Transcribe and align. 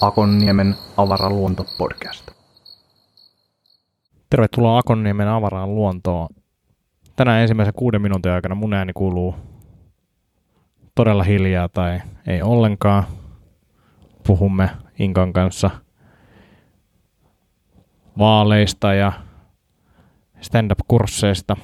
Akonniemen 0.00 0.74
avaraluonto-podcast. 0.96 2.30
Tervetuloa 4.30 4.78
Akonniemen 4.78 5.28
avaraan 5.28 5.74
luontoon. 5.74 6.28
Tänään 7.16 7.42
ensimmäisen 7.42 7.74
kuuden 7.74 8.02
minuutin 8.02 8.32
aikana 8.32 8.54
mun 8.54 8.74
ääni 8.74 8.92
kuuluu 8.92 9.34
todella 10.94 11.22
hiljaa 11.22 11.68
tai 11.68 12.00
ei 12.26 12.42
ollenkaan. 12.42 13.04
Puhumme 14.26 14.70
Inkan 14.98 15.32
kanssa 15.32 15.70
vaaleista 18.18 18.94
ja 18.94 19.12
stand-up-kursseista. 20.44 21.56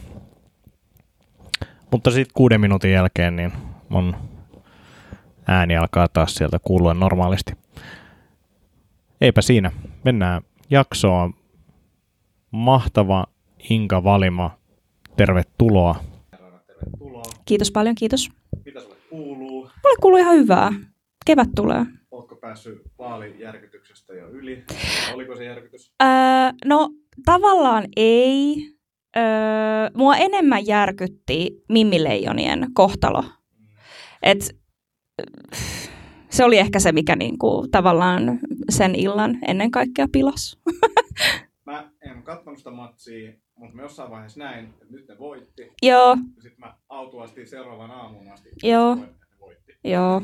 Mutta 1.90 2.10
sitten 2.10 2.34
kuuden 2.34 2.60
minuutin 2.60 2.92
jälkeen 2.92 3.36
niin 3.36 3.52
mun 3.88 4.16
ääni 5.46 5.76
alkaa 5.76 6.08
taas 6.08 6.34
sieltä 6.34 6.58
kuulua 6.58 6.94
normaalisti. 6.94 7.52
Eipä 9.20 9.42
siinä. 9.42 9.72
Mennään 10.04 10.42
jaksoon. 10.70 11.34
Mahtava 12.50 13.26
Inka 13.70 14.04
Valima. 14.04 14.58
Tervetuloa. 15.16 16.04
Kiitos 17.44 17.70
paljon, 17.70 17.94
kiitos. 17.94 18.28
Mitä 18.64 18.80
sulle 18.80 18.96
kuuluu? 19.10 19.60
Mulle 19.60 19.96
kuuluu 20.00 20.18
ihan 20.18 20.36
hyvää. 20.36 20.72
Kevät 21.26 21.48
tulee. 21.56 21.86
Päässyt 22.40 22.82
vaalijärkytyksestä 22.98 24.14
jo 24.14 24.28
yli? 24.28 24.64
Oliko 25.14 25.36
se 25.36 25.44
järkytys? 25.44 25.92
Öö, 26.02 26.08
no 26.64 26.90
tavallaan 27.24 27.84
ei. 27.96 28.56
Öö, 29.16 29.23
mua 29.95 30.16
enemmän 30.16 30.66
järkytti 30.66 31.65
Mimmileijonien 31.68 32.66
kohtalo. 32.74 33.24
Et, 34.23 34.56
se 36.30 36.45
oli 36.45 36.59
ehkä 36.59 36.78
se, 36.78 36.92
mikä 36.92 37.16
niinku, 37.16 37.66
tavallaan 37.70 38.38
sen 38.70 38.95
illan 38.95 39.38
ennen 39.48 39.70
kaikkea 39.70 40.06
pilas. 40.12 40.59
Mä 41.66 41.90
en 42.02 42.22
katsonut 42.22 42.59
sitä 42.59 42.70
matsia, 42.70 43.32
mutta 43.54 43.76
mä 43.76 43.82
jossain 43.82 44.10
vaiheessa 44.10 44.40
näin, 44.40 44.65
että 44.65 44.84
nyt 44.90 45.09
ne 45.09 45.18
voitti. 45.18 45.72
Joo, 45.82 46.16
sitten 46.38 46.60
mä 46.60 46.74
autuasti 46.88 47.46
seuraavan 47.46 47.90
aamun 47.90 48.32
asti. 48.32 48.48
Joo. 48.62 48.96
Joo. 49.84 50.23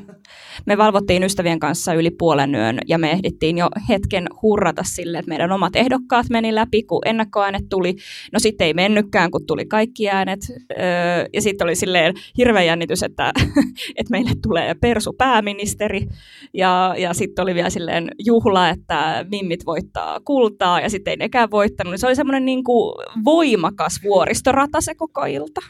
Me 0.66 0.78
valvottiin 0.78 1.22
ystävien 1.22 1.58
kanssa 1.58 1.94
yli 1.94 2.10
puolen 2.10 2.54
yön 2.54 2.78
ja 2.88 2.98
me 2.98 3.10
ehdittiin 3.10 3.58
jo 3.58 3.68
hetken 3.88 4.26
hurrata 4.42 4.82
sille, 4.84 5.18
että 5.18 5.28
meidän 5.28 5.52
omat 5.52 5.76
ehdokkaat 5.76 6.26
meni 6.30 6.54
läpi, 6.54 6.82
kun 6.82 7.02
ennakkoäänet 7.04 7.62
tuli. 7.70 7.94
No 8.32 8.38
sitten 8.38 8.66
ei 8.66 8.74
mennytkään, 8.74 9.30
kun 9.30 9.46
tuli 9.46 9.66
kaikki 9.66 10.10
äänet. 10.10 10.40
Öö, 10.70 11.26
ja 11.32 11.42
sitten 11.42 11.64
oli 11.64 11.74
silleen 11.74 12.14
hirveä 12.38 12.62
jännitys, 12.62 13.02
että, 13.02 13.32
että 13.98 14.10
meille 14.10 14.30
tulee 14.42 14.74
persu 14.74 15.12
pääministeri. 15.12 16.06
Ja, 16.54 16.94
ja 16.98 17.14
sitten 17.14 17.42
oli 17.42 17.54
vielä 17.54 17.70
silleen 17.70 18.10
juhla, 18.18 18.68
että 18.68 19.24
mimmit 19.30 19.66
voittaa 19.66 20.20
kultaa 20.24 20.80
ja 20.80 20.91
sitten 20.91 21.10
ei 21.10 21.16
nekään 21.16 21.50
voittanut. 21.50 21.91
Niin 21.91 21.98
Se 21.98 22.06
oli 22.06 22.16
semmoinen 22.16 22.44
niin 22.44 22.64
kuin 22.64 22.94
voimakas 23.24 24.00
vuoristorata 24.02 24.80
se 24.80 24.94
koko 24.94 25.24
ilta. 25.24 25.60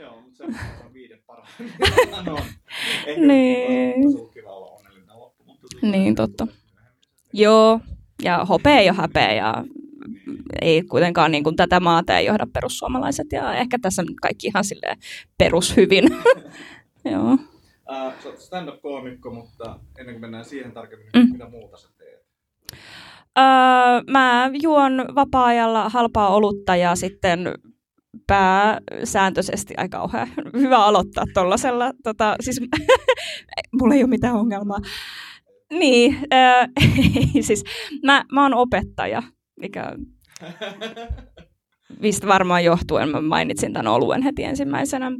Joo, 0.00 0.20
mutta 0.20 0.36
se 0.36 0.44
on 0.86 0.94
viiden 0.94 1.18
parhain. 1.26 2.46
Niin. 3.16 4.02
Tuli 4.02 4.30
Niin, 5.82 6.14
totta. 6.14 6.46
Joo, 7.32 7.80
ja 8.22 8.44
hopea 8.44 8.78
ole 8.80 8.92
häpeä 8.92 9.32
ja 9.32 9.64
ei 10.62 10.82
kuitenkaan 10.82 11.30
niin 11.30 11.44
kuin 11.44 11.56
tätä 11.56 11.80
maata 11.80 12.18
ei 12.18 12.26
johda 12.26 12.46
perussuomalaiset 12.52 13.26
ja 13.32 13.54
ehkä 13.54 13.78
tässä 13.82 14.02
on 14.02 14.08
kaikki 14.22 14.46
ihan 14.46 14.64
silleen 14.64 14.98
perushyvin. 15.38 16.04
Joo. 17.12 17.38
Äh, 17.92 18.14
sä 18.22 18.28
oot 18.28 18.38
stand-up-koomikko, 18.40 19.30
mutta 19.30 19.78
ennen 19.98 20.14
kuin 20.14 20.20
mennään 20.20 20.44
siihen 20.44 20.72
tarkemmin, 20.72 21.06
Mm. 21.14 21.20
niin 21.20 21.32
mitä 21.32 21.48
muuta 21.48 21.76
sä 21.76 21.88
teet? 21.98 22.26
Öö, 23.38 23.44
mä 24.10 24.50
juon 24.62 25.04
vapaa-ajalla 25.14 25.88
halpaa 25.88 26.28
olutta 26.34 26.76
ja 26.76 26.96
sitten 26.96 27.52
pääsääntöisesti 28.26 29.74
aika 29.76 29.98
kauhean 29.98 30.28
hyvä 30.52 30.84
aloittaa 30.84 31.24
tuollaisella. 31.34 31.92
Tota, 32.02 32.36
siis, 32.40 32.60
mulla 33.80 33.94
ei 33.94 34.02
ole 34.02 34.10
mitään 34.10 34.34
ongelmaa. 34.34 34.78
Niin, 35.70 36.18
öö, 36.34 36.66
siis 37.40 37.64
mä, 38.04 38.24
mä 38.32 38.42
oon 38.42 38.54
opettaja, 38.54 39.22
mikä 39.60 39.92
mistä 42.02 42.26
varmaan 42.26 42.64
johtuen 42.64 43.08
mä 43.08 43.20
mainitsin 43.20 43.72
tämän 43.72 43.92
oluen 43.92 44.22
heti 44.22 44.44
ensimmäisenä. 44.44 45.12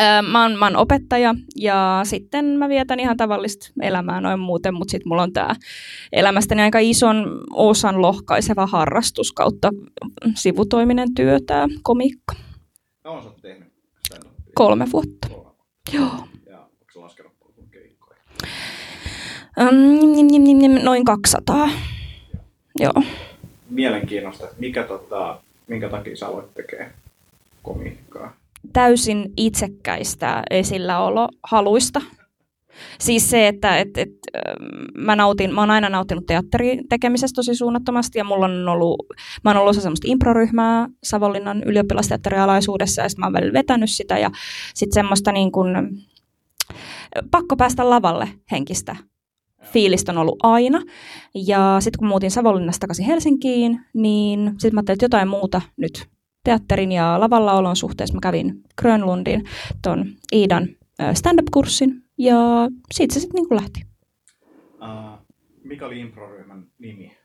Öö, 0.00 0.22
Mä 0.22 0.42
oon, 0.42 0.58
mä 0.58 0.66
oon 0.66 0.76
opettaja 0.76 1.34
ja 1.56 2.00
sitten 2.04 2.44
mä 2.44 2.68
vietän 2.68 3.00
ihan 3.00 3.16
tavallista 3.16 3.68
elämää 3.82 4.20
noin 4.20 4.40
muuten, 4.40 4.74
mutta 4.74 4.90
sitten 4.90 5.08
mulla 5.08 5.22
on 5.22 5.32
tämä 5.32 5.54
elämästäni 6.12 6.62
aika 6.62 6.78
ison 6.78 7.40
osan 7.52 8.02
lohkaiseva 8.02 8.66
harrastus 8.66 9.32
kautta 9.32 9.70
sivutoiminen 10.34 11.14
työ, 11.14 11.38
tämä 11.46 11.68
komiikka. 11.82 12.34
Kauan 13.02 13.22
sä 13.22 13.28
oot 13.28 13.42
tehnyt 13.42 13.68
stand-upia? 14.08 14.52
Kolme 14.54 14.86
vuotta. 14.92 15.28
Kolme. 15.28 15.50
Joo. 15.92 16.26
Ja 16.46 16.58
onko 16.58 17.00
laskenut 17.00 17.32
keikkoja? 17.70 18.18
Nim, 20.38 20.72
noin 20.82 21.04
200. 21.04 21.68
Joo. 22.80 23.02
Mielenkiinnosta, 23.70 24.46
mikä 24.58 24.82
tota, 24.82 25.40
minkä 25.66 25.88
takia 25.88 26.16
sä 26.16 26.26
aloit 26.26 26.54
tekemään 26.54 26.92
komiikkaa? 27.62 28.41
Täysin 28.72 29.32
itsekkäistä 29.36 30.42
esilläolohaluista. 30.50 32.00
Siis 33.00 33.30
se, 33.30 33.48
että 33.48 33.78
et, 33.78 33.98
et, 33.98 34.08
ähm, 34.36 35.04
mä, 35.04 35.16
nautin, 35.16 35.54
mä 35.54 35.60
oon 35.60 35.70
aina 35.70 35.88
nauttinut 35.88 36.26
teatterin 36.26 36.88
tekemisestä 36.88 37.34
tosi 37.36 37.54
suunnattomasti 37.54 38.18
ja 38.18 38.24
mulla 38.24 38.46
on 38.46 38.68
ollut, 38.68 39.06
mä 39.44 39.50
oon 39.50 39.56
ollut 39.56 39.70
osa 39.70 39.80
semmoista 39.80 40.08
improryhmää 40.10 40.88
Savonlinnan 41.02 41.62
ylioppilasteatterialaisuudessa 41.62 43.02
ja 43.02 43.08
sitten 43.08 43.22
mä 43.22 43.26
oon 43.26 43.32
välillä 43.32 43.52
vetänyt 43.52 43.90
sitä 43.90 44.18
ja 44.18 44.30
sitten 44.74 44.94
semmoista 44.94 45.32
niin 45.32 45.52
kuin, 45.52 45.68
pakko 47.30 47.56
päästä 47.56 47.90
lavalle 47.90 48.28
henkistä 48.50 48.96
fiilistä 49.62 50.12
on 50.12 50.18
ollut 50.18 50.38
aina. 50.42 50.82
Ja 51.34 51.76
sitten 51.80 51.98
kun 51.98 52.08
muutin 52.08 52.30
Savonlinnasta 52.30 52.80
takaisin 52.80 53.06
Helsinkiin, 53.06 53.80
niin 53.94 54.48
sitten 54.50 54.74
mä 54.74 54.78
ajattelin, 54.78 54.96
että 54.96 55.04
jotain 55.04 55.28
muuta 55.28 55.60
nyt 55.76 56.08
teatterin 56.44 56.92
ja 56.92 57.20
lavalla 57.20 57.52
olon 57.52 57.76
suhteessa. 57.76 58.14
Mä 58.14 58.20
kävin 58.22 58.62
Grönlundin 58.80 59.44
ton 59.82 60.04
Iidan 60.32 60.68
stand-up-kurssin 61.14 62.02
ja 62.18 62.36
siitä 62.92 63.14
se 63.14 63.20
sitten 63.20 63.34
niinku 63.38 63.54
lähti. 63.54 63.80
Uh, 64.82 65.18
mikä 65.64 65.86
oli 65.86 66.00
improryhmän 66.00 66.66
nimi? 66.78 67.16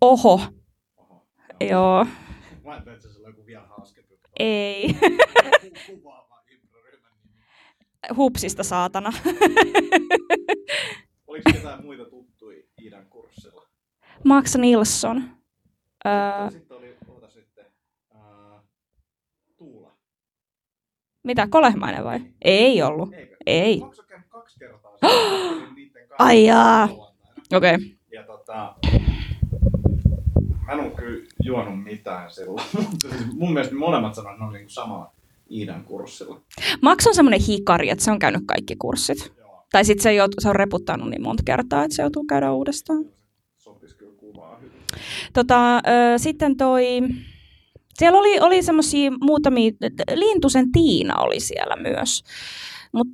Oho, 0.00 0.40
Oho. 0.96 1.26
joo, 1.70 2.04
Mä 2.64 2.70
ajattelin, 2.72 2.96
että 2.96 3.08
se 3.08 3.18
oli 3.18 3.26
joku 3.28 3.46
vielä 3.46 3.66
hauskempi. 3.66 4.18
ei. 4.38 4.96
Hupsista 8.16 8.62
saatana. 8.64 9.12
Oliko 11.26 11.50
ketään 11.52 11.84
muita 11.84 12.04
tuttuja 12.04 12.62
Iidan 12.82 13.06
kurssilla? 13.06 13.68
Max 14.24 14.56
Nilsson. 14.56 15.22
Öö, 16.06 16.50
Sitten 16.50 16.76
oli, 16.76 16.96
oota 17.08 17.28
sitten, 17.28 17.66
uh, 18.14 18.60
Tuula. 19.56 19.92
Mitä, 21.22 21.46
Kolehmainen 21.50 22.04
vai? 22.04 22.20
Ei 22.42 22.82
ollut. 22.82 23.10
Ei. 23.46 23.80
Kaksi 24.28 24.58
kertaa? 24.58 24.92
Ai 26.18 26.44
jaa. 26.46 26.84
Okei. 27.54 27.74
Okay. 27.74 27.78
Ja 28.12 28.22
tota, 28.22 28.74
mä 30.66 30.72
en 30.72 30.80
ole 30.80 30.90
kyllä 30.90 31.26
juonut 31.42 31.82
mitään 31.84 32.30
silloin, 32.30 32.66
mutta 32.90 33.08
siis 33.18 33.32
mun 33.32 33.52
mielestä 33.52 33.74
molemmat 33.74 34.14
sanoivat, 34.14 34.34
että 34.34 34.44
ne 34.44 34.48
oli 34.48 34.58
niinku 34.58 34.70
samalla 34.72 35.12
Iidan 35.50 35.84
kurssilla. 35.84 36.40
Max 36.82 37.06
on 37.06 37.14
semmoinen 37.14 37.40
hikari, 37.48 37.90
että 37.90 38.04
se 38.04 38.10
on 38.10 38.18
käynyt 38.18 38.42
kaikki 38.46 38.76
kurssit. 38.76 39.32
Joo, 39.38 39.66
Tai 39.72 39.84
sitten 39.84 40.02
se, 40.02 40.14
jout- 40.14 40.34
se 40.38 40.48
on 40.48 40.56
reputtanut 40.56 41.10
niin 41.10 41.22
monta 41.22 41.42
kertaa, 41.46 41.84
että 41.84 41.96
se 41.96 42.02
joutuu 42.02 42.24
käydä 42.24 42.52
uudestaan. 42.52 43.04
sopisi 43.58 43.96
kyllä 43.96 44.12
kuvaa 44.16 44.56
hyvin. 44.58 44.78
Tota, 45.32 45.76
ö, 45.76 45.80
sitten 46.16 46.56
toi... 46.56 46.84
Siellä 47.98 48.18
oli, 48.18 48.40
oli 48.40 48.62
semmoisia 48.62 49.10
muutamia... 49.20 49.72
Lintusen 50.14 50.72
Tiina 50.72 51.14
oli 51.20 51.40
siellä 51.40 51.76
myös. 51.76 52.22
Mutta 52.92 53.12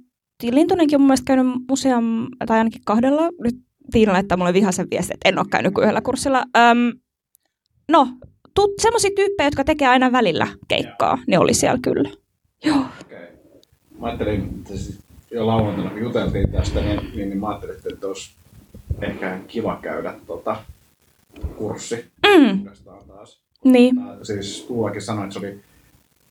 Lintunenkin 0.50 0.96
on 0.96 1.00
mun 1.00 1.08
mielestä 1.08 1.24
käynyt 1.26 1.46
useam, 1.70 2.26
tai 2.46 2.58
ainakin 2.58 2.80
kahdella. 2.84 3.22
Nyt 3.40 3.54
Tiina 3.92 4.12
laittaa 4.12 4.38
mulle 4.38 4.52
vihaisen 4.52 4.86
viestin, 4.90 5.14
että 5.14 5.28
en 5.28 5.38
ole 5.38 5.46
käynyt 5.50 5.74
kuin 5.74 5.82
yhdellä 5.82 6.00
kurssilla. 6.00 6.44
Öm, 6.56 6.92
no, 7.90 8.08
tut, 8.54 8.70
semmoisia 8.82 9.10
tyyppejä, 9.16 9.46
jotka 9.46 9.64
tekee 9.64 9.88
aina 9.88 10.12
välillä 10.12 10.48
keikkaa, 10.68 11.18
ne 11.26 11.38
oli 11.38 11.54
siellä 11.54 11.78
kyllä. 11.82 12.10
Joo. 12.64 12.84
Okei. 13.00 13.28
Mä 14.00 14.06
ajattelin, 14.06 14.54
että 14.58 14.76
siis 14.76 14.98
jo 15.30 15.46
lauantaina 15.46 15.90
kun 15.90 16.00
juteltiin 16.00 16.52
tästä, 16.52 16.80
niin, 16.80 17.00
niin, 17.14 17.28
niin 17.28 17.38
mä 17.40 17.48
ajattelin, 17.48 17.76
että 17.92 18.06
olisi 18.06 18.30
ehkä 19.02 19.38
kiva 19.48 19.78
käydä 19.82 20.14
tota 20.26 20.56
kurssi 21.56 22.04
Mm. 22.26 22.64
taas. 23.08 23.43
Niin. 23.64 23.96
Siis 24.22 24.64
Tuulakin 24.68 25.02
sanoi, 25.02 25.24
että 25.24 25.40
se 25.40 25.46
oli 25.46 25.60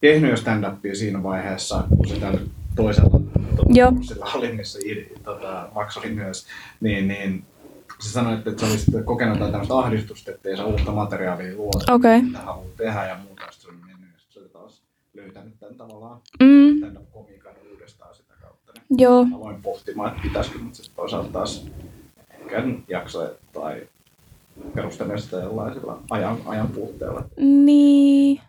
tehnyt 0.01 0.31
jo 0.31 0.37
stand-upia 0.37 0.95
siinä 0.95 1.23
vaiheessa, 1.23 1.83
kun 1.89 2.07
se 2.07 2.15
tällä 2.15 2.39
toisella 2.75 3.19
Joo. 3.67 3.93
sillä 4.01 4.25
Iiri, 4.85 5.13
tota, 5.23 5.69
Max 5.75 5.97
oli 5.97 6.09
myös, 6.09 6.47
niin, 6.81 7.07
niin 7.07 7.45
se 7.99 8.09
sanoi, 8.09 8.33
että 8.33 8.51
se 8.57 8.65
oli 8.65 8.77
sitten 8.77 9.03
kokenut 9.03 9.35
jotain 9.35 9.51
tämmöistä 9.51 9.77
ahdistusta, 9.77 10.31
että 10.31 10.49
ei 10.49 10.57
saa 10.57 10.65
uutta 10.65 10.91
materiaalia 10.91 11.55
luoda, 11.55 11.93
Okei. 11.93 12.21
mitä 12.21 12.39
haluaa 12.39 12.67
tehdä 12.77 13.05
ja 13.05 13.17
muuta. 13.17 13.43
Sitten 13.51 13.61
se 13.61 13.67
oli 13.67 13.77
mennyt 13.87 14.09
ja 14.13 14.19
se 14.29 14.39
oli 14.39 14.49
taas 14.49 14.81
löytänyt 15.13 15.59
tämän 15.59 15.75
tavallaan 15.75 16.19
Mm, 16.39 16.77
stand-up-komiikan 16.77 17.53
uudestaan 17.71 18.15
sitä 18.15 18.33
kautta. 18.41 18.73
Niin 18.89 18.99
joo. 18.99 19.27
aloin 19.35 19.61
pohtimaan, 19.61 20.09
että 20.09 20.21
pitäisikö, 20.23 20.59
mutta 20.59 20.75
sitten 20.75 20.95
toisaalta 20.95 21.29
taas 21.29 21.67
ehkä 22.29 22.63
jaksa 22.87 23.29
tai 23.53 23.87
perustelen 24.75 25.21
sitä 25.21 25.37
jollaisella 25.37 25.99
ajan, 26.09 26.37
ajan 26.45 26.67
puutteella. 26.67 27.25
Niin. 27.39 28.41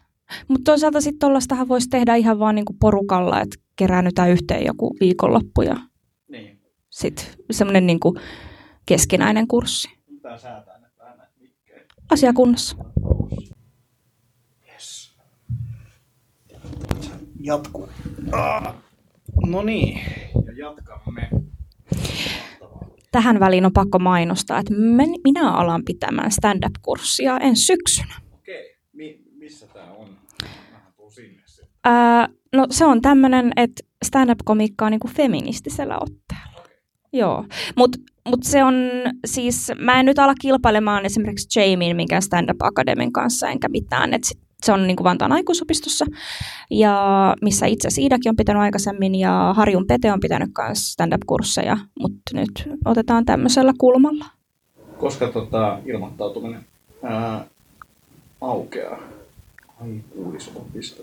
Mutta 0.48 0.64
toisaalta 0.64 1.00
sitten 1.00 1.18
tuollaistahan 1.18 1.68
voisi 1.68 1.88
tehdä 1.88 2.14
ihan 2.14 2.38
vaan 2.38 2.54
niinku 2.54 2.76
porukalla, 2.80 3.40
että 3.40 3.56
keräännytään 3.76 4.30
yhteen 4.30 4.64
joku 4.66 4.96
viikonloppu 5.00 5.62
ja 5.62 5.76
Niin. 6.28 6.60
sitten 6.90 7.26
semmoinen 7.50 7.86
niinku 7.86 8.18
keskinäinen 8.86 9.48
kurssi. 9.48 9.88
Säätää 10.36 10.80
vähän. 10.98 11.28
Asia 12.10 12.32
kunnossa. 12.32 12.76
Yes. 14.72 15.16
Jatkuu. 17.40 17.88
Ah. 18.32 18.74
No 19.46 19.62
niin, 19.62 20.00
ja 20.46 20.52
jatkamme. 20.58 21.28
Tähän 23.14 23.40
väliin 23.40 23.66
on 23.66 23.72
pakko 23.72 23.98
mainostaa, 23.98 24.58
että 24.58 24.74
minä 25.24 25.52
alan 25.52 25.84
pitämään 25.84 26.30
stand-up-kurssia 26.30 27.38
ensi 27.38 27.64
syksynä. 27.64 28.14
Okei, 28.32 28.76
Mi- 28.92 29.22
missä 29.38 29.66
tää 29.66 29.92
on? 29.92 30.08
Sinne. 31.08 31.42
Ää, 31.84 32.28
no 32.52 32.66
se 32.70 32.84
on 32.84 33.02
tämmöinen, 33.02 33.52
että 33.56 33.82
stand-up-komiikka 34.04 34.84
on 34.84 34.90
niinku 34.90 35.08
feministisellä 35.08 35.94
otteella. 36.00 36.68
Joo, 37.12 37.44
mutta 37.76 37.98
mut 38.28 38.42
se 38.42 38.64
on 38.64 38.74
siis, 39.26 39.72
mä 39.78 40.00
en 40.00 40.06
nyt 40.06 40.18
ala 40.18 40.34
kilpailemaan 40.40 41.06
esimerkiksi 41.06 41.60
Jamiein 41.60 41.96
minkään 41.96 42.22
stand-up 42.22 42.62
akademin 42.62 43.12
kanssa 43.12 43.48
enkä 43.48 43.68
mitään, 43.68 44.14
että 44.14 44.28
se 44.62 44.72
on 44.72 44.86
niinku 44.86 45.04
Vantaan 45.04 45.32
aikuisopistossa, 45.32 46.06
ja 46.70 47.34
missä 47.42 47.66
itse 47.66 47.88
asiassa 47.88 48.02
Iidakin 48.02 48.30
on 48.30 48.36
pitänyt 48.36 48.62
aikaisemmin, 48.62 49.14
ja 49.14 49.54
Harjun 49.56 49.86
Pete 49.86 50.12
on 50.12 50.20
pitänyt 50.20 50.50
myös 50.58 50.92
stand-up-kursseja, 50.92 51.78
mutta 52.00 52.30
nyt 52.34 52.68
otetaan 52.84 53.24
tämmöisellä 53.24 53.72
kulmalla. 53.78 54.24
Koska 54.98 55.28
tota, 55.28 55.78
ilmoittautuminen 55.84 56.64
ää, 57.02 57.44
aukeaa. 58.40 58.98
Aikuisopisto. 59.82 61.02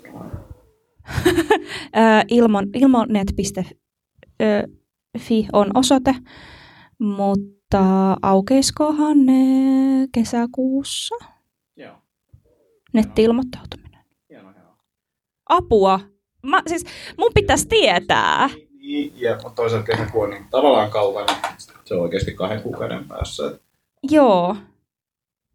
Ilmon, 2.28 2.66
ilmonet.fi 2.74 3.64
on 5.52 5.70
osoite, 5.74 6.14
mutta 6.98 8.16
aukeiskohan 8.22 9.26
ne 9.26 9.42
kesäkuussa 10.14 11.14
Joo, 11.76 11.94
netti-ilmoittautuminen. 12.92 14.04
Apua! 15.48 16.00
Mä, 16.42 16.62
siis 16.66 16.84
mun 17.18 17.30
pitäisi 17.34 17.68
tietää. 17.68 18.50
Niin, 18.78 19.20
ja 19.20 19.34
mutta 19.34 19.50
toisaalta 19.50 19.86
kesäkuu 19.86 20.22
on 20.22 20.30
niin 20.30 20.46
tavallaan 20.50 20.90
kaukana. 20.90 21.26
Se 21.84 21.94
on 21.94 22.00
oikeasti 22.00 22.34
kahden 22.34 22.62
kuukauden 22.62 23.08
päässä. 23.08 23.58
Joo. 24.10 24.56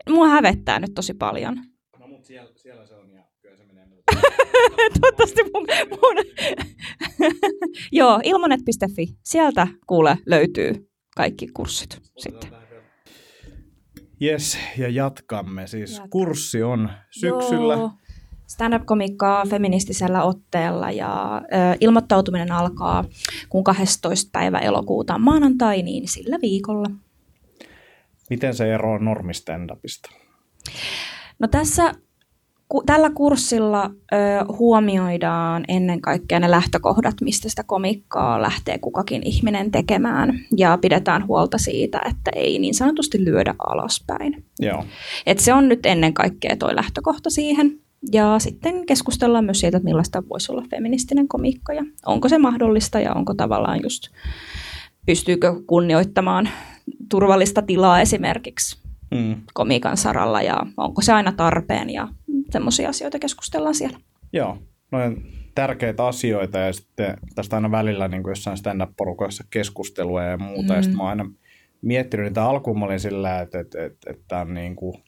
Mua 0.09 0.27
hävettää 0.27 0.79
nyt 0.79 0.93
tosi 0.95 1.13
paljon. 1.13 1.55
No 1.99 2.07
mut 2.07 2.25
siellä, 2.25 2.51
siellä 2.55 2.85
se 2.85 2.95
on 2.95 3.11
ja 3.11 3.23
kyllä 3.41 3.57
se 3.57 3.63
menee. 3.63 3.87
Toivottavasti 5.01 5.41
mun... 5.43 5.65
mun... 5.89 6.15
Joo, 7.91 8.19
ilmonet.fi. 8.23 9.07
Sieltä 9.23 9.67
kuule 9.87 10.17
löytyy 10.25 10.89
kaikki 11.15 11.47
kurssit 11.53 12.01
sitten. 12.17 12.66
Yes, 14.21 14.57
ja 14.77 14.89
jatkamme. 14.89 15.67
Siis 15.67 15.91
Jatkamme. 15.91 16.09
kurssi 16.09 16.63
on 16.63 16.89
syksyllä. 17.09 17.73
Joo. 17.73 17.91
Stand-up-komikkaa 18.47 19.45
feministisellä 19.45 20.23
otteella 20.23 20.91
ja 20.91 21.41
ö, 21.43 21.77
ilmoittautuminen 21.79 22.51
alkaa 22.51 23.05
kun 23.49 23.63
12. 23.63 24.29
päivä 24.31 24.59
elokuuta 24.59 25.15
on 25.15 25.21
maanantai, 25.21 25.81
niin 25.81 26.07
sillä 26.07 26.37
viikolla. 26.41 26.87
Miten 28.29 28.53
se 28.55 28.73
eroaa 28.73 28.99
normistand-upista? 28.99 30.15
No 31.39 31.47
tässä 31.47 31.93
ku, 32.69 32.83
tällä 32.85 33.09
kurssilla 33.09 33.85
ö, 33.85 34.17
huomioidaan 34.57 35.65
ennen 35.67 36.01
kaikkea 36.01 36.39
ne 36.39 36.51
lähtökohdat, 36.51 37.15
mistä 37.21 37.49
sitä 37.49 37.63
komikkaa 37.63 38.41
lähtee 38.41 38.77
kukakin 38.77 39.21
ihminen 39.25 39.71
tekemään 39.71 40.39
ja 40.57 40.77
pidetään 40.81 41.27
huolta 41.27 41.57
siitä, 41.57 42.01
että 42.09 42.31
ei 42.35 42.59
niin 42.59 42.73
sanotusti 42.73 43.25
lyödä 43.25 43.55
alaspäin. 43.59 44.45
Joo. 44.59 44.83
Et 45.25 45.39
se 45.39 45.53
on 45.53 45.69
nyt 45.69 45.85
ennen 45.85 46.13
kaikkea 46.13 46.55
tuo 46.57 46.75
lähtökohta 46.75 47.29
siihen. 47.29 47.79
Ja 48.11 48.39
sitten 48.39 48.85
keskustellaan 48.85 49.45
myös 49.45 49.59
siitä, 49.59 49.77
että 49.77 49.85
millaista 49.85 50.23
voisi 50.29 50.51
olla 50.51 50.63
feministinen 50.69 51.27
komiikka 51.27 51.73
ja 51.73 51.83
onko 52.05 52.29
se 52.29 52.37
mahdollista 52.37 52.99
ja 52.99 53.13
onko 53.13 53.33
tavallaan 53.33 53.79
just, 53.83 54.03
pystyykö 55.05 55.55
kunnioittamaan 55.67 56.49
turvallista 57.09 57.61
tilaa 57.61 58.01
esimerkiksi 58.01 58.87
Mm. 59.11 59.35
komiikan 59.53 59.97
saralla 59.97 60.41
ja 60.41 60.57
onko 60.77 61.01
se 61.01 61.13
aina 61.13 61.31
tarpeen 61.31 61.89
ja 61.89 62.07
semmoisia 62.51 62.89
asioita 62.89 63.19
keskustellaan 63.19 63.75
siellä. 63.75 63.99
Joo, 64.33 64.57
noin 64.91 65.33
tärkeitä 65.55 66.07
asioita 66.07 66.57
ja 66.57 66.73
sitten 66.73 67.17
tästä 67.35 67.55
aina 67.55 67.71
välillä 67.71 68.07
niin 68.07 68.23
kuin 68.23 68.31
jossain 68.31 68.57
stand-up-porukoissa 68.57 69.43
keskustelua 69.49 70.23
ja 70.23 70.37
muuta. 70.37 70.73
Mm. 70.73 70.77
Ja 70.77 70.81
sitten 70.81 70.97
mä 70.97 71.03
oon 71.03 71.09
aina 71.09 71.31
miettinyt 71.81 72.25
niitä 72.25 72.43
alkuun, 72.45 72.79
mä 72.79 72.85
olin 72.85 72.99
sillä, 72.99 73.41
että, 73.41 73.59
että, 73.59 73.85
että, 73.85 74.11
että 74.11 74.37
on 74.37 74.53
niin 74.53 74.75
kuin 74.75 75.03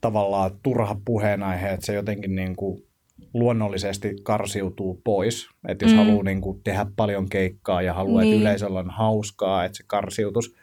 tavallaan 0.00 0.50
turha 0.62 0.96
puheenaihe, 1.04 1.70
että 1.70 1.86
se 1.86 1.94
jotenkin 1.94 2.34
niin 2.34 2.56
kuin 2.56 2.82
luonnollisesti 3.34 4.16
karsiutuu 4.22 5.00
pois. 5.04 5.48
Että 5.68 5.84
jos 5.84 5.92
mm. 5.92 5.98
Mm. 5.98 6.04
haluaa 6.06 6.24
niin 6.24 6.40
kuin 6.40 6.62
tehdä 6.62 6.86
paljon 6.96 7.28
keikkaa 7.28 7.82
ja 7.82 7.94
haluaa, 7.94 8.22
Niin. 8.22 8.32
että 8.34 8.40
yleisöllä 8.42 8.78
on 8.78 8.90
hauskaa, 8.90 9.64
että 9.64 9.76
se 9.76 9.84
karsiutus. 9.86 10.56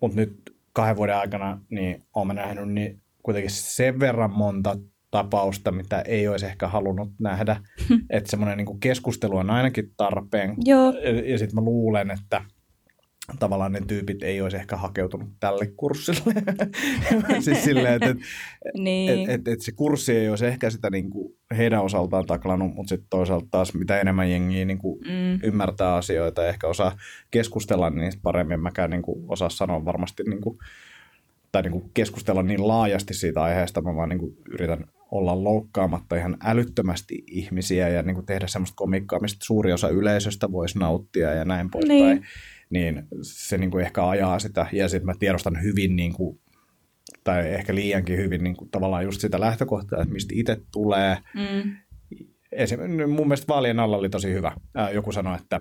Mutta 0.00 0.16
nyt 0.16 0.56
kahden 0.72 0.96
vuoden 0.96 1.16
aikana 1.16 1.60
niin 1.70 2.02
olen 2.14 2.36
nähnyt 2.36 2.68
niin 2.68 3.01
kuitenkin 3.22 3.50
sen 3.50 4.00
verran 4.00 4.30
monta 4.30 4.76
tapausta, 5.10 5.72
mitä 5.72 6.00
ei 6.00 6.28
olisi 6.28 6.46
ehkä 6.46 6.68
halunnut 6.68 7.10
nähdä. 7.18 7.56
että 8.10 8.30
semmoinen 8.30 8.58
niin 8.58 8.80
keskustelu 8.80 9.36
on 9.36 9.50
ainakin 9.50 9.92
tarpeen. 9.96 10.54
Joo, 10.64 10.90
Ja, 10.90 11.30
ja 11.30 11.38
sitten 11.38 11.54
mä 11.54 11.60
luulen, 11.60 12.10
että 12.10 12.44
tavallaan 13.38 13.72
ne 13.72 13.80
tyypit 13.86 14.22
ei 14.22 14.40
olisi 14.40 14.56
ehkä 14.56 14.76
hakeutunut 14.76 15.28
tälle 15.40 15.66
kurssille. 15.76 16.34
siis 17.44 17.64
silleen, 17.64 17.94
että 17.94 18.08
et, 18.08 18.18
niin. 18.78 19.10
et, 19.10 19.28
et, 19.28 19.48
et 19.48 19.60
se 19.60 19.72
kurssi 19.72 20.16
ei 20.16 20.28
olisi 20.28 20.46
ehkä 20.46 20.70
sitä 20.70 20.90
niin 20.90 21.10
kuin 21.10 21.34
heidän 21.56 21.82
osaltaan 21.82 22.26
taklannut, 22.26 22.74
mutta 22.74 22.88
sitten 22.88 23.08
toisaalta 23.10 23.46
taas 23.50 23.74
mitä 23.74 24.00
enemmän 24.00 24.30
jengiä 24.30 24.64
niin 24.64 24.78
kuin 24.78 25.00
mm. 25.00 25.40
ymmärtää 25.42 25.94
asioita 25.94 26.42
ja 26.42 26.48
ehkä 26.48 26.66
osaa 26.66 26.96
keskustella 27.30 27.90
niistä 27.90 28.20
paremmin. 28.22 28.60
Mäkään 28.60 28.90
niin 28.90 29.02
kuin 29.02 29.24
osaa 29.28 29.50
sanoa 29.50 29.84
varmasti 29.84 30.22
niin 30.22 30.40
kuin, 30.40 30.58
tai 31.52 31.62
niin 31.62 31.72
kuin 31.72 31.90
keskustella 31.94 32.42
niin 32.42 32.68
laajasti 32.68 33.14
siitä 33.14 33.42
aiheesta. 33.42 33.82
Mä 33.82 33.96
vaan 33.96 34.08
niin 34.08 34.18
kuin 34.18 34.36
yritän 34.50 34.84
olla 35.10 35.44
loukkaamatta 35.44 36.16
ihan 36.16 36.36
älyttömästi 36.44 37.24
ihmisiä 37.26 37.88
ja 37.88 38.02
niin 38.02 38.14
kuin 38.14 38.26
tehdä 38.26 38.46
semmoista 38.46 38.76
komikkaa, 38.76 39.20
mistä 39.20 39.44
suuri 39.44 39.72
osa 39.72 39.88
yleisöstä 39.88 40.52
voisi 40.52 40.78
nauttia 40.78 41.34
ja 41.34 41.44
näin 41.44 41.70
poispäin. 41.70 41.98
Niin. 42.00 42.22
Niin 42.70 43.02
se 43.22 43.58
niin 43.58 43.70
kuin 43.70 43.84
ehkä 43.84 44.08
ajaa 44.08 44.38
sitä. 44.38 44.66
Ja 44.72 44.88
sitten 44.88 45.06
mä 45.06 45.14
tiedostan 45.18 45.62
hyvin 45.62 45.96
niin 45.96 46.12
kuin, 46.12 46.40
tai 47.24 47.48
ehkä 47.48 47.74
liiankin 47.74 48.16
hyvin 48.16 48.44
niin 48.44 48.56
kuin, 48.56 48.70
tavallaan 48.70 49.04
just 49.04 49.20
sitä 49.20 49.40
lähtökohtaa, 49.40 50.02
että 50.02 50.14
mistä 50.14 50.34
itse 50.36 50.56
tulee 50.72 51.16
Mm. 51.34 51.76
Esim. 52.52 52.80
mun 53.08 53.28
mielestä 53.28 53.48
vaalien 53.48 53.80
alla 53.80 53.96
oli 53.96 54.08
tosi 54.08 54.32
hyvä. 54.32 54.52
Ää, 54.74 54.90
joku 54.90 55.12
sanoi, 55.12 55.36
että 55.36 55.60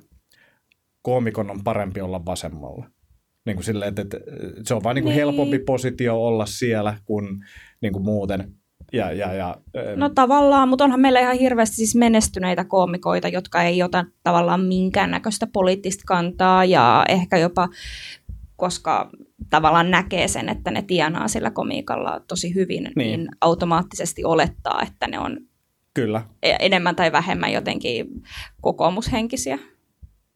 koomikon 1.01 1.51
on 1.51 1.63
parempi 1.63 2.01
olla 2.01 2.25
vasemmalla. 2.25 2.89
Niin 3.45 3.55
kuin 3.55 3.63
silleen, 3.63 3.89
että, 3.89 4.01
että 4.01 4.17
se 4.65 4.73
on 4.73 4.83
vaan 4.83 4.95
niin 4.95 5.03
kuin 5.03 5.11
Niin. 5.11 5.19
helpompi 5.19 5.59
positio 5.59 6.25
olla 6.25 6.45
siellä 6.45 6.97
kuin, 7.05 7.25
niin 7.81 7.93
kuin 7.93 8.03
muuten. 8.05 8.51
Ja, 8.93 9.11
ja, 9.11 9.33
ja, 9.33 9.55
No 9.95 10.09
tavallaan, 10.09 10.69
mutta 10.69 10.83
onhan 10.83 10.99
meillä 10.99 11.19
ihan 11.19 11.37
hirveästi 11.37 11.75
siis 11.75 11.95
menestyneitä 11.95 12.63
koomikoita, 12.65 13.27
jotka 13.27 13.63
ei 13.63 13.83
ota 13.83 14.05
tavallaan 14.23 14.61
minkäännäköistä 14.61 15.47
poliittista 15.53 16.03
kantaa 16.07 16.65
ja 16.65 17.05
ehkä 17.09 17.37
jopa, 17.37 17.69
koska 18.55 19.09
tavallaan 19.49 19.91
näkee 19.91 20.27
sen, 20.27 20.49
että 20.49 20.71
ne 20.71 20.81
tienaa 20.81 21.27
sillä 21.27 21.51
komiikalla 21.51 22.21
tosi 22.27 22.55
hyvin, 22.55 22.83
niin, 22.83 22.93
Niin. 22.95 23.19
niin 23.19 23.29
automaattisesti 23.41 24.23
olettaa, 24.25 24.81
että 24.81 25.07
ne 25.07 25.19
on 25.19 25.37
kyllä. 25.93 26.21
e- 26.43 26.55
enemmän 26.59 26.95
tai 26.95 27.11
vähemmän 27.11 27.53
jotenkin 27.53 28.05
kokoomushenkisiä. 28.61 29.59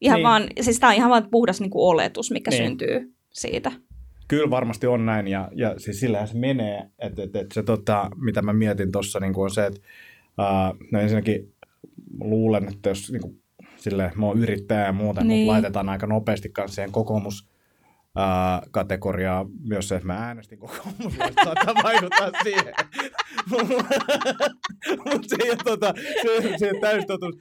Ihan 0.00 0.16
Niin. 0.16 0.24
vaan, 0.24 0.46
siis 0.60 0.80
tämä 0.80 0.90
on 0.90 0.96
ihan 0.96 1.10
vaan 1.10 1.28
puhdas 1.30 1.60
niin 1.60 1.70
kuin 1.70 1.82
oletus, 1.82 2.30
mikä 2.30 2.50
Niin. 2.50 2.64
syntyy 2.64 3.14
siitä. 3.32 3.72
Kyllä 4.28 4.50
varmasti 4.50 4.86
on 4.86 5.06
näin 5.06 5.28
ja, 5.28 5.48
ja 5.54 5.74
siis 5.78 6.00
sillähän 6.00 6.28
se 6.28 6.38
menee, 6.38 6.90
että 6.98 7.22
et, 7.22 7.36
et 7.36 7.52
se 7.52 7.62
tota, 7.62 8.10
mitä 8.16 8.42
mä 8.42 8.52
mietin 8.52 8.92
tuossa 8.92 9.20
niin 9.20 9.36
on 9.36 9.50
se, 9.50 9.66
että 9.66 9.80
uh, 10.38 10.78
no 10.92 11.00
ensinnäkin 11.00 11.52
luulen, 12.20 12.68
että 12.68 12.88
jos 12.88 13.12
niin 13.12 13.22
kuin, 13.22 13.42
silleen, 13.76 14.12
mä 14.16 14.26
oon 14.26 14.38
yrittäjä 14.38 14.86
ja 14.86 14.92
muuten, 14.92 15.28
niin. 15.28 15.40
mutta 15.40 15.52
laitetaan 15.52 15.88
aika 15.88 16.06
nopeasti 16.06 16.48
kanssa 16.48 16.74
siihen 16.74 16.92
kokoomus 16.92 17.48
uh, 18.16 18.70
kategoriaa 18.70 19.46
myös 19.64 19.88
se, 19.88 19.94
että 19.94 20.06
mä 20.06 20.14
äänestin 20.14 20.58
kokoomuslaista, 20.58 21.44
saattaa 21.44 21.74
vaikuttaa 21.82 22.30
siihen. 22.42 22.74
Mutta 25.04 25.28
se 25.28 25.36
ei 25.44 25.50
ole 25.50 25.58
tota, 25.64 25.94
se, 26.22 26.58
se 26.58 26.72
täys 26.80 27.06
totuus. 27.06 27.34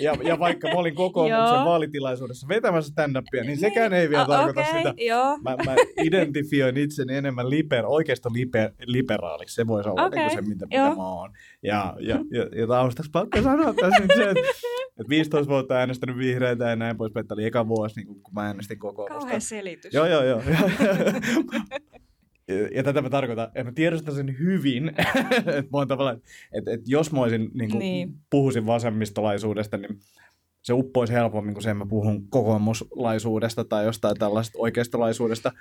Ja, 0.00 0.16
ja 0.24 0.38
vaikka 0.38 0.68
mä 0.68 0.74
olin 0.74 0.94
kokoomuksen 0.94 1.64
vaalitilaisuudessa 1.64 2.48
vetämässä 2.48 2.92
stand-upia, 2.92 3.44
niin 3.44 3.58
sekään 3.58 3.92
ei 3.92 4.10
vielä 4.10 4.22
oh, 4.22 4.28
tarkoita 4.28 4.60
okay, 4.60 4.76
sitä. 4.76 4.94
Joo. 4.96 5.38
Mä, 5.38 5.56
mä 5.66 5.74
identifioin 6.02 6.76
itseni 6.76 7.16
enemmän 7.16 7.50
liber, 7.50 7.84
oikeasta 7.86 8.30
liber, 8.32 8.70
liberaaliksi. 8.86 9.54
Se 9.54 9.66
voisi 9.66 9.88
olla 9.88 10.04
okay. 10.04 10.18
niin 10.18 10.30
se, 10.30 10.42
mitä, 10.42 10.66
mitä 10.66 10.94
mä 10.96 11.08
oon. 11.08 11.30
Ja, 11.62 11.96
ja, 12.00 12.18
ja, 12.30 12.60
ja 12.60 12.66
taustaksi 12.66 13.10
pakko 13.10 13.42
sanoa 13.42 13.74
tässä 13.74 14.00
nyt 14.00 14.10
se, 14.14 14.30
että, 14.30 14.50
että 15.00 15.08
15 15.08 15.50
vuotta 15.50 15.74
äänestänyt 15.74 16.16
vihreitä 16.16 16.70
ja 16.70 16.76
näin 16.76 16.96
pois. 16.96 17.12
Että 17.16 17.34
oli 17.34 17.44
eka 17.44 17.68
vuosi, 17.68 17.94
niin 17.96 18.06
kun 18.06 18.34
mä 18.34 18.46
äänestin 18.46 18.78
kokoomusta. 18.78 19.18
Kauhean 19.18 19.40
selitys. 19.40 19.91
Joo, 19.92 20.06
joo, 20.06 20.24
joo. 20.24 20.42
ja 22.74 22.82
tätä 22.82 23.02
mä 23.02 23.10
tarkoitan, 23.10 23.44
että 23.44 23.64
mä 23.64 23.72
tiedostan 23.72 24.14
sen 24.14 24.38
hyvin, 24.38 24.88
että 25.58 25.78
mä 25.78 25.86
tavallaan, 25.88 26.20
että, 26.52 26.70
että 26.70 26.84
jos 26.86 27.12
mä 27.12 27.20
olisin, 27.20 27.50
niin 27.54 27.70
kuin, 27.70 27.78
niin. 27.78 28.14
puhuisin 28.30 28.66
vasemmistolaisuudesta, 28.66 29.76
niin 29.76 29.98
se 30.62 30.72
uppoisi 30.72 31.12
helpommin 31.12 31.54
kuin 31.54 31.62
se, 31.62 31.70
että 31.70 31.84
mä 31.84 31.88
puhun 31.88 32.28
kokoomuslaisuudesta 32.28 33.64
tai 33.64 33.84
jostain 33.84 34.16
tällaisesta 34.18 34.58
oikeistolaisuudesta. 34.58 35.52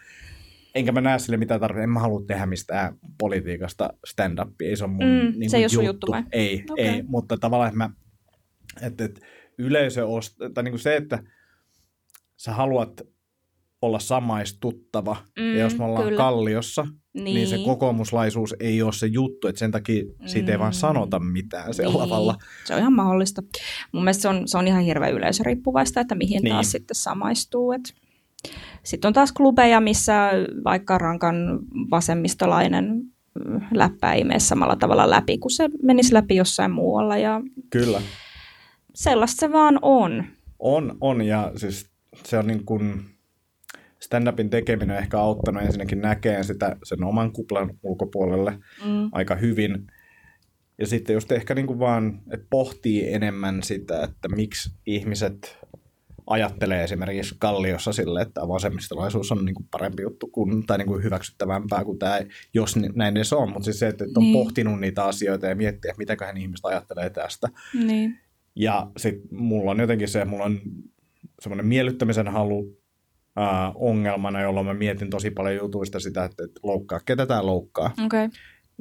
Enkä 0.75 0.91
mä 0.91 1.01
näe 1.01 1.19
sille 1.19 1.37
mitään 1.37 1.59
tarvitse. 1.59 1.83
En 1.83 1.89
mä 1.89 1.99
halua 1.99 2.21
tehdä 2.27 2.45
mistään 2.45 2.95
politiikasta 3.17 3.93
stand-upia. 4.07 4.69
Ei 4.69 4.75
se 4.75 4.83
on 4.83 4.89
mun 4.89 5.05
mm, 5.05 5.39
niin 5.39 5.49
se 5.49 5.57
ei 5.57 5.63
juttu. 5.63 5.81
juttu 5.81 6.07
vai? 6.11 6.23
Ei, 6.31 6.63
okay. 6.69 6.85
ei, 6.85 7.03
mutta 7.03 7.37
tavallaan, 7.37 7.67
että 7.67 7.77
mä, 7.77 7.89
että, 8.81 9.05
että 9.05 9.21
yleisö 9.57 10.07
ost, 10.07 10.37
tai 10.53 10.63
niin 10.63 10.71
kuin 10.71 10.79
se, 10.79 10.95
että 10.95 11.23
sä 12.37 12.51
haluat 12.51 13.01
olla 13.81 13.99
samaistuttava. 13.99 15.17
Mm, 15.39 15.53
ja 15.53 15.59
jos 15.59 15.77
me 15.77 15.85
ollaan 15.85 16.03
kyllä. 16.03 16.17
kalliossa, 16.17 16.87
niin. 17.13 17.23
niin 17.23 17.47
se 17.47 17.57
kokoomuslaisuus 17.65 18.55
ei 18.59 18.81
ole 18.81 18.93
se 18.93 19.07
juttu, 19.07 19.47
että 19.47 19.59
sen 19.59 19.71
takia 19.71 20.03
siitä 20.25 20.51
ei 20.51 20.59
vaan 20.59 20.71
mm. 20.71 20.77
sanota 20.77 21.19
mitään 21.19 21.73
se 21.73 21.83
niin. 21.83 21.97
lavalla. 21.97 22.35
Se 22.65 22.73
on 22.73 22.79
ihan 22.79 22.93
mahdollista. 22.93 23.43
Mun 23.91 24.03
mielestä 24.03 24.21
se 24.21 24.27
on, 24.27 24.47
se 24.47 24.57
on 24.57 24.67
ihan 24.67 24.83
hirveän 24.83 25.13
yleisöriippuvaista, 25.13 26.01
että 26.01 26.15
mihin 26.15 26.41
niin. 26.43 26.53
taas 26.53 26.71
sitten 26.71 26.95
samaistuu. 26.95 27.73
Sitten 28.83 29.09
on 29.09 29.13
taas 29.13 29.31
klubeja, 29.31 29.79
missä 29.79 30.31
vaikka 30.63 30.97
rankan 30.97 31.59
vasemmistolainen 31.91 33.01
läppä 33.71 34.13
ei 34.13 34.23
mene 34.23 34.39
samalla 34.39 34.75
tavalla 34.75 35.09
läpi, 35.09 35.37
kun 35.37 35.51
se 35.51 35.69
menisi 35.83 36.13
läpi 36.13 36.35
jossain 36.35 36.71
muualla. 36.71 37.17
Ja 37.17 37.41
Kyllä. 37.69 38.01
Sellaista 38.95 39.39
se 39.39 39.51
vaan 39.51 39.79
on. 39.81 40.23
On, 40.59 40.97
on 41.01 41.21
ja 41.21 41.51
siis 41.55 41.89
se 42.25 42.37
on 42.37 42.47
niin 42.47 42.65
kuin 42.65 43.05
stand-upin 44.05 44.49
tekeminen 44.49 44.95
on 44.95 45.03
ehkä 45.03 45.19
auttanut 45.19 45.63
ensinnäkin 45.63 46.01
näkeen 46.01 46.43
sitä 46.43 46.75
sen 46.83 47.03
oman 47.03 47.31
kuplan 47.31 47.77
ulkopuolelle 47.83 48.51
mm. 48.85 49.09
aika 49.11 49.35
hyvin. 49.35 49.87
Ja 50.79 50.87
sitten 50.87 51.13
just 51.13 51.31
ehkä 51.31 51.55
niin 51.55 51.67
kuin 51.67 51.79
vaan, 51.79 52.21
että 52.33 52.45
pohtii 52.49 53.13
enemmän 53.13 53.63
sitä, 53.63 54.03
että 54.03 54.27
miksi 54.27 54.71
ihmiset 54.85 55.57
ajattelee 56.27 56.83
esimerkiksi 56.83 57.35
Kalliossa 57.39 57.93
sille, 57.93 58.21
että 58.21 58.47
vasemmistolaisuus 58.47 59.31
on 59.31 59.45
niin 59.45 59.55
kuin 59.55 59.67
parempi 59.71 60.03
juttu 60.03 60.27
kuin, 60.27 60.65
tai 60.65 60.77
niin 60.77 60.87
kuin 60.87 61.03
hyväksyttävämpää 61.03 61.85
kuin 61.85 61.99
tämä, 61.99 62.19
jos 62.53 62.75
näin 62.95 63.17
edes 63.17 63.33
on. 63.33 63.49
Mutta 63.49 63.65
siis 63.65 63.79
se, 63.79 63.87
että 63.87 64.05
on 64.17 64.23
niin. 64.23 64.33
pohtinut 64.33 64.79
niitä 64.79 65.05
asioita 65.05 65.47
ja 65.47 65.55
miettiä, 65.55 65.91
että 65.91 65.99
mitäköhän 65.99 66.37
ihmiset 66.37 66.65
ajattelee 66.65 67.09
tästä. 67.09 67.47
Niin. 67.73 68.19
Ja 68.55 68.91
sitten 68.97 69.27
mulla 69.31 69.71
on 69.71 69.79
jotenkin 69.79 70.07
se, 70.07 70.25
mulla 70.25 70.43
on 70.43 70.59
semmoinen 71.39 71.65
miellyttämisen 71.65 72.27
halu 72.27 72.80
äh, 73.39 73.71
ongelmana, 73.75 74.41
jolloin 74.41 74.65
mä 74.65 74.73
mietin 74.73 75.09
tosi 75.09 75.31
paljon 75.31 75.55
jutuista 75.55 75.99
sitä, 75.99 76.23
että, 76.23 76.43
että 76.43 76.59
loukkaa, 76.63 76.99
ketä 77.05 77.25
tämä 77.25 77.45
loukkaa. 77.45 77.91
Okay. 78.05 78.29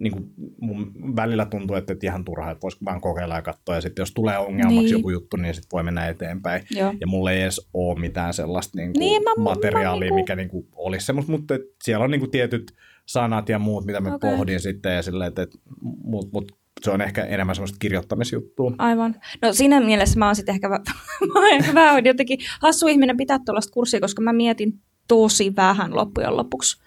Niin 0.01 0.13
kuin 0.13 0.25
mun 0.61 0.93
välillä 1.17 1.47
tuntuu, 1.47 1.77
että, 1.77 1.93
että 1.93 2.07
ihan 2.07 2.25
turha, 2.25 2.51
että 2.51 2.63
voisiko 2.63 2.85
vaan 2.85 3.01
kokeilla 3.01 3.35
ja 3.35 3.43
katsoa, 3.43 3.75
ja 3.75 3.81
sitten 3.81 4.03
jos 4.03 4.13
tulee 4.15 4.39
ongelmaksi 4.39 4.79
niin. 4.79 4.91
joku 4.91 5.11
juttu, 5.11 5.37
niin 5.37 5.55
sitten 5.55 5.69
voi 5.73 5.83
mennä 5.83 6.09
eteenpäin. 6.09 6.63
Joo. 6.71 6.95
Ja 7.01 7.07
mulla 7.07 7.33
ei 7.33 7.43
edes 7.43 7.69
ole 7.75 8.01
mitään 8.01 8.35
sellaista 8.35 8.79
niin 8.79 8.93
kuin 8.93 9.01
niin, 9.01 9.23
mä, 9.23 9.31
materiaalia, 9.37 9.91
mä, 9.91 10.01
niin 10.01 10.09
kuin... 10.09 10.21
mikä 10.21 10.37
niin 10.37 10.49
kuin 10.49 10.69
olisi 10.73 11.07
semmoista, 11.07 11.33
mutta 11.33 11.55
siellä 11.85 12.05
on 12.05 12.11
niin 12.11 12.21
kuin 12.21 12.31
tietyt 12.31 12.73
sanat 13.07 13.49
ja 13.49 13.59
muut, 13.59 13.85
mitä 13.85 14.01
mä 14.01 14.15
okay. 14.15 14.31
pohdin 14.31 14.61
sitten, 14.61 14.97
ja 14.97 15.03
silleen, 15.03 15.29
että, 15.29 15.43
että 15.43 15.59
mut, 16.05 16.33
mut 16.33 16.60
se 16.85 16.91
on 16.91 17.01
ehkä 17.01 17.25
enemmän 17.25 17.55
semmoista 17.55 17.79
kirjoittamisjuttua. 17.81 18.73
Aivan. 18.79 19.15
No 19.43 19.53
siinä 19.53 19.81
mielessä 19.81 20.19
mä 20.19 20.27
oon 20.27 20.37
sitten 20.37 20.55
ehkä, 20.55 20.69
mä 21.35 21.41
oon 21.41 21.53
ehkä 21.53 21.75
vähän 21.75 22.05
jotenkin 22.05 22.39
hassu 22.61 22.87
ihminen 22.87 23.17
pitää 23.17 23.39
tuollaista 23.45 23.73
kurssia, 23.73 24.01
koska 24.01 24.23
mä 24.23 24.33
mietin 24.33 24.81
tosi 25.09 25.57
vähän 25.57 25.97
loppujen 25.97 26.37
lopuksi. 26.37 26.83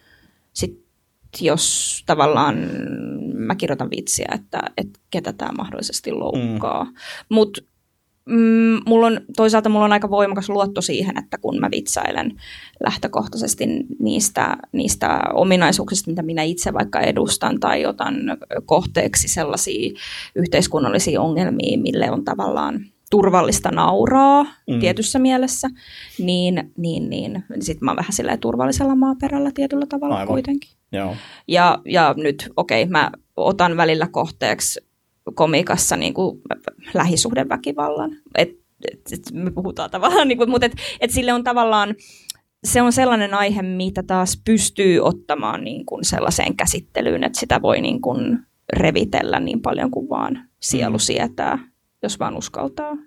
Sitten 0.53 0.83
jos 1.41 2.03
tavallaan 2.05 2.55
mä 3.33 3.55
kirjoitan 3.55 3.89
vitsiä, 3.89 4.27
että, 4.35 4.59
että 4.77 4.99
ketä 5.11 5.33
tämä 5.33 5.51
mahdollisesti 5.51 6.11
loukkaa. 6.11 6.83
Mm. 6.83 6.93
Mutta 7.29 7.61
mm, 8.25 8.79
mulla 8.85 9.07
on, 9.07 9.21
toisaalta 9.37 9.69
mulla 9.69 9.85
on 9.85 9.93
aika 9.93 10.09
voimakas 10.09 10.49
luotto 10.49 10.81
siihen, 10.81 11.17
että 11.17 11.37
kun 11.37 11.59
mä 11.59 11.71
vitsailen 11.71 12.31
lähtökohtaisesti 12.83 13.65
niistä, 13.99 14.57
niistä 14.71 15.21
ominaisuuksista, 15.33 16.09
mitä 16.11 16.21
minä 16.21 16.43
itse 16.43 16.73
vaikka 16.73 16.99
edustan 16.99 17.59
tai 17.59 17.85
otan 17.85 18.15
kohteeksi 18.65 19.27
sellaisia 19.27 19.99
yhteiskunnallisia 20.35 21.21
ongelmia, 21.21 21.77
mille 21.77 22.11
on 22.11 22.23
tavallaan 22.25 22.85
turvallista 23.09 23.71
nauraa 23.71 24.43
mm. 24.43 24.79
tietyssä 24.79 25.19
mielessä, 25.19 25.69
niin, 26.19 26.71
niin, 26.77 27.09
niin 27.09 27.43
sitten 27.59 27.85
mä 27.85 27.91
oon 27.91 27.97
vähän 27.97 28.13
silleen 28.13 28.39
turvallisella 28.39 28.95
maaperällä 28.95 29.51
tietyllä 29.53 29.85
tavalla 29.85 30.15
Aivan. 30.15 30.27
kuitenkin. 30.27 30.71
Joo. 30.91 31.15
Ja, 31.47 31.79
ja 31.85 32.13
nyt, 32.17 32.49
okei, 32.57 32.83
okay, 32.83 32.91
mä 32.91 33.11
otan 33.37 33.77
välillä 33.77 34.07
kohteeksi 34.11 34.79
komikassa 35.35 35.97
niin 35.97 36.13
kuin 36.13 36.41
lähisuhdeväkivallan. 36.93 38.11
Et, 38.37 38.49
et, 38.91 38.99
et 39.13 39.21
me 39.33 39.51
puhutaan 39.51 39.91
tavallaan, 39.91 40.27
niin 40.27 40.37
kuin, 40.37 40.49
mutta 40.49 40.65
et, 40.65 40.75
et 40.99 41.11
sille 41.11 41.33
on 41.33 41.43
tavallaan, 41.43 41.95
se 42.63 42.81
on 42.81 42.93
sellainen 42.93 43.33
aihe, 43.33 43.61
mitä 43.61 44.03
taas 44.03 44.41
pystyy 44.45 44.99
ottamaan 44.99 45.63
niin 45.63 45.85
kuin 45.85 46.05
sellaiseen 46.05 46.55
käsittelyyn, 46.55 47.23
että 47.23 47.39
sitä 47.39 47.61
voi 47.61 47.81
niin 47.81 48.01
kuin 48.01 48.39
revitellä 48.73 49.39
niin 49.39 49.61
paljon 49.61 49.91
kuin 49.91 50.09
vaan 50.09 50.49
sielu 50.59 50.95
mm. 50.95 50.99
sietää, 50.99 51.59
jos 52.03 52.19
vaan 52.19 52.37
uskaltaa. 52.37 52.97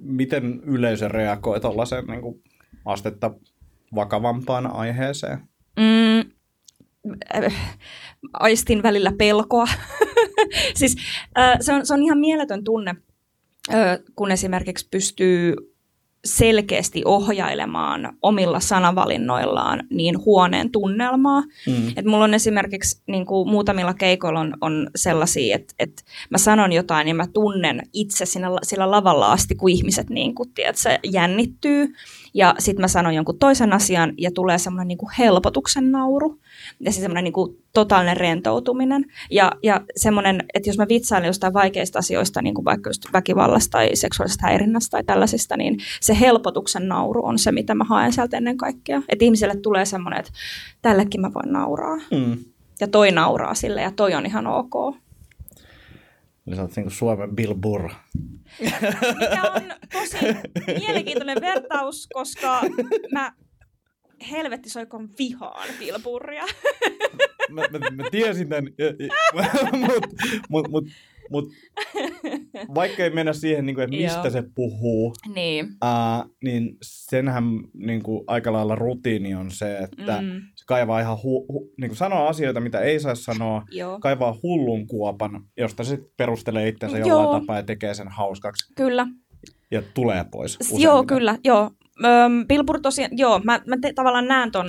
Miten 0.00 0.60
yleisö 0.64 1.08
reagoi 1.08 1.60
tuollaiseen 1.60 2.04
niin 2.06 2.22
kuin 2.22 2.42
astetta 2.84 3.30
vakavampaan 3.94 4.66
aiheeseen? 4.66 5.38
Mm, 5.76 6.30
aistin 8.32 8.82
välillä 8.82 9.12
pelkoa. 9.18 9.66
siis 10.80 10.96
äh, 11.38 11.56
se, 11.60 11.72
on, 11.72 11.86
se 11.86 11.94
on 11.94 12.02
ihan 12.02 12.18
mieletön 12.18 12.64
tunne, 12.64 12.94
äh, 13.74 13.98
kun 14.16 14.30
esimerkiksi 14.30 14.88
pystyy 14.90 15.54
selkeästi 16.24 17.02
ohjailemaan 17.04 18.16
omilla 18.22 18.60
sanavalinnoillaan 18.60 19.82
niin 19.90 20.24
huoneen 20.24 20.70
tunnelmaa. 20.70 21.40
Mm. 21.66 21.88
Et 21.96 22.04
mulla 22.04 22.24
on 22.24 22.34
esimerkiksi 22.34 23.02
niin 23.06 23.26
kuin 23.26 23.48
muutamilla 23.48 23.94
keikoilla 23.94 24.40
on, 24.40 24.54
on 24.60 24.90
sellaisia, 24.96 25.56
että, 25.56 25.74
että 25.78 26.02
mä 26.30 26.38
sanon 26.38 26.72
jotain 26.72 27.08
ja 27.08 27.14
mä 27.14 27.26
tunnen 27.26 27.82
itse 27.92 28.26
siinä, 28.26 28.48
sillä 28.62 28.90
lavalla 28.90 29.32
asti, 29.32 29.54
kun 29.54 29.70
ihmiset 29.70 30.10
niin 30.10 30.34
kuin, 30.34 30.50
tiedätkö, 30.54 30.98
jännittyy. 31.04 31.94
Ja 32.38 32.54
sitten 32.58 32.80
mä 32.82 32.88
sanon 32.88 33.14
jonkun 33.14 33.38
toisen 33.38 33.72
asian 33.72 34.12
ja 34.18 34.30
tulee 34.30 34.58
semmoinen 34.58 34.88
niin 34.88 34.98
helpotuksen 35.18 35.92
nauru 35.92 36.40
ja 36.80 36.92
se 36.92 37.00
semmoinen 37.00 37.24
niin 37.24 37.32
kuin 37.32 37.56
totaalinen 37.72 38.16
rentoutuminen. 38.16 39.04
Ja, 39.30 39.52
ja 39.62 39.80
semmoinen, 39.96 40.44
että 40.54 40.68
jos 40.68 40.78
mä 40.78 40.86
vitsailen 40.88 41.26
jostain 41.26 41.52
vaikeista 41.52 41.98
asioista, 41.98 42.42
niin 42.42 42.54
kuin 42.54 42.64
vaikka 42.64 42.90
just 42.90 43.02
väkivallasta 43.12 43.70
tai 43.70 43.96
seksuaalisesta 43.96 44.46
häirinnästä 44.46 44.90
tai 44.90 45.04
tällaisista, 45.04 45.56
niin 45.56 45.78
se 46.00 46.20
helpotuksen 46.20 46.88
nauru 46.88 47.26
on 47.26 47.38
se, 47.38 47.52
mitä 47.52 47.74
mä 47.74 47.84
haen 47.84 48.12
sieltä 48.12 48.36
ennen 48.36 48.56
kaikkea. 48.56 49.02
Että 49.08 49.24
ihmiselle 49.24 49.56
tulee 49.56 49.84
semmoinen, 49.84 50.20
että 50.20 50.32
tällekin 50.82 51.20
mä 51.20 51.34
voin 51.34 51.52
nauraa. 51.52 51.96
Mm. 51.96 52.36
Ja 52.80 52.88
toi 52.88 53.12
nauraa 53.12 53.54
sille 53.54 53.82
ja 53.82 53.90
toi 53.90 54.14
on 54.14 54.26
ihan 54.26 54.46
ok. 54.46 54.96
Eli 56.48 56.56
sä 56.56 56.62
oot 56.62 56.76
niin 56.76 56.90
Suomen 56.90 57.36
Bill 57.36 57.54
Burr. 57.54 57.90
Mikä 59.20 59.42
on 59.54 59.62
tosi 59.92 60.16
mielenkiintoinen 60.78 61.40
vertaus, 61.40 62.08
koska 62.12 62.60
mä 63.12 63.32
helvetti 64.30 64.70
soikon 64.70 65.08
vihaan 65.18 65.68
pilpurria. 65.78 66.44
mä, 67.50 67.62
mä, 67.62 67.78
mä 67.90 68.04
tiesin 68.10 68.48
tämän, 68.48 68.64
mutta 69.34 70.08
mut, 70.50 70.68
mut, 70.70 70.84
mut, 71.30 71.44
vaikka 72.74 73.02
ei 73.04 73.10
mennä 73.10 73.32
siihen, 73.32 73.66
niin 73.66 73.74
kuin, 73.74 73.84
että 73.84 73.96
mistä 73.96 74.18
Joo. 74.18 74.30
se 74.30 74.42
puhuu, 74.54 75.12
Niin. 75.34 75.64
uh, 75.66 76.34
niin 76.44 76.76
senhän 76.82 77.44
niin 77.74 78.02
kuin, 78.02 78.24
aika 78.26 78.52
lailla 78.52 78.74
rutiini 78.74 79.34
on 79.34 79.50
se, 79.50 79.78
että 79.78 80.20
Mm. 80.22 80.40
se 80.54 80.64
kaivaa 80.66 81.00
ihan, 81.00 81.18
hu, 81.22 81.46
hu, 81.52 81.72
niin 81.80 81.88
kuin 81.88 81.96
sanoo 81.96 82.26
asioita, 82.26 82.60
mitä 82.60 82.80
ei 82.80 83.00
saa 83.00 83.14
sanoa, 83.14 83.62
Joo. 83.70 83.98
kaivaa 84.00 84.36
hullun 84.42 84.86
kuopan, 84.86 85.42
josta 85.56 85.84
se 85.84 85.98
perustelee 86.16 86.68
itsensä 86.68 86.98
Joo. 86.98 87.08
jollain 87.08 87.40
tapaa 87.40 87.56
ja 87.56 87.62
tekee 87.62 87.94
sen 87.94 88.08
hauskaksi 88.08 88.72
Kyllä. 88.76 89.06
ja 89.70 89.82
tulee 89.94 90.24
pois. 90.30 90.58
Joo, 90.78 91.04
kyllä, 91.04 91.38
joo. 91.44 91.70
Öm, 92.04 92.46
tosiaan, 92.82 93.10
joo, 93.18 93.40
mä, 93.44 93.60
mä 93.66 93.76
te, 93.80 93.92
tavallaan 93.92 94.28
näen 94.28 94.50
ton, 94.50 94.66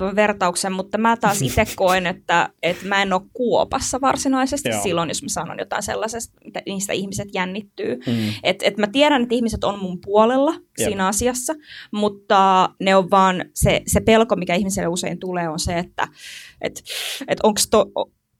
ton 0.00 0.16
vertauksen, 0.16 0.72
mutta 0.72 0.98
mä 0.98 1.16
taas 1.16 1.42
itse 1.46 1.64
koen, 1.76 2.06
että, 2.06 2.48
että 2.62 2.88
mä 2.88 3.02
en 3.02 3.12
ole 3.12 3.22
kuopassa 3.32 4.00
varsinaisesti 4.00 4.68
Joo. 4.68 4.82
silloin, 4.82 5.08
jos 5.10 5.22
mä 5.22 5.28
sanon 5.28 5.58
jotain 5.58 5.82
sellaisesta, 5.82 6.38
mitä 6.44 6.62
niistä 6.66 6.92
ihmiset 6.92 7.28
jännittyy. 7.34 7.96
Mm. 8.06 8.32
Et, 8.42 8.62
et 8.62 8.76
mä 8.76 8.86
tiedän, 8.86 9.22
että 9.22 9.34
ihmiset 9.34 9.64
on 9.64 9.78
mun 9.78 9.98
puolella 10.04 10.52
Jep. 10.52 10.88
siinä 10.88 11.06
asiassa, 11.06 11.54
mutta 11.92 12.70
ne 12.80 12.96
on 12.96 13.10
vaan, 13.10 13.44
se, 13.54 13.82
se 13.86 14.00
pelko, 14.00 14.36
mikä 14.36 14.54
ihmiselle 14.54 14.88
usein 14.88 15.18
tulee, 15.18 15.48
on 15.48 15.58
se, 15.58 15.78
että 15.78 16.08
et, 16.60 16.82
et 17.28 17.38
onko 17.42 17.60
to, 17.70 17.86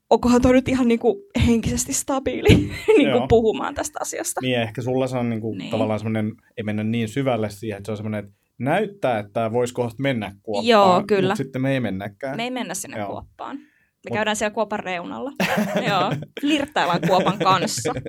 onkohan 0.09 0.41
toi 0.41 0.53
nyt 0.53 0.67
ihan 0.69 0.87
niinku 0.87 1.23
henkisesti 1.47 1.93
stabiili 1.93 2.71
niinku 2.97 3.27
puhumaan 3.29 3.73
tästä 3.75 3.99
asiasta. 4.01 4.41
Niin 4.41 4.61
ehkä 4.61 4.81
sulla 4.81 5.07
se 5.07 5.17
on 5.17 5.29
niinku 5.29 5.49
Niin. 5.51 5.57
niin. 5.57 5.71
tavallaan 5.71 5.99
semmoinen, 5.99 6.31
ei 6.57 6.63
mennä 6.63 6.83
niin 6.83 7.09
syvälle 7.09 7.49
siihen, 7.49 7.77
että 7.77 7.85
se 7.87 7.91
on 7.91 7.97
semmoinen, 7.97 8.23
että 8.25 8.40
näyttää, 8.63 9.19
että 9.19 9.33
tämä 9.33 9.51
voisi 9.51 9.73
kohta 9.73 10.01
mennä 10.01 10.35
kuoppaan, 10.43 10.67
Joo, 10.67 11.03
kyllä. 11.07 11.29
mutta 11.29 11.35
sitten 11.35 11.61
me 11.61 11.71
ei 11.71 11.79
mennäkään. 11.79 12.37
Me 12.37 12.43
ei 12.43 12.51
mennä 12.51 12.73
sinne 12.73 12.97
Joo. 12.97 13.07
kuoppaan. 13.07 13.57
Me 13.57 14.09
Mut- 14.09 14.13
käydään 14.13 14.35
siellä 14.35 14.53
kuopan 14.53 14.79
reunalla. 14.79 15.31
Joo, 15.89 16.11
flirttaillaan 16.41 17.01
kuopan 17.07 17.39
kanssa. 17.39 17.93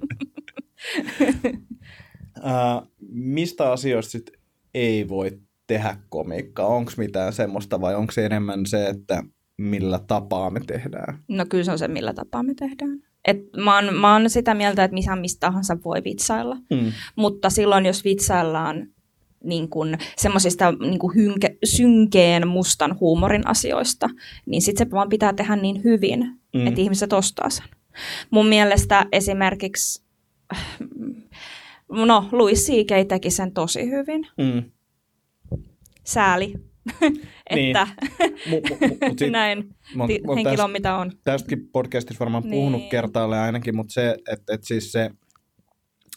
Uh, 2.38 2.92
mistä 3.12 3.72
asioista 3.72 4.10
sit 4.10 4.30
ei 4.74 5.08
voi 5.08 5.40
tehdä 5.66 5.96
komiikkaa? 6.08 6.66
Onko 6.66 6.92
mitään 6.96 7.32
semmoista 7.32 7.80
vai 7.80 7.94
onko 7.94 8.12
se 8.12 8.26
enemmän 8.26 8.66
se, 8.66 8.86
että 8.86 9.22
millä 9.58 9.98
tapaa 9.98 10.50
me 10.50 10.60
tehdään? 10.66 11.18
No 11.28 11.46
kyllä 11.48 11.64
se 11.64 11.72
on 11.72 11.78
se, 11.78 11.88
millä 11.88 12.14
tapaa 12.14 12.42
me 12.42 12.54
tehdään. 12.54 12.98
Et 13.24 13.36
mä, 13.64 13.74
oon, 13.74 13.94
mä 13.94 14.12
oon 14.12 14.30
sitä 14.30 14.54
mieltä, 14.54 14.84
että 14.84 14.94
missä 14.94 15.16
mistä 15.16 15.40
tahansa 15.40 15.78
voi 15.84 16.04
vitsailla. 16.04 16.56
Mm. 16.70 16.92
Mutta 17.16 17.50
silloin, 17.50 17.86
jos 17.86 18.04
vitsaillaan 18.04 18.86
niin 19.44 19.68
kuin 19.68 19.98
semmoisista 20.16 20.72
niin 20.72 20.98
kuin 20.98 21.14
hynke, 21.14 21.56
synkeen 21.64 22.48
mustan 22.48 23.00
huumorin 23.00 23.46
asioista, 23.46 24.08
niin 24.46 24.62
sitten 24.62 24.86
se 24.86 24.90
vaan 24.90 25.08
pitää 25.08 25.32
tehdä 25.32 25.56
niin 25.56 25.84
hyvin, 25.84 26.20
Mm. 26.54 26.66
että 26.66 26.80
ihmiset 26.80 27.12
ostaa 27.12 27.50
sen. 27.50 27.64
Mun 28.30 28.46
mielestä 28.46 29.06
esimerkiksi, 29.12 30.02
no 31.88 32.28
Louis 32.32 32.66
C.K. 32.66 33.08
teki 33.08 33.30
sen 33.30 33.52
tosi 33.52 33.90
hyvin. 33.90 34.26
Mm. 34.38 34.62
Sääli, 36.04 36.54
Niin. 37.54 37.76
että 37.76 37.86
Mu, 38.50 38.60
mu, 38.68 38.76
mu, 38.88 38.96
mut 39.08 39.18
sit, 39.18 39.30
näin 39.40 39.74
henkilö 40.36 40.64
on 40.64 40.70
mitä 40.70 40.96
on. 40.96 41.12
tästäkin 41.24 41.68
podcastissa 41.72 42.20
varmaan 42.20 42.42
puhunut 42.42 42.80
Niin. 42.80 42.90
kertaalleen 42.90 43.42
ainakin, 43.42 43.76
mutta 43.76 43.92
se, 43.92 44.16
että, 44.32 44.54
että 44.54 44.66
siis 44.66 44.92
se 44.92 45.10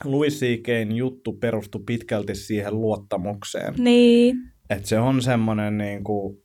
Louis 0.04 0.40
C.K.'n 0.40 0.92
juttu 0.96 1.34
perustui 1.34 1.82
pitkälti 1.86 2.36
siihen 2.36 2.82
luottamukseen. 2.82 3.74
Niin, 3.78 4.38
Että 4.70 4.88
se 4.88 5.00
on 5.00 5.22
semmoinen, 5.22 5.78
niin 5.78 6.04
kuin, 6.04 6.38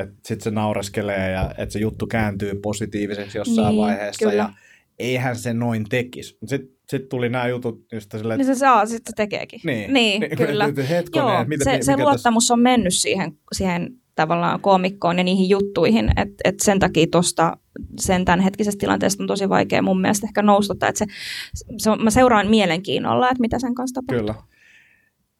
että 0.00 0.14
sitten 0.24 0.44
se 0.44 0.50
naureskelee 0.50 1.30
ja 1.30 1.54
että 1.58 1.72
se 1.72 1.78
juttu 1.78 2.06
kääntyy 2.06 2.54
positiiviseksi 2.62 3.38
jossain 3.38 3.68
Niin, 3.68 3.82
vaiheessa. 3.82 4.24
kyllä. 4.24 4.34
Ja 4.42 4.52
eihän 4.98 5.36
se 5.36 5.54
noin 5.54 5.84
tekisi. 5.88 6.38
Sitten 6.46 6.74
sit 6.88 7.08
tuli 7.08 7.28
nämä 7.28 7.48
jutut 7.48 7.86
just 7.92 8.12
silleen, 8.12 8.38
niin 8.38 8.46
se 8.46 8.54
saa, 8.54 8.86
sitten 8.86 9.12
se 9.12 9.16
tekeekin. 9.16 9.60
niin, 9.64 9.92
niin 9.92 10.20
niin, 10.20 10.36
kyllä. 10.36 10.64
että 10.64 10.82
Hetkonen, 10.82 11.34
Joo, 11.34 11.44
mitä, 11.44 11.64
se, 11.64 11.70
mikä 11.70 11.84
se 11.84 11.92
tässä- 11.92 12.04
luottamus 12.04 12.50
on 12.50 12.60
mennyt 12.60 12.94
siihen, 12.94 13.32
siihen 13.52 13.90
tavallaan 14.14 14.60
koomikkoon 14.60 15.18
ja 15.18 15.24
niihin 15.24 15.48
juttuihin, 15.48 16.10
että 16.16 16.34
et 16.44 16.60
sen 16.60 16.78
takia 16.78 17.06
tuosta 17.12 17.56
sen 18.00 18.24
tämänhetkisestä 18.24 18.80
tilanteesta 18.80 19.22
on 19.22 19.26
tosi 19.26 19.48
vaikea 19.48 19.82
mun 19.82 20.00
mielestä 20.00 20.26
ehkä 20.26 20.42
nousta, 20.42 20.74
tai 20.74 20.88
että 20.88 20.98
se, 20.98 21.06
se 21.78 21.90
on, 21.90 22.04
mä 22.04 22.10
seuraan 22.10 22.46
mielenkiinnolla, 22.46 23.30
että 23.30 23.40
mitä 23.40 23.58
sen 23.58 23.74
kanssa 23.74 24.00
tapahtuu. 24.00 24.34
Kyllä. 24.34 24.54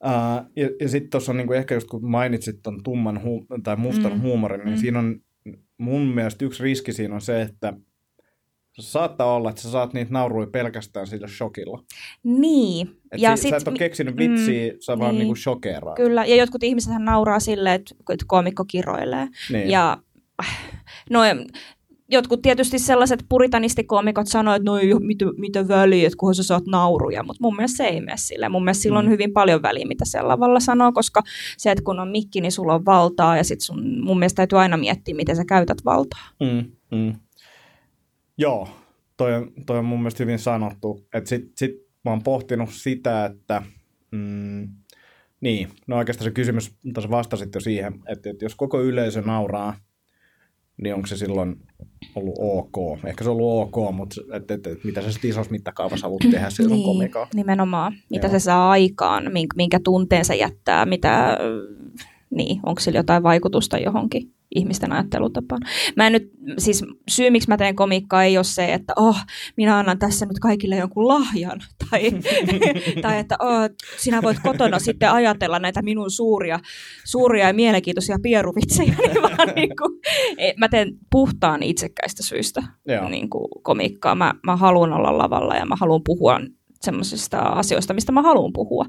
Uh, 0.05 0.51
ja 0.57 0.71
ja 0.81 0.89
sitten 0.89 1.11
tuossa 1.11 1.33
on 1.33 1.37
niinku 1.37 1.53
ehkä 1.53 1.75
just 1.75 1.89
kun 1.89 2.11
mainitsit 2.11 2.63
ton 2.63 2.83
tumman 2.83 3.17
hu- 3.17 3.61
tai 3.63 3.77
mustan 3.77 4.13
Mm. 4.13 4.21
huumorin, 4.21 4.61
niin 4.65 4.75
mm. 4.75 4.81
siinä 4.81 4.99
on 4.99 5.21
mun 5.79 6.03
mielestä 6.07 6.45
yksi 6.45 6.63
riski 6.63 6.93
siinä 6.93 7.15
on 7.15 7.21
se, 7.21 7.43
että 7.43 7.73
saattaa 8.83 9.35
olla, 9.35 9.51
että 9.51 9.63
sä 9.63 9.71
saat 9.71 9.93
niitä 9.95 10.13
nauruja 10.13 10.47
pelkästään 10.47 11.07
sillä 11.07 11.29
shokilla. 11.29 11.83
Niin. 12.23 12.89
Et 13.13 13.21
ja 13.21 13.37
si- 13.37 13.49
sä 13.51 13.57
et 13.57 13.61
sit, 13.61 13.69
ole 13.69 13.79
keksinyt 13.79 14.15
mm, 14.15 14.19
vitsiä, 14.19 14.73
mm, 14.73 14.77
sä 14.81 14.99
vaan 14.99 15.11
niin. 15.11 15.19
niinku 15.19 15.37
shokeeraat. 15.37 15.97
kyllä, 15.97 16.25
ja 16.25 16.37
jotkut 16.37 16.63
ihmiset 16.63 16.93
nauraa 16.99 17.41
silleen, 17.41 17.75
että, 17.75 17.95
että 18.13 18.25
koomikko 18.29 18.65
kiroilee. 18.65 19.29
Niin. 19.53 19.71
Ja 19.71 19.99
no, 21.11 21.21
jotkut 22.11 22.43
tietysti 22.43 22.79
sellaiset 22.79 23.25
puritanistikomikot 23.29 24.27
sanoo, 24.27 24.55
että 24.55 24.71
no 24.71 24.77
ei 24.79 24.95
mitä, 25.01 25.25
mitä 25.37 25.69
väliä, 25.69 26.07
että 26.07 26.17
kunhan 26.17 26.35
sä 26.35 26.43
saat 26.43 26.67
nauruja, 26.67 27.23
mutta 27.23 27.43
mun 27.43 27.57
mielestä 27.57 27.77
se 27.77 27.85
ei 27.85 28.01
mene 28.01 28.17
silleen. 28.17 28.53
Mun 28.53 28.65
mielestä 28.65 28.83
sillä 28.83 28.99
on 28.99 29.05
Mm. 29.05 29.11
hyvin 29.11 29.33
paljon 29.33 29.63
väliä, 29.63 29.87
mitä 29.87 30.05
se 30.05 30.23
lavalla 30.23 30.61
sanoo, 30.61 30.93
koska 30.93 31.23
se, 31.57 31.71
että 31.71 31.85
kun 31.85 32.01
on 32.01 32.09
mikki, 32.11 32.41
niin 32.41 32.53
sulla 32.53 32.75
on 32.75 32.85
valtaa 32.85 33.37
ja 33.37 33.45
sit 33.45 33.61
sun, 33.61 34.01
mun 34.01 34.19
mielestä 34.19 34.37
täytyy 34.37 34.59
aina 34.59 34.77
miettiä, 34.77 35.15
miten 35.15 35.37
sä 35.37 35.45
käytät 35.45 35.79
valtaa. 35.85 36.29
Mm, 36.41 36.71
mm. 36.99 37.13
Joo, 38.39 38.69
toi 39.17 39.35
on, 39.35 39.53
toi 39.67 39.79
on 39.79 39.85
mun 39.85 39.99
mielestä 39.99 40.23
hyvin 40.23 40.39
sanottu. 40.39 41.07
Et 41.15 41.27
sit, 41.27 41.53
sit 41.57 41.71
mä 42.05 42.11
oon 42.11 42.23
pohtinut 42.23 42.71
sitä, 42.73 43.25
että 43.25 43.63
mm, 44.11 44.69
niin, 45.41 45.69
no 45.87 45.97
oikeastaan 45.97 46.25
se 46.25 46.31
kysymys, 46.31 46.75
mutta 46.85 47.01
sä 47.01 47.11
vastasit 47.11 47.55
jo 47.55 47.61
siihen, 47.61 47.95
että, 48.09 48.31
että 48.31 48.45
jos 48.45 48.55
koko 48.55 48.83
yleisö 48.83 49.23
nauraa, 49.23 49.77
niin 50.83 50.95
onko 50.95 51.07
se 51.07 51.17
silloin 51.17 51.57
ollut 52.15 52.35
ok? 52.39 53.05
Ehkä 53.05 53.25
se 53.25 53.31
on 53.31 53.37
ollut 53.37 53.75
ok, 53.75 53.95
mutta 53.95 54.21
että, 54.33 54.55
että, 54.55 54.71
että 54.71 54.87
mitä 54.87 55.03
sä 55.03 55.13
sitten 55.13 55.31
isossa 55.31 55.53
mittakaavassa 55.53 56.07
haluat 56.07 56.31
tehdä 56.31 56.51
sillä 56.51 56.69
sun 56.69 56.85
komikaa? 56.85 57.27
nimenomaan. 57.35 57.95
Mitä 58.11 58.27
Joo. 58.27 58.33
se 58.33 58.39
saa 58.39 58.71
aikaan, 58.71 59.33
minkä, 59.33 59.55
minkä 59.57 59.81
tunteen 59.85 60.25
se 60.25 60.37
jättää, 60.37 60.87
mitä, 60.87 61.39
niin, 62.31 62.61
onko 62.67 62.81
sillä 62.81 62.99
jotain 62.99 63.23
vaikutusta 63.23 63.79
johonkin 63.79 64.33
ihmisten 64.55 64.93
ajattelutapaan. 64.93 65.61
Mä 65.97 66.07
en 66.07 66.13
nyt, 66.13 66.31
siis 66.59 66.85
syy 67.09 67.31
miksi 67.31 67.49
mä 67.49 67.57
teen 67.57 67.77
komiikkaa 67.77 68.25
ei 68.25 68.39
ole 68.39 68.45
se, 68.45 68.73
että 68.73 68.93
oh, 68.97 69.17
minä 69.57 69.79
annan 69.79 69.99
tässä 69.99 70.27
nyt 70.27 70.39
kaikille 70.39 70.77
jonkun 70.77 71.09
lahjan, 71.09 71.61
tai, 71.91 72.11
tai 73.03 73.19
että 73.19 73.37
oh, 73.41 73.71
sinä 73.97 74.23
voit 74.23 74.39
kotona 74.43 74.79
sitten 74.79 75.11
ajatella 75.11 75.59
näitä 75.59 75.83
minun 75.83 76.11
suuria, 76.11 76.59
suuria 77.05 77.47
ja 77.47 77.55
mielenkiintoisia 77.55 78.19
pieruvitsejä, 78.23 78.95
niin 78.99 79.23
vaan 79.23 79.55
niin 79.57 79.77
kuin, 79.77 80.01
mä 80.57 80.69
teen 80.69 80.89
puhtaan 81.11 81.63
itsekkäistä 81.63 82.23
syistä 82.23 82.63
Joo. 82.89 83.09
niin 83.09 83.31
kuin 83.31 83.49
komiikkaa. 83.63 84.15
Mä, 84.15 84.35
mä 84.47 84.57
haluan 84.57 84.93
olla 84.93 85.19
lavalla 85.19 85.55
ja 85.55 85.67
mä 85.67 85.77
haluan 85.81 86.01
puhua 86.05 86.41
semmoisista 86.85 87.39
asioista, 87.39 87.95
mistä 87.95 88.13
mä 88.13 88.23
haluan 88.23 88.53
puhua. 88.53 88.85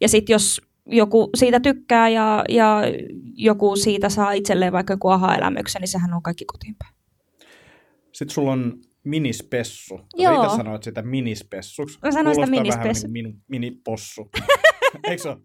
Ja 0.00 0.08
sitten 0.08 0.34
jos 0.34 0.60
joku 0.88 1.30
siitä 1.36 1.60
tykkää 1.60 2.08
ja, 2.08 2.44
ja 2.48 2.82
joku 3.34 3.76
siitä 3.76 4.08
saa 4.08 4.32
itselleen 4.32 4.72
vaikka 4.72 4.92
joku 4.92 5.08
aha-elämyksen, 5.08 5.80
niin 5.80 5.88
sehän 5.88 6.14
on 6.14 6.22
kaikki 6.22 6.44
kotiin 6.44 6.76
päin. 6.78 6.94
Sitten 8.12 8.34
sulla 8.34 8.52
on 8.52 8.74
minispessu. 9.04 10.00
Joo. 10.16 10.44
Itse 10.44 10.56
sanoit 10.56 10.82
sitä 10.82 11.02
minispessuksi. 11.02 11.98
Mä 12.02 12.12
sanoin 12.12 12.34
sitä 12.34 12.46
Kuulostaa 12.46 12.64
vähän 12.64 12.82
minispessu. 12.82 13.06
niin 13.06 13.24
kuin 13.24 13.34
mini, 13.48 13.68
minipossu. 13.68 14.30
Eikö 15.08 15.22
se 15.22 15.28
ole? 15.28 15.38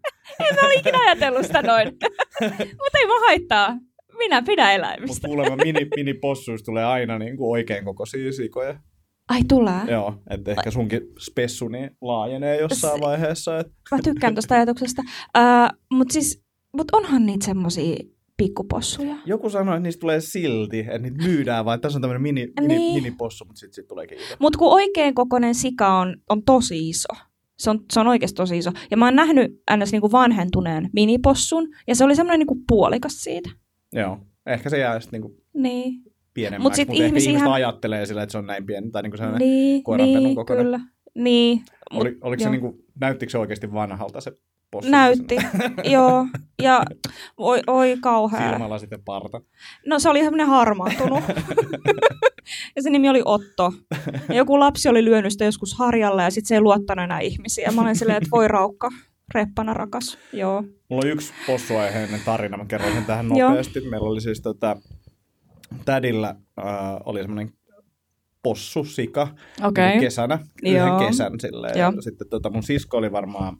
En 0.48 0.54
mä 0.54 0.66
ole 0.66 0.74
ikinä 0.74 0.98
ajatellut 1.00 1.46
sitä 1.46 1.62
noin. 1.62 1.88
Mutta 2.80 2.98
ei 2.98 3.06
mä 3.06 3.20
haittaa. 3.26 3.76
Minä 4.18 4.42
pidän 4.42 4.66
Mutta 4.66 4.74
eläimistä. 4.74 5.28
kuulemma 5.28 5.56
mini, 5.56 5.88
minipossuista 5.96 6.66
tulee 6.66 6.84
aina 6.84 7.18
niin 7.18 7.36
kuin 7.36 7.50
oikein 7.50 7.84
kokoisia 7.84 8.32
sikoja. 8.32 8.80
Ai 9.28 9.40
tulee. 9.48 9.80
Joo, 9.90 10.14
että 10.30 10.50
ehkä 10.50 10.70
sunkin 10.70 11.00
spessu 11.20 11.68
niin 11.68 11.90
laajenee 12.00 12.60
jossain 12.60 13.00
vaiheessa. 13.00 13.58
Että... 13.58 13.72
Mä 13.90 13.98
tykkään 14.04 14.34
tuosta 14.34 14.54
ajatuksesta. 14.54 15.02
Uh, 15.38 15.78
Mutta 15.92 16.12
siis, 16.12 16.42
mut 16.76 16.86
onhan 16.92 17.26
niitä 17.26 17.44
semmosia 17.46 17.96
pikkupossuja. 18.36 19.16
Joku 19.26 19.50
sanoi, 19.50 19.74
että 19.76 19.82
niistä 19.82 20.00
tulee 20.00 20.20
silti, 20.20 20.78
että 20.78 20.98
niitä 20.98 21.22
myydään, 21.22 21.64
vaan 21.64 21.80
tässä 21.80 21.96
on 21.96 22.00
tämmöinen 22.00 22.22
mini, 22.22 22.52
mini, 22.60 22.78
Niin. 22.78 22.94
minipossu, 23.02 23.44
mutta 23.44 23.60
sitten 23.60 23.74
sit 23.74 23.88
tuleekin 23.88 24.18
iso. 24.18 24.36
Mutta 24.38 24.58
kun 24.58 24.72
oikein 24.72 25.14
kokoinen 25.14 25.54
sika 25.54 25.98
on, 25.98 26.16
on 26.28 26.42
tosi 26.42 26.88
iso. 26.88 27.08
Se 27.58 27.70
on, 27.70 27.80
se 27.92 28.00
on 28.00 28.06
oikeasti 28.06 28.34
tosi 28.36 28.58
iso. 28.58 28.70
Ja 28.90 28.96
mä 28.96 29.04
oon 29.04 29.16
nähnyt 29.16 29.62
ns. 29.76 29.92
Niinku 29.92 30.12
vanhentuneen 30.12 30.90
minipossun, 30.92 31.68
ja 31.88 31.94
se 31.94 32.04
oli 32.04 32.16
semmoinen 32.16 32.38
niinku 32.38 32.56
puolikas 32.68 33.12
siitä. 33.22 33.50
Joo, 33.92 34.18
ehkä 34.46 34.70
se 34.70 34.78
jää 34.78 35.00
sitten 35.00 35.20
niinku 35.20 35.42
Niin, 35.54 36.02
pienemmäksi, 36.34 36.62
Mut 36.62 36.88
mutta 36.88 36.92
mut 36.92 36.96
ehkä 37.00 37.06
ihmisihän- 37.06 37.36
ihmiset 37.36 37.52
ajattelee 37.54 38.06
sillä, 38.06 38.22
että 38.22 38.32
se 38.32 38.38
on 38.38 38.46
näin 38.46 38.66
pieni, 38.66 38.90
tai 38.90 39.02
niinku 39.02 39.16
sellainen, 39.16 39.48
niin, 39.48 39.82
koiranpenun 39.84 40.22
niin 40.24 40.36
kokoinen. 40.36 40.64
kyllä. 40.66 40.80
Niin, 41.14 41.62
oli, 41.90 42.18
oliko 42.20 42.40
se 42.40 42.44
joo. 42.44 42.50
niinku, 42.52 42.78
näyttikö 43.00 43.30
se 43.30 43.38
oikeasti 43.38 43.72
vanhalta 43.72 44.20
se 44.20 44.32
possu? 44.70 44.90
näytti. 44.90 45.36
joo, 45.94 46.26
ja 46.62 46.82
oi, 47.36 47.62
oi 47.66 47.96
kauhea. 48.00 48.50
Silmällä 48.50 48.78
sitten 48.78 49.02
parta. 49.04 49.40
No 49.86 49.98
se 49.98 50.08
oli 50.08 50.18
semmoinen 50.22 50.46
harmaantunut. 50.46 51.20
Ja 52.76 52.82
se 52.82 52.90
nimi 52.90 53.08
oli 53.08 53.22
Otto. 53.24 53.72
Ja 54.28 54.34
joku 54.34 54.60
lapsi 54.60 54.88
oli 54.88 55.04
lyönyt 55.04 55.32
sitä 55.32 55.44
joskus 55.44 55.74
harjalla 55.74 56.22
ja 56.22 56.30
sitten 56.30 56.48
se 56.48 56.54
ei 56.54 56.60
luottanut 56.60 57.02
enää 57.04 57.20
ihmisiä. 57.20 57.70
Mä 57.74 57.82
olin 57.82 57.96
silleen, 57.96 58.16
että 58.16 58.30
voi 58.30 58.48
raukka, 58.48 58.88
reppana 59.34 59.74
rakas. 59.74 60.18
Joo. 60.32 60.62
Mulla 60.88 61.02
on 61.04 61.10
yksi 61.10 61.32
possuaiheinen 61.46 62.20
tarina, 62.24 62.56
mä 62.56 62.64
kerron 62.64 62.92
sen 62.92 63.04
tähän 63.04 63.28
nopeasti. 63.28 63.80
Meillä 63.80 64.08
oli 64.08 64.20
siis 64.20 64.40
tota, 64.40 64.76
tädillä 65.84 66.28
äh, 66.58 66.66
oli 67.04 67.20
semmoinen 67.20 67.52
possu, 68.42 68.84
sika, 68.84 69.28
Okei. 69.62 69.88
niin 69.88 70.00
kesänä, 70.00 70.38
yhden 70.64 70.76
Joo. 70.86 70.98
kesän 71.06 71.40
silleen. 71.40 71.78
Joo. 71.78 71.92
Ja 71.96 72.02
sitten 72.02 72.28
tota, 72.28 72.50
mun 72.50 72.62
sisko 72.62 72.96
oli 72.96 73.12
varmaan, 73.12 73.56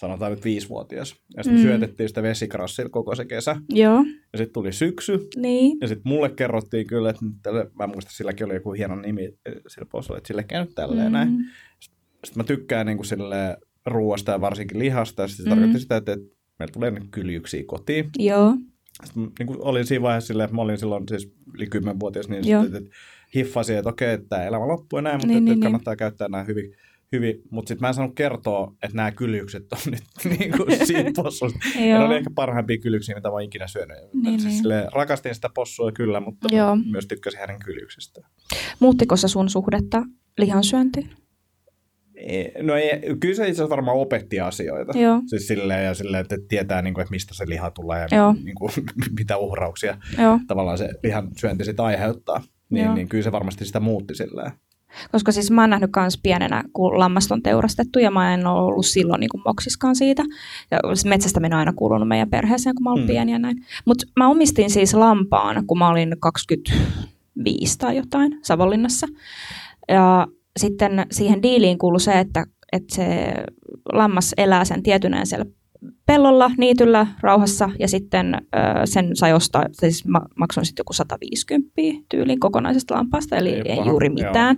sanotaan 0.00 0.32
nyt 0.32 0.44
viisivuotias. 0.44 1.16
Ja 1.36 1.42
sitten 1.42 1.60
Mm. 1.60 1.66
syötettiin 1.68 2.08
sitä 2.08 2.22
vesikrassilla 2.22 2.90
koko 2.90 3.14
se 3.14 3.24
kesä. 3.24 3.56
Joo, 3.68 3.96
Ja 4.32 4.38
sitten 4.38 4.52
tuli 4.52 4.72
syksy. 4.72 5.28
niin. 5.36 5.78
Ja 5.80 5.88
sitten 5.88 6.12
mulle 6.12 6.28
kerrottiin 6.30 6.86
kyllä, 6.86 7.10
että 7.10 7.24
tälle, 7.42 7.70
mä 7.78 7.86
muistan, 7.86 8.12
silläkin 8.12 8.46
oli 8.46 8.54
joku 8.54 8.72
hieno 8.72 8.96
nimi 8.96 9.38
sillä 9.68 9.86
possulla, 9.92 10.18
että 10.18 10.26
sille 10.28 10.44
nyt 10.60 10.74
tälleen 10.74 11.06
mm. 11.08 11.12
näin. 11.12 11.28
Sitten 11.80 12.40
mä 12.40 12.44
tykkään 12.44 12.86
niin 12.86 12.96
kuin 12.98 13.06
sille 13.06 13.56
ruoasta 13.86 14.32
ja 14.32 14.40
varsinkin 14.40 14.78
lihasta. 14.78 15.22
Ja 15.22 15.28
sitten 15.28 15.44
se 15.44 15.50
Mm. 15.50 15.54
tarkoitti 15.56 15.80
sitä, 15.80 15.96
että, 15.96 16.12
että 16.12 16.26
meillä 16.58 16.72
tulee 16.72 16.90
nyt 16.90 17.08
kyljyksiä 17.10 17.62
kotiin. 17.66 18.10
Joo, 18.18 18.54
Sitten 19.04 19.32
niin 19.38 19.46
kuin 19.46 19.58
olin 19.62 19.86
siinä 19.86 20.02
vaiheessa 20.02 20.26
silleen, 20.26 20.44
että 20.44 20.54
mä 20.56 20.62
olin 20.62 20.78
silloin 20.78 21.08
siis 21.08 21.32
yli 21.54 21.66
10-vuotias, 21.66 22.28
niin 22.28 22.48
Joo. 22.48 22.62
sitten, 22.62 22.82
että 22.84 22.96
hiffasin, 23.34 23.76
että 23.76 23.88
okei, 23.90 24.12
että 24.12 24.28
tämä 24.28 24.44
elämä 24.44 24.68
loppuu 24.68 25.00
näin, 25.00 25.14
mutta 25.16 25.26
Niin, 25.26 25.34
niin, 25.34 25.44
niin, 25.44 25.52
että 25.52 25.54
niin. 25.56 25.62
kannattaa 25.62 25.96
käyttää 25.96 26.28
nämä 26.28 26.44
hyvin. 26.44 26.76
hyvin. 27.12 27.42
Mutta 27.50 27.68
sitten 27.68 27.80
mä 27.84 27.88
en 27.88 27.94
saanut 27.94 28.14
kertoa, 28.14 28.74
että 28.82 28.96
nämä 28.96 29.10
kyljykset 29.12 29.72
on 29.72 29.78
nyt 29.86 30.02
niin 30.38 30.52
kuin 30.56 30.86
siitä 30.86 31.10
possusta. 31.22 31.58
Ja 31.74 31.98
ne 31.98 32.04
oli 32.04 32.14
ehkä 32.16 32.30
parhaimpia 32.34 32.78
kyljyksiä, 32.78 33.14
mitä 33.14 33.28
mä 33.28 33.32
oon 33.32 33.42
ikinä 33.42 33.66
syönyt. 33.66 33.96
Niin, 33.96 34.22
Niin, 34.22 34.40
siis 34.40 34.52
niin. 34.52 34.62
silleen, 34.62 34.88
rakastin 34.94 35.34
sitä 35.34 35.50
possua 35.54 35.92
kyllä, 35.92 36.20
mutta 36.20 36.48
Joo. 36.54 36.76
myös 36.90 37.06
tykkäsin 37.06 37.40
hänen 37.40 37.58
kyljyksistään. 37.64 38.30
Muuttiko 38.80 39.16
se 39.16 39.28
sun 39.28 39.50
suhdetta 39.50 40.02
lihansyöntiin? 40.38 41.10
No 42.62 42.74
ei, 42.74 42.90
kyllä 43.20 43.34
se 43.34 43.42
itse 43.42 43.42
asiassa 43.42 43.68
varmaan 43.68 43.96
opetti 43.98 44.40
asioita. 44.40 44.98
Joo. 44.98 45.20
Siis 45.26 45.46
silleen, 45.46 45.84
ja 45.84 45.94
silleen, 45.94 46.20
että 46.20 46.36
tietää, 46.48 46.82
niin 46.82 46.94
kuin, 46.94 47.02
että 47.02 47.10
mistä 47.10 47.34
se 47.34 47.44
liha 47.48 47.70
tulee 47.70 48.06
ja 48.10 48.16
Joo. 48.16 48.32
niin 48.44 48.54
kuin, 48.54 48.70
mitä 49.18 49.36
uhrauksia 49.36 49.96
Joo. 50.18 50.38
tavallaan 50.46 50.78
se 50.78 50.88
lihan 51.02 51.28
syönti 51.36 51.64
sitten 51.64 51.84
aiheuttaa. 51.84 52.42
Niin, 52.70 52.84
Joo. 52.84 52.94
niin 52.94 53.08
kyllä 53.08 53.24
se 53.24 53.32
varmasti 53.32 53.64
sitä 53.64 53.80
muutti 53.80 54.14
silleen. 54.14 54.52
Koska 55.12 55.32
siis 55.32 55.50
mä 55.50 55.60
oon 55.62 55.70
nähnyt 55.70 55.90
kans 55.92 56.20
pienenä, 56.22 56.64
kun 56.72 56.98
lammasta 56.98 57.34
on 57.34 57.42
teurastettu 57.42 57.98
ja 57.98 58.10
mä 58.10 58.34
en 58.34 58.46
ole 58.46 58.60
ollut 58.60 58.86
silloin 58.86 59.20
niin 59.20 59.30
moksiskaan 59.44 59.96
siitä. 59.96 60.22
Ja 60.70 60.78
siis 60.84 61.04
metsästäminen 61.04 61.52
on 61.52 61.58
aina 61.58 61.72
kuulunut 61.72 62.08
meidän 62.08 62.30
perheeseen, 62.30 62.74
kun 62.74 62.84
mä 62.84 62.90
olin 62.90 63.00
Mm. 63.02 63.04
mm. 63.04 63.12
pieni 63.12 63.32
ja 63.32 63.38
näin. 63.38 63.56
Mutta 63.84 64.06
mä 64.16 64.28
omistin 64.28 64.70
siis 64.70 64.94
lampaan, 64.94 65.66
kun 65.66 65.78
mä 65.78 65.88
olin 65.88 66.16
25 66.20 67.78
tai 67.78 67.96
jotain 67.96 68.38
Savonlinnassa. 68.42 69.06
Ja 69.88 70.26
sitten 70.60 71.06
siihen 71.10 71.42
diiliin 71.42 71.78
kuului 71.78 72.00
se, 72.00 72.18
että, 72.18 72.44
että 72.72 72.94
se 72.94 73.34
lammas 73.92 74.34
elää 74.36 74.64
sen 74.64 74.82
tietyneen 74.82 75.26
siellä 75.26 75.44
pellolla, 76.06 76.50
niityllä, 76.58 77.06
rauhassa 77.20 77.70
ja 77.78 77.88
sitten 77.88 78.34
ö, 78.34 78.38
sen 78.84 79.16
sai 79.16 79.32
ostaa, 79.32 79.64
siis 79.72 80.06
ma- 80.06 80.26
maksoin 80.36 80.66
sitten 80.66 80.80
joku 80.80 80.92
150 80.92 81.70
tyyliin 82.08 82.40
kokonaisesta 82.40 82.94
lampaasta, 82.94 83.36
eli 83.36 83.50
Ei 83.50 83.62
ei, 83.64 83.76
paha, 83.76 83.88
juuri 83.88 84.06
joo. 84.06 84.14
mitään. 84.14 84.56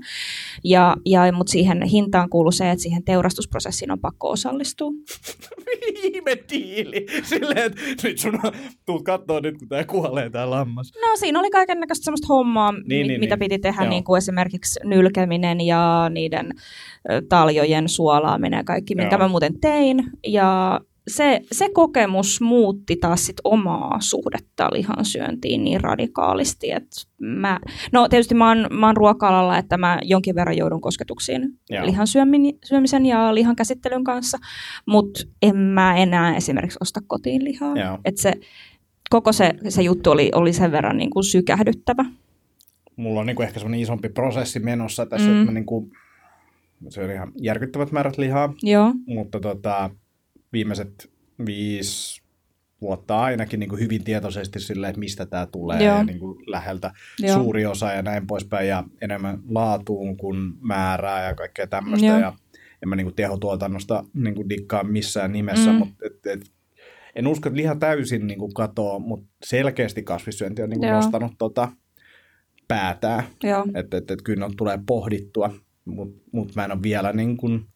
Ja, 0.65 0.97
ja, 1.07 1.33
mutta 1.33 1.51
siihen 1.51 1.83
hintaan 1.83 2.31
kuuluu 2.31 2.53
se, 2.53 2.71
että 2.71 2.83
siihen 2.83 3.05
teurastusprosessiin 3.05 3.91
on 3.91 4.01
pakko 4.01 4.31
osallistua. 4.31 4.91
Viime 6.03 6.39
diili! 6.53 7.07
Silleen, 7.23 7.67
että 7.67 7.81
nyt 8.03 8.19
sun 8.19 8.41
tuut 8.87 9.05
kattoo 9.05 9.41
nyt, 9.41 9.59
kun 9.59 9.69
tää 9.69 9.85
kuolee 9.85 10.31
tää 10.31 10.51
lammas. 10.51 10.93
No 10.95 11.17
siinä 11.17 11.41
oli 11.41 11.51
kaiken 11.51 11.81
näköistä 11.81 12.05
semmoista 12.05 12.27
hommaa, 12.29 12.73
niin, 12.73 12.83
mit, 12.83 13.07
niin, 13.07 13.21
mitä 13.21 13.37
niin. 13.37 13.51
piti 13.51 13.59
tehdä, 13.59 13.83
Joo. 13.83 13.91
niin 13.91 14.05
kuin 14.05 14.19
esimerkiksi 14.19 14.81
nylkeminen 14.85 15.61
ja 15.61 16.11
niiden 16.15 16.51
taljojen 17.29 17.89
suolaaminen 17.89 18.59
ja 18.59 18.65
kaikki, 18.65 18.95
minkä 18.95 19.15
Joo. 19.15 19.23
mä 19.23 19.29
muuten 19.29 19.61
tein. 19.61 20.05
Ja 20.27 20.81
se, 21.09 21.40
se 21.53 21.69
kokemus 21.75 22.40
muutti 22.40 22.97
taas 22.97 23.27
sit 23.27 23.37
omaa 23.45 23.97
suhdetta 24.01 24.69
lihansyöntiin 24.73 25.64
niin 25.64 25.81
radikaalisti, 25.81 26.71
että 26.71 26.97
mä, 27.19 27.61
no 27.92 28.09
tietysti 28.09 28.35
mä 28.35 28.49
oon, 28.49 28.66
mä 28.71 28.87
oon 28.87 28.97
ruoka-alalla, 28.97 29.59
että 29.59 29.79
mä 29.79 29.99
jonkin 30.03 30.35
verran 30.35 30.57
joudun 30.57 30.81
kosketuksiin 30.81 31.42
Joo. 31.71 31.87
lihan 31.87 32.07
syömin- 32.07 32.59
syömisen 32.64 33.07
ja 33.07 33.35
lihan 33.35 33.57
käsittelyn 33.57 34.05
kanssa, 34.05 34.38
mutta 34.87 35.21
en 35.42 35.57
mä 35.57 35.97
enää 35.97 36.37
esimerkiksi 36.37 36.79
osta 36.81 37.01
kotiin 37.07 37.45
lihaa. 37.45 37.77
Joo. 37.77 37.99
Et 38.05 38.16
se, 38.16 38.33
koko 39.11 39.33
se, 39.33 39.55
se 39.69 39.83
juttu 39.83 40.11
oli, 40.11 40.31
oli 40.35 40.53
sen 40.53 40.73
verran 40.73 40.97
niin 40.97 41.11
kuin 41.11 41.25
sykähdyttävä. 41.25 42.05
Mulla 42.97 43.21
on 43.21 43.27
niinku 43.27 43.42
ehkä 43.42 43.59
semmoinen 43.61 43.81
isompi 43.81 44.09
prosessi 44.09 44.59
menossa 44.61 45.07
tässä, 45.07 45.29
Mm. 45.29 45.35
että 45.35 45.47
mä 45.47 45.53
niinku, 45.53 45.90
se 46.88 47.05
on 47.05 47.11
ihan 47.11 47.33
järkyttävät 47.42 47.92
määrät 47.92 48.19
lihaa, 48.19 48.55
Joo, 48.62 48.95
mutta 49.07 49.40
tota, 49.40 49.90
viimeiset 50.57 51.11
viisi 51.47 52.23
vuotta 52.81 53.21
ainakin 53.21 53.61
niin 53.61 53.71
kuin 53.71 53.81
hyvin 53.81 54.05
tietoisesti 54.05 54.61
silleen, 54.61 54.90
että 54.90 55.01
mistä 55.01 55.27
tämä 55.27 55.47
tulee 55.47 55.85
Joo. 55.85 55.97
ja 55.97 56.05
niin 56.05 56.19
kuin 56.19 56.38
läheltä 56.47 56.92
Joo. 57.21 57.35
suuri 57.35 57.66
osa 57.66 57.92
ja 57.92 58.03
näin 58.03 58.27
poispäin 58.27 58.69
ja 58.69 58.85
enemmän 59.01 59.38
laatuun 59.49 60.16
kuin 60.16 60.53
määrää 60.61 61.29
ja 61.29 61.35
kaikkea 61.35 61.66
tämmöistä 61.66 62.07
Joo. 62.07 62.19
ja 62.19 62.33
en 62.83 62.88
mä 62.88 62.97
niin 62.97 63.05
kuin 63.07 63.14
tehotuotannosta 63.14 64.05
niin 64.14 64.35
kuin 64.35 64.49
dikkaa 64.49 64.85
missään 64.85 65.33
nimessä, 65.33 65.73
Mm. 65.73 65.79
mutta 65.79 66.07
et, 66.07 66.27
et, 66.27 66.51
en 67.14 67.27
usko, 67.27 67.49
että 67.49 67.57
liha 67.57 67.75
täysin 67.75 68.27
niin 68.27 68.38
kuin 68.38 68.55
katoo, 68.55 68.99
mutta 68.99 69.27
selkeästi 69.45 70.03
kasvissyönti 70.03 70.62
on 70.62 70.71
niin 70.71 70.81
kuin 70.81 70.88
Joo. 70.88 70.97
nostanut 70.97 71.33
tota 71.38 71.73
päätään, 72.69 73.25
että 73.75 73.97
et, 73.97 74.11
et 74.11 74.23
kyllä 74.23 74.49
ne 74.49 74.55
tulee 74.57 74.79
pohdittua, 74.87 75.55
mutta 75.85 76.23
mut 76.33 76.55
mä 76.55 76.64
en 76.64 76.73
ole 76.73 76.83
vielä 76.83 77.12
niin 77.12 77.37
kuin 77.37 77.66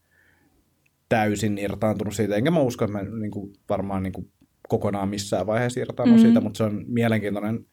täysin 1.11 1.59
irtaantunut 1.59 2.14
siitä, 2.14 2.37
enkä 2.37 2.51
mä 2.51 2.61
usko, 2.61 2.85
että 2.85 2.99
mä 2.99 3.03
niin 3.03 3.31
kuin 3.31 3.53
varmaan 3.68 4.03
niin 4.03 4.12
kuin 4.12 4.31
kokonaan 4.68 5.09
missään 5.09 5.46
vaiheessa 5.46 5.81
irtaannut 5.81 6.16
Mm. 6.16 6.23
mm. 6.23 6.27
siitä, 6.27 6.40
mutta 6.40 6.59
se 6.59 6.64
on 6.64 6.85
mielenkiintoinen 6.88 7.66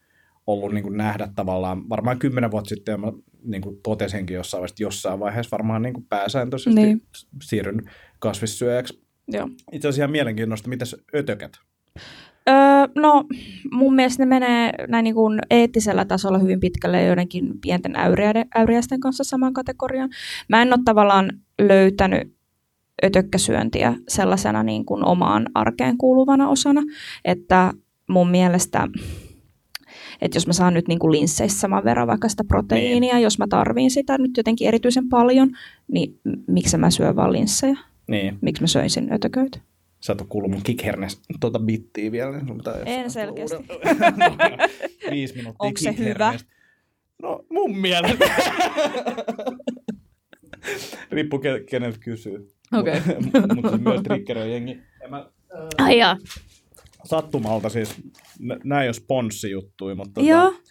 ollut 0.46 0.72
niin 0.72 0.82
kuin 0.84 0.96
nähdä 0.96 1.28
tavallaan, 1.36 1.88
varmaan 1.88 2.18
kymmenen 2.18 2.50
vuotta 2.50 2.68
sitten, 2.68 2.92
ja 2.92 2.98
mä 2.98 3.12
niin 3.44 3.62
kuin 3.62 3.76
totesinkin 3.82 4.34
jossain 4.34 4.60
vaiheessa, 4.60 4.82
jossain 4.82 5.20
vaiheessa 5.20 5.50
varmaan 5.56 5.82
niin 5.82 5.94
kuin 5.94 6.06
pääsääntöisesti 6.08 6.80
Niin. 6.80 7.02
siirryn 7.42 7.90
kasvissyöjäksi. 8.18 9.02
joo. 9.28 9.48
Itse 9.72 9.88
asiassa 9.88 10.02
ihan 10.02 10.10
mielenkiintoista, 10.12 10.68
mitäs 10.68 10.96
ötökät? 11.14 11.52
Öö, 12.48 12.54
no, 12.94 13.24
mun 13.72 13.94
mielestä 13.94 14.22
ne 14.22 14.28
menee 14.28 14.72
näin 14.88 15.04
niin 15.04 15.14
kuin 15.14 15.38
eettisellä 15.50 16.04
tasolla 16.04 16.38
hyvin 16.38 16.60
pitkälle 16.60 17.04
joidenkin 17.04 17.60
pienten 17.60 17.96
äyriäiden, 17.96 18.46
äyriäisten 18.56 19.00
kanssa 19.00 19.24
samaan 19.24 19.52
kategoriaan. 19.52 20.10
Mä 20.48 20.62
en 20.62 20.72
ole 20.72 20.80
tavallaan 20.84 21.32
löytänyt 21.58 22.37
ötökkäsyöntiä 23.04 23.94
sellaisena 24.08 24.62
niin 24.62 24.84
kuin 24.84 25.04
omaan 25.04 25.46
arkeen 25.54 25.98
kuuluvana 25.98 26.48
osana, 26.48 26.82
että 27.24 27.72
mun 28.08 28.30
mielestä 28.30 28.88
että 30.20 30.36
jos 30.36 30.46
mä 30.46 30.52
saan 30.52 30.74
nyt 30.74 30.88
niin 30.88 30.98
kuin 30.98 31.12
linsseissä 31.12 31.60
saman 31.60 31.84
verran 31.84 32.06
vaikka 32.06 32.28
sitä 32.28 32.44
proteiinia, 32.44 33.14
niin. 33.14 33.22
jos 33.22 33.38
mä 33.38 33.46
tarviin 33.48 33.90
sitä 33.90 34.18
nyt 34.18 34.36
jotenkin 34.36 34.68
erityisen 34.68 35.08
paljon, 35.08 35.50
niin 35.92 36.20
miksi 36.46 36.76
mä 36.76 36.90
syön 36.90 37.16
vaan 37.16 37.32
linssejä? 37.32 37.78
Niin, 38.08 38.38
Miksi 38.40 38.62
mä 38.62 38.66
söisin 38.66 39.12
ötököitä? 39.12 39.58
sä 40.00 40.12
et 40.12 40.20
ole 40.20 40.28
kuullut 40.30 40.50
mun 40.50 40.62
kickhernes 40.62 41.20
tuota 41.40 41.58
bittiä 41.58 42.12
vielä. 42.12 42.32
Niin 42.32 42.46
sun 42.46 42.56
pitää 42.56 42.74
En 42.86 43.10
selkeästi. 43.10 43.56
Viisi 45.10 45.36
minuuttia 45.36 45.66
Onko 45.66 45.78
se 45.78 45.90
kickhernestä. 45.90 46.48
No 47.22 47.44
mun 47.50 47.78
mielestä. 47.78 48.24
Riippuu 51.12 51.38
ke- 51.38 51.64
keneltä 51.70 51.98
kysyy. 52.00 52.48
Okei. 52.72 52.94
Mutta 53.54 53.70
siis 53.70 53.82
myös 53.82 54.02
triggeröi 54.02 54.52
jengi. 54.52 54.80
En 55.04 55.10
mä, 55.10 55.30
Ai 55.78 55.98
jaa. 55.98 56.16
sattumalta 57.04 57.68
siis, 57.68 57.96
n- 58.40 58.60
nää 58.64 58.82
ei 58.82 58.88
ole 58.88 58.92
sponssijuttuja, 58.92 59.94
mutta 59.94 60.20
Joo. 60.20 60.50
tota, 60.50 60.62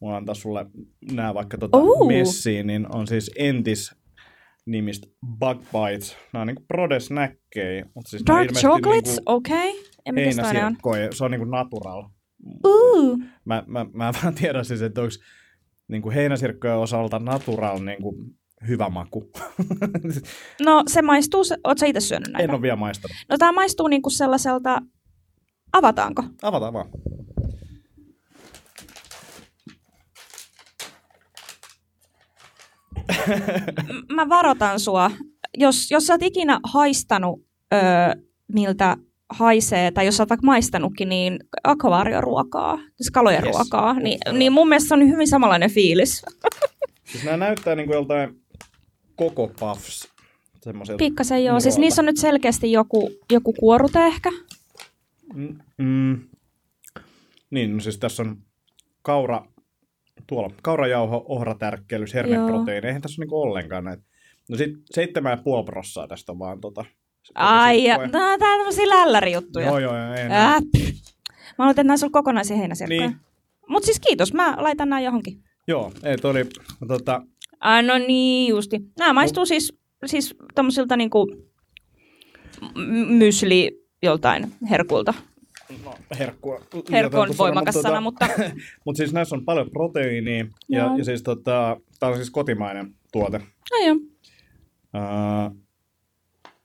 mulla 0.00 0.16
antaa 0.16 0.34
sulle 0.34 0.66
nää 1.12 1.34
vaikka 1.34 1.58
tota 1.58 1.78
Ooh. 1.78 2.08
messiin, 2.08 2.66
niin 2.66 2.94
on 2.94 3.06
siis 3.06 3.30
entis 3.36 3.94
nimistä 4.66 5.06
Bug 5.38 5.62
Bites. 5.62 6.16
Nämä 6.32 6.40
on 6.40 6.46
niinku 6.46 6.64
Prode-snäkkejä, 6.68 7.84
mutta 7.94 8.10
siis 8.10 8.22
Dark 8.26 8.40
ilmeisesti 8.40 8.66
chocolates, 8.66 9.16
niinku 9.16 9.22
okei. 9.26 9.70
Okay. 9.70 11.02
Ja. 11.02 11.12
Se 11.12 11.24
on 11.24 11.30
niinku 11.30 11.44
natural. 11.44 12.04
Uh. 12.66 13.18
Mä, 13.44 13.64
mä, 13.66 13.86
mä 13.92 14.12
vaan 14.22 14.34
tiedän 14.34 14.64
siis, 14.64 14.82
että 14.82 15.00
onko 15.00 15.14
niinku 15.88 16.10
heinäsirkkojen 16.10 16.76
osalta 16.76 17.18
natural 17.18 17.78
niinku 17.78 18.16
hyvä 18.68 18.88
maku. 18.88 19.30
No 20.64 20.82
se 20.88 21.02
maistuu, 21.02 21.42
oot 21.64 21.78
sä 21.78 21.86
itse 21.86 22.00
syönyt 22.00 22.28
näitä? 22.28 22.44
en 22.44 22.50
ole 22.50 22.62
vielä 22.62 22.76
maistanut. 22.76 23.16
No 23.28 23.38
tää 23.38 23.52
maistuu 23.52 23.88
niinku 23.88 24.10
sellaiselta, 24.10 24.82
avataanko? 25.72 26.24
Avataan 26.42 26.72
vaan. 26.72 26.86
M- 33.88 34.14
mä 34.14 34.28
varotan 34.28 34.80
sua. 34.80 35.10
Jos, 35.58 35.90
jos 35.90 36.06
sä 36.06 36.12
oot 36.14 36.22
ikinä 36.22 36.60
haistanut, 36.64 37.40
öö, 37.74 37.80
miltä 38.48 38.96
haisee, 39.30 39.90
tai 39.90 40.06
jos 40.06 40.16
sä 40.16 40.22
oot 40.22 40.30
vaikka 40.30 40.46
maistanutkin, 40.46 41.08
niin 41.08 41.38
akvaarioruokaa, 41.64 42.78
siis 42.96 43.10
kalojen 43.10 43.44
Yes. 43.44 43.54
ruokaa, 43.56 43.94
niin, 43.94 44.18
niin 44.32 44.52
mun 44.52 44.68
mielestä 44.68 44.94
on 44.94 45.08
hyvin 45.08 45.28
samanlainen 45.28 45.70
fiilis. 45.70 46.22
Siis 47.04 47.24
nämä 47.24 47.36
näyttää 47.36 47.74
niin 47.74 47.86
kuin 47.86 47.94
joltain 47.94 48.41
Coco 49.22 49.48
Puffs. 49.60 50.08
semmoiselta. 50.62 50.98
Pikkasen 50.98 51.44
joo. 51.44 51.60
Siis 51.60 51.74
ruoalta. 51.74 51.80
niissä 51.80 52.02
on 52.02 52.06
nyt 52.06 52.16
selkeästi 52.16 52.72
joku, 52.72 53.10
joku 53.32 53.52
kuorute 53.52 54.06
ehkä. 54.06 54.30
Mm, 55.34 55.58
mm. 55.78 56.20
Niin, 57.50 57.76
no 57.76 57.80
siis 57.80 57.98
tässä 57.98 58.22
on 58.22 58.36
kaura, 59.02 59.46
tuolla 60.26 60.50
kaurajauho, 60.62 61.24
ohratärkkelys, 61.28 62.14
herneproteiini. 62.14 62.86
Eihän 62.86 63.02
tässä 63.02 63.20
ole 63.20 63.24
niinku 63.24 63.42
ollenkaan 63.42 63.84
näitä. 63.84 64.02
No 64.50 64.56
sit 64.56 64.70
7,5 64.70 65.64
prossaa 65.64 66.08
tästä 66.08 66.38
vaan 66.38 66.60
tota. 66.60 66.84
Ai, 67.34 67.84
ja, 67.84 67.98
no, 67.98 68.08
tää 68.08 68.32
on 68.32 68.38
tämmöisiä 68.38 68.88
lällärijuttuja. 68.88 69.66
Joo, 69.66 69.78
joo, 69.78 69.96
joo, 69.96 70.14
ei 70.14 70.24
Äh. 70.24 70.62
Mä 71.58 71.64
luulen, 71.64 71.70
että 71.70 71.84
näissä 71.84 72.06
on 72.06 72.12
kokonaisia 72.12 72.56
heinäsirkkoja. 72.56 73.00
Niin. 73.00 73.16
Mut 73.68 73.84
siis 73.84 74.00
kiitos, 74.00 74.32
mä 74.32 74.54
laitan 74.58 74.88
nämä 74.88 75.00
johonkin. 75.00 75.42
Joo, 75.68 75.92
ei, 76.02 76.16
toi 76.16 76.30
oli, 76.30 76.44
tota, 76.88 77.22
Ai 77.62 77.82
no 77.82 77.98
niin, 77.98 78.48
justi. 78.48 78.80
Nämä 78.98 79.12
maistuu 79.12 79.46
siis, 79.46 79.78
siis 80.06 80.34
tommosilta 80.54 80.96
niinku 80.96 81.26
mysli 83.08 83.86
joltain 84.02 84.52
herkulta. 84.70 85.14
no, 85.84 85.94
herkkua. 86.18 86.60
Herkku 86.90 87.18
on 87.18 87.28
liioiteltu 87.28 87.32
sana, 87.32 87.38
voimakas 87.38 87.74
mutta 87.74 87.88
sana, 87.88 88.00
mutta 88.00 88.26
siis 88.96 89.12
näissä 89.12 89.36
on 89.36 89.44
paljon 89.44 89.70
proteiinia 89.70 90.46
ja, 90.68 90.78
Joo. 90.78 90.96
ja 90.96 91.04
siis 91.04 91.22
tota, 91.22 91.80
tämä 92.00 92.10
on 92.10 92.16
siis 92.16 92.30
kotimainen 92.30 92.94
tuote. 93.12 93.38
no 93.38 93.86
joo. 93.86 93.96
Uh, 94.94 95.56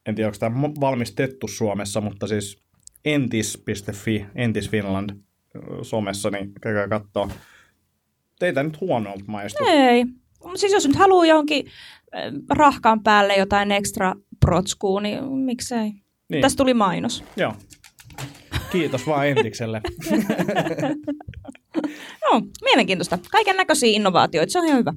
en 0.05 0.15
tiedä, 0.15 0.27
onko 0.27 0.37
tämä 0.39 0.61
valmistettu 0.61 1.47
Suomessa, 1.47 2.01
mutta 2.01 2.27
siis 2.27 2.63
entis.fi, 3.05 4.25
Entis 4.35 4.69
Finland 4.69 5.09
somessa, 5.81 6.29
niin 6.29 6.51
käykää 6.61 6.87
katsoa. 6.87 7.29
Teitä 8.39 8.63
nyt 8.63 8.81
huonolta 8.81 9.23
maistu. 9.27 9.63
Ei. 9.67 10.05
Siis 10.55 10.73
jos 10.73 10.87
nyt 10.87 10.95
haluaa 10.95 11.25
johonkin 11.25 11.65
äh, 12.15 12.21
rahkaan 12.49 13.03
päälle 13.03 13.35
jotain 13.35 13.71
ekstra 13.71 14.15
protskuu, 14.39 14.99
niin 14.99 15.23
miksei. 15.33 15.91
Niin, 16.29 16.41
Tästä 16.41 16.57
tuli 16.57 16.73
mainos. 16.73 17.23
joo. 17.37 17.53
Kiitos 18.71 19.07
vaan 19.07 19.27
Entikselle. 19.27 19.81
Joo, 22.21 22.41
mielenkiintoista. 22.63 23.19
Kaiken 23.31 23.57
näköisiä 23.57 23.89
innovaatioita, 23.89 24.51
se 24.51 24.59
on 24.59 24.65
ihan 24.65 24.79
hyvä. 24.79 24.93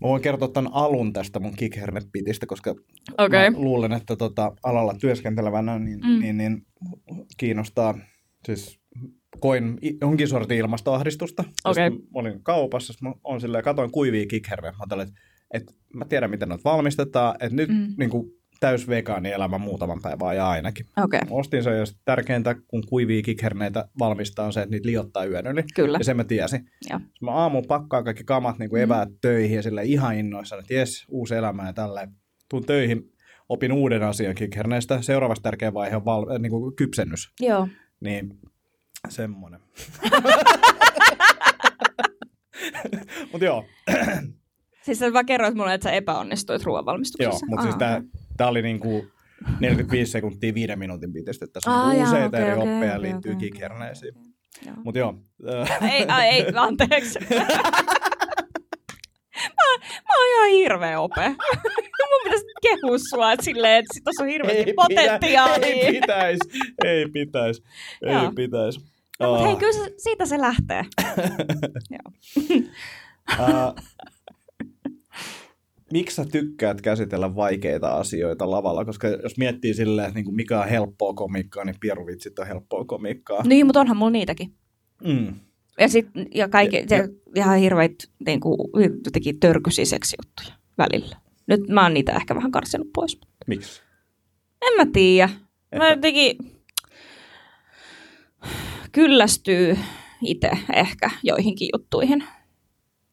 Mä 0.00 0.08
voin 0.08 0.22
kertoa 0.22 0.48
tämän 0.48 0.72
alun 0.74 1.12
tästä 1.12 1.40
mun 1.40 1.56
kikhernepitistä, 1.56 2.46
koska 2.46 2.74
Okei. 3.18 3.50
mä 3.50 3.58
luulen, 3.58 3.92
että 3.92 4.16
tota, 4.16 4.52
alalla 4.62 4.94
työskentelevänä 5.00 5.78
niin, 5.78 6.00
Mm. 6.00 6.06
mm. 6.10 6.20
niin, 6.20 6.36
niin 6.38 6.66
kiinnostaa. 7.36 7.98
Siis 8.46 8.80
koin 9.42 9.78
jonkin 10.00 10.28
sortin 10.28 10.58
ilmastoahdistusta. 10.58 11.44
Okei. 11.64 11.90
Sitten 11.90 12.02
mä 12.02 12.20
olin 12.20 12.42
kaupassa, 12.42 12.94
mä 13.02 13.12
on 13.24 13.40
silleen, 13.40 13.64
katoin 13.64 13.90
kuivia 13.90 14.26
kikherneitä. 14.26 14.76
Mä 14.78 14.82
ajattelin, 14.82 15.08
että, 15.08 15.20
että 15.54 15.72
mä 15.94 16.04
tiedän, 16.04 16.30
miten 16.30 16.48
noita 16.48 16.64
valmistetaan. 16.70 17.34
Että 17.40 17.56
nyt 17.56 17.68
Mm. 17.68 17.94
niin 17.98 18.10
kuin, 18.10 18.30
täys 18.60 18.88
vegaanielämä 18.88 19.58
muutaman 19.58 19.98
päivän 20.02 20.28
ajan 20.28 20.46
ainakin. 20.46 20.86
Mä 20.96 21.04
ostin 21.30 21.62
sen 21.62 21.78
ja 21.78 21.84
tärkeintä, 22.04 22.54
kun 22.68 22.82
kuivia 22.88 23.22
kikherneitä 23.22 23.88
valmistaa, 23.98 24.46
on 24.46 24.52
se, 24.52 24.60
että 24.62 24.70
niitä 24.70 24.88
liottaa 24.88 25.24
yön 25.24 25.46
yli. 25.46 25.62
kyllä. 25.74 25.98
Ja 25.98 26.04
sen 26.04 26.16
mä 26.16 26.24
tiesin. 26.24 26.60
Sitten 26.82 27.08
mä 27.20 27.30
aamulla 27.30 27.66
pakkaan 27.68 28.04
kaikki 28.04 28.24
kamat 28.24 28.58
niin 28.58 28.70
kuin 28.70 28.80
Mm. 28.80 28.84
eväät 28.84 29.08
töihin 29.20 29.56
ja 29.56 29.62
sille 29.62 29.82
ihan 29.84 30.14
innoissaan, 30.16 30.60
että 30.60 30.74
jes, 30.74 31.04
uusi 31.08 31.34
elämä 31.34 31.66
ja 31.66 31.72
tälleen. 31.72 32.08
Tuun 32.50 32.64
töihin, 32.66 33.02
opin 33.48 33.72
uuden 33.72 34.02
asian 34.02 34.34
kikherneistä. 34.34 35.02
Seuraavassa 35.02 35.42
tärkeä 35.42 35.74
vaihe 35.74 35.96
on 35.96 36.04
val- 36.04 36.38
niin 36.38 36.50
kuin 36.50 36.76
kypsennys. 36.76 37.32
Joo. 37.40 37.68
Niin 38.00 38.38
semmoinen. 39.08 39.60
mutta 43.32 43.44
joo, 43.44 43.64
Siis 44.82 44.98
sä 44.98 45.12
vaan 45.12 45.26
kerroit 45.26 45.54
mulle, 45.54 45.74
että 45.74 45.88
sä 45.88 45.92
epäonnistuit 45.94 46.62
joo 46.62 46.66
ruoanvalmistuksessa. 46.66 47.46
mutta 47.46 47.62
siis 47.62 47.76
tää, 47.76 48.02
tää 48.36 48.48
oli 48.48 48.62
niinku 48.62 49.06
45 49.60 50.12
sekuntia 50.12 50.54
viiden 50.54 50.78
minuutin 50.78 51.12
piteistä. 51.12 51.46
Tässä 51.46 51.70
on 51.70 51.96
jaa, 51.96 52.06
useita 52.08 52.26
okei, 52.36 52.40
eri 52.42 52.52
okei, 52.52 52.74
oppeja 52.74 52.92
okei, 52.92 53.02
liittyy 53.02 53.32
okei. 53.32 53.48
Joo. 54.66 54.74
Mutta 54.84 54.98
joo, 54.98 55.14
Ei, 55.92 56.06
ai, 56.08 56.26
ei, 56.28 56.46
anteeksi. 56.56 57.18
mä, 57.30 57.36
mä 60.08 60.14
oon 60.16 60.28
ihan 60.34 60.48
hirveä 60.50 61.00
ope. 61.00 61.28
Mun 61.28 62.20
pitäisi 62.24 62.44
kehua 62.62 62.98
sua 62.98 63.32
että 63.32 63.44
silleen, 63.44 63.78
että 63.78 63.94
sit 63.94 64.02
on 64.20 64.28
hirveästi 64.28 64.72
potentiaalia. 64.72 65.66
ei 65.66 65.92
pitäisi, 65.92 66.40
ei 66.84 67.06
pitäisi, 67.08 67.62
ei 68.06 68.12
Joo. 68.12 68.32
pitäisi. 68.36 68.91
No, 69.22 69.30
mutta 69.30 69.46
hei, 69.46 69.56
kyllä 69.56 69.72
se, 69.72 69.94
siitä 69.96 70.26
se 70.26 70.38
lähtee. 70.38 70.84
Joo. 71.90 72.12
Ää, 73.38 73.72
miksi 75.92 76.16
sä 76.16 76.24
tykkäät 76.24 76.80
käsitellä 76.80 77.34
vaikeita 77.36 77.88
asioita 77.96 78.50
lavalla? 78.50 78.84
Koska 78.84 79.08
jos 79.08 79.38
miettii 79.38 79.74
silleen, 79.74 80.06
että 80.08 80.18
niinku 80.18 80.32
mikä 80.32 80.60
on 80.60 80.68
helppoa 80.68 81.14
komiikkaa, 81.14 81.64
niin 81.64 81.76
pieruvitsit 81.80 82.38
on 82.38 82.46
helppoa 82.46 82.84
komiikkaa. 82.84 83.42
Niin, 83.42 83.66
mutta 83.66 83.80
onhan 83.80 83.96
mulla 83.96 84.10
niitäkin. 84.10 84.54
Mm. 85.04 85.34
Ja, 85.80 85.88
sit, 85.88 86.06
ja 86.34 86.48
kaikki, 86.48 86.76
Ja- 86.76 86.96
ja- 86.96 87.08
ihan 87.36 87.58
hirveitä 87.58 88.04
niin 88.26 88.40
kuin, 88.40 88.58
jotenkin 89.04 89.40
seksijuttuja 89.86 90.54
välillä. 90.78 91.16
Nyt 91.46 91.68
mä 91.68 91.82
oon 91.82 91.94
niitä 91.94 92.12
ehkä 92.12 92.34
vähän 92.34 92.50
karsinut 92.52 92.88
pois. 92.94 93.20
Miksi? 93.46 93.82
En 94.62 94.76
mä 94.76 94.92
tiedä. 94.92 95.30
Mä 95.78 95.90
jotenkin 95.90 96.36
kyllästyy 98.92 99.78
itse 100.22 100.50
ehkä 100.74 101.10
joihinkin 101.22 101.68
juttuihin. 101.74 102.24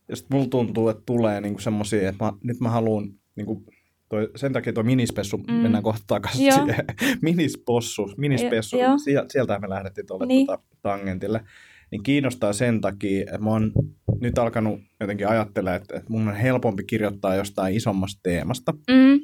Ja 0.07 0.15
sitten 0.15 0.37
mulla 0.37 0.49
tuntuu, 0.49 0.89
että 0.89 1.03
tulee 1.05 1.41
niinku 1.41 1.59
semmosia, 1.59 2.09
että 2.09 2.25
mä, 2.25 2.33
nyt 2.43 2.59
mä 2.59 2.69
haluan, 2.69 3.09
niinku, 3.35 3.63
toi, 4.09 4.29
sen 4.35 4.53
takia 4.53 4.73
tuo 4.73 4.83
minispessu, 4.83 5.37
Mm. 5.37 5.53
mennään 5.53 5.83
kohta 5.83 6.03
takaisin 6.07 6.45
Joo. 6.47 6.57
siihen. 6.65 6.85
Minispossu, 7.21 8.11
minispessu, 8.17 8.77
Jo- 8.77 8.83
joo. 8.83 8.97
siel- 8.97 9.25
sieltä 9.29 9.59
me 9.59 9.69
lähdettiin 9.69 10.07
tuolle 10.07 10.25
Niin. 10.25 10.47
tota, 10.47 10.63
tangentille. 10.81 11.43
Niin 11.91 12.03
kiinnostaa 12.03 12.53
sen 12.53 12.81
takia, 12.81 13.21
että 13.21 13.37
mä 13.37 13.49
oon 13.49 13.71
nyt 14.21 14.37
alkanut 14.37 14.79
jotenkin 14.99 15.27
ajattelemaan, 15.27 15.81
että, 15.81 15.97
että 15.97 16.09
mun 16.13 16.27
on 16.27 16.35
helpompi 16.35 16.83
kirjoittaa 16.83 17.35
jostain 17.35 17.75
isommasta 17.75 18.19
teemasta. 18.23 18.71
Mm. 18.71 19.19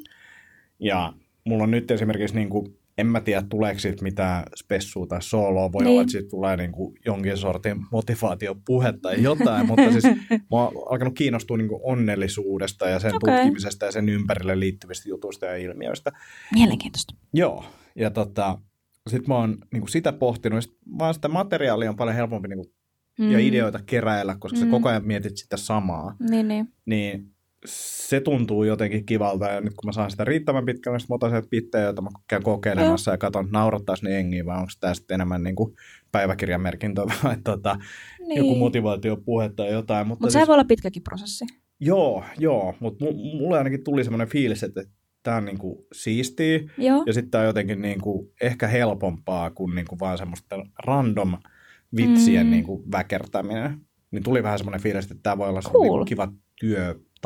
Ja 0.80 1.12
mulla 1.44 1.62
on 1.64 1.70
nyt 1.70 1.90
esimerkiksi, 1.90 2.34
niin 2.36 2.48
kuin, 2.48 2.78
en 2.98 3.06
mä 3.06 3.20
tiedä 3.20 3.42
tuleeko 3.48 3.80
siitä 3.80 4.02
mitään 4.02 4.44
spessua 4.56 5.06
tai 5.06 5.22
sooloa, 5.22 5.72
voi 5.72 5.82
Niin. 5.82 5.90
olla, 5.90 6.00
että 6.02 6.12
siitä 6.12 6.28
tulee 6.28 6.56
niin 6.56 6.72
kuin 6.72 6.94
jonkin 7.06 7.36
sortin 7.36 7.76
motivaatiopuhe 7.92 8.92
tai 9.02 9.22
jotain, 9.22 9.66
mutta 9.68 9.90
siis 9.92 10.04
mä 10.30 10.40
oon 10.50 10.72
alkanut 10.92 11.14
kiinnostua 11.14 11.56
niin 11.56 11.68
kuin 11.68 11.80
onnellisuudesta 11.84 12.88
ja 12.88 13.00
sen 13.00 13.14
okay. 13.14 13.34
tutkimisesta 13.36 13.84
ja 13.86 13.92
sen 13.92 14.08
ympärille 14.08 14.60
liittyvistä 14.60 15.08
jutuista 15.08 15.46
ja 15.46 15.56
ilmiöistä. 15.56 16.12
Mielenkiintoista. 16.54 17.14
Joo, 17.32 17.64
ja 17.96 18.10
tota, 18.10 18.58
sitten 19.10 19.28
mä 19.28 19.36
oon 19.36 19.58
niin 19.72 19.80
kuin 19.80 19.90
sitä 19.90 20.12
pohtinut, 20.12 20.62
sit 20.64 20.76
vaan 20.98 21.14
sitä 21.14 21.28
materiaalia 21.28 21.90
on 21.90 21.96
paljon 21.96 22.16
helpompi 22.16 22.48
niin 22.48 22.58
kuin, 22.58 22.72
Mm. 23.18 23.30
ja 23.30 23.38
ideoita 23.38 23.80
keräillä, 23.86 24.36
koska. 24.38 24.58
Mm. 24.58 24.64
sä 24.64 24.70
koko 24.70 24.88
ajan 24.88 25.06
mietit 25.06 25.36
sitä 25.36 25.56
samaa 25.56 26.16
Niin, 26.30 26.48
niin. 26.48 26.68
niin 26.86 27.35
se 27.66 28.20
tuntuu 28.20 28.64
jotenkin 28.64 29.06
kivalta. 29.06 29.46
Ja 29.46 29.60
nyt 29.60 29.74
kun 29.76 29.88
mä 29.88 29.92
saan 29.92 30.10
sitä 30.10 30.24
riittävän 30.24 30.64
pitkälle, 30.66 30.98
niin 30.98 31.06
mä 31.08 31.14
otan 31.14 31.30
sieltä 31.30 31.48
bittejä, 31.48 31.84
joita 31.84 32.02
mä 32.02 32.08
käyn 32.28 32.42
kokeilemassa 32.42 33.10
ja 33.10 33.18
katson, 33.18 33.48
naurattaisi 33.52 34.04
ne 34.04 34.10
jengiä, 34.12 34.46
vai 34.46 34.56
onko 34.56 34.70
tämä 34.80 34.94
sitten 34.94 35.14
enemmän 35.14 35.42
niin 35.42 35.56
kuin 35.56 35.74
päiväkirjamerkintä 36.12 37.02
vai 37.24 37.36
tota, 37.44 37.78
niin. 38.18 38.36
joku 38.36 38.54
motivaatiopuhe 38.54 39.48
tai 39.48 39.72
jotain. 39.72 40.06
Mutta 40.06 40.24
Mutta 40.24 40.32
siis, 40.32 40.42
se 40.42 40.46
voi 40.48 40.54
olla 40.54 40.64
pitkäkin 40.64 41.02
prosessi. 41.02 41.44
Joo, 41.80 42.24
joo, 42.38 42.74
mutta 42.80 43.04
mulle 43.38 43.58
ainakin 43.58 43.84
tuli 43.84 44.04
semmoinen 44.04 44.28
fiilis, 44.28 44.62
että 44.62 44.84
tämä 45.22 45.36
on 45.36 45.44
niin 45.44 45.58
kuin 45.58 45.78
siistiä 45.92 46.60
Joo. 46.78 47.02
ja 47.06 47.12
sitten 47.12 47.30
tämä 47.30 47.42
on 47.42 47.46
jotenkin 47.46 47.82
niin 47.82 48.00
kuin 48.00 48.28
ehkä 48.40 48.66
helpompaa 48.66 49.50
kuin, 49.50 49.74
niin 49.74 49.86
kuin 49.86 49.98
vaan 50.00 50.18
semmoista 50.18 50.56
random 50.86 51.38
vitsien 51.96 52.46
Mm. 52.46 52.48
mm. 52.48 52.50
niin 52.50 52.64
kuin 52.64 52.92
väkertäminen. 52.92 53.80
Niin 54.10 54.22
tuli 54.22 54.42
vähän 54.42 54.58
semmoinen 54.58 54.80
fiilis, 54.80 55.04
että 55.04 55.22
tämä 55.22 55.38
voi 55.38 55.48
olla 55.48 55.60
Cool. 55.60 55.86
cool. 55.86 55.98
niin 55.98 56.06
kiva 56.06 56.32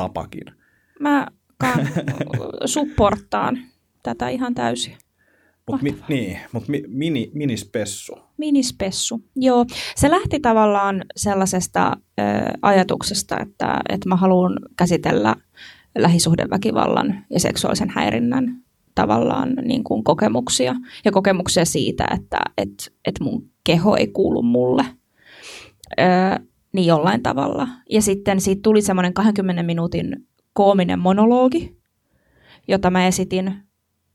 työtapakin. 0.01 0.43
Mä 0.99 1.27
kan- 1.57 1.87
supporttaan 2.65 3.57
tätä 4.03 4.29
ihan 4.29 4.55
täysin. 4.55 4.97
Mutta 5.67 5.83
mi, 5.83 5.95
niin, 6.09 6.39
mut 6.51 6.67
mi, 6.67 6.83
mini, 6.87 7.31
minispessu. 7.33 8.19
Minispessu. 8.37 9.21
Joo, 9.35 9.65
se 9.95 10.11
lähti 10.11 10.39
tavallaan 10.39 11.05
sellaisesta 11.15 11.97
ö, 12.19 12.23
ajatuksesta, 12.61 13.39
että, 13.39 13.79
että 13.89 14.09
mä 14.09 14.15
haluan 14.15 14.59
käsitellä 14.77 15.35
lähisuhdeväkivallan 15.97 17.25
ja 17.29 17.39
seksuaalisen 17.39 17.89
häirinnän 17.89 18.63
tavallaan 18.95 19.53
niin 19.61 19.83
kuin 19.83 20.03
kokemuksia 20.03 20.75
ja 21.05 21.11
kokemuksia 21.11 21.65
siitä, 21.65 22.05
että 22.13 22.37
että 22.57 22.83
että 23.05 23.23
mun 23.23 23.49
keho 23.63 23.95
ei 23.95 24.07
kuulu 24.07 24.41
mulle 24.41 24.85
ö, 25.99 26.03
niin 26.73 26.85
jollain 26.85 27.23
tavalla. 27.23 27.67
Ja 27.89 28.01
sitten 28.01 28.41
siitä 28.41 28.59
tuli 28.63 28.81
semmoinen 28.81 29.13
20 29.13 29.63
minuutin 29.63 30.27
koominen 30.53 30.99
monologi, 30.99 31.77
jota 32.67 32.91
mä 32.91 33.07
esitin. 33.07 33.53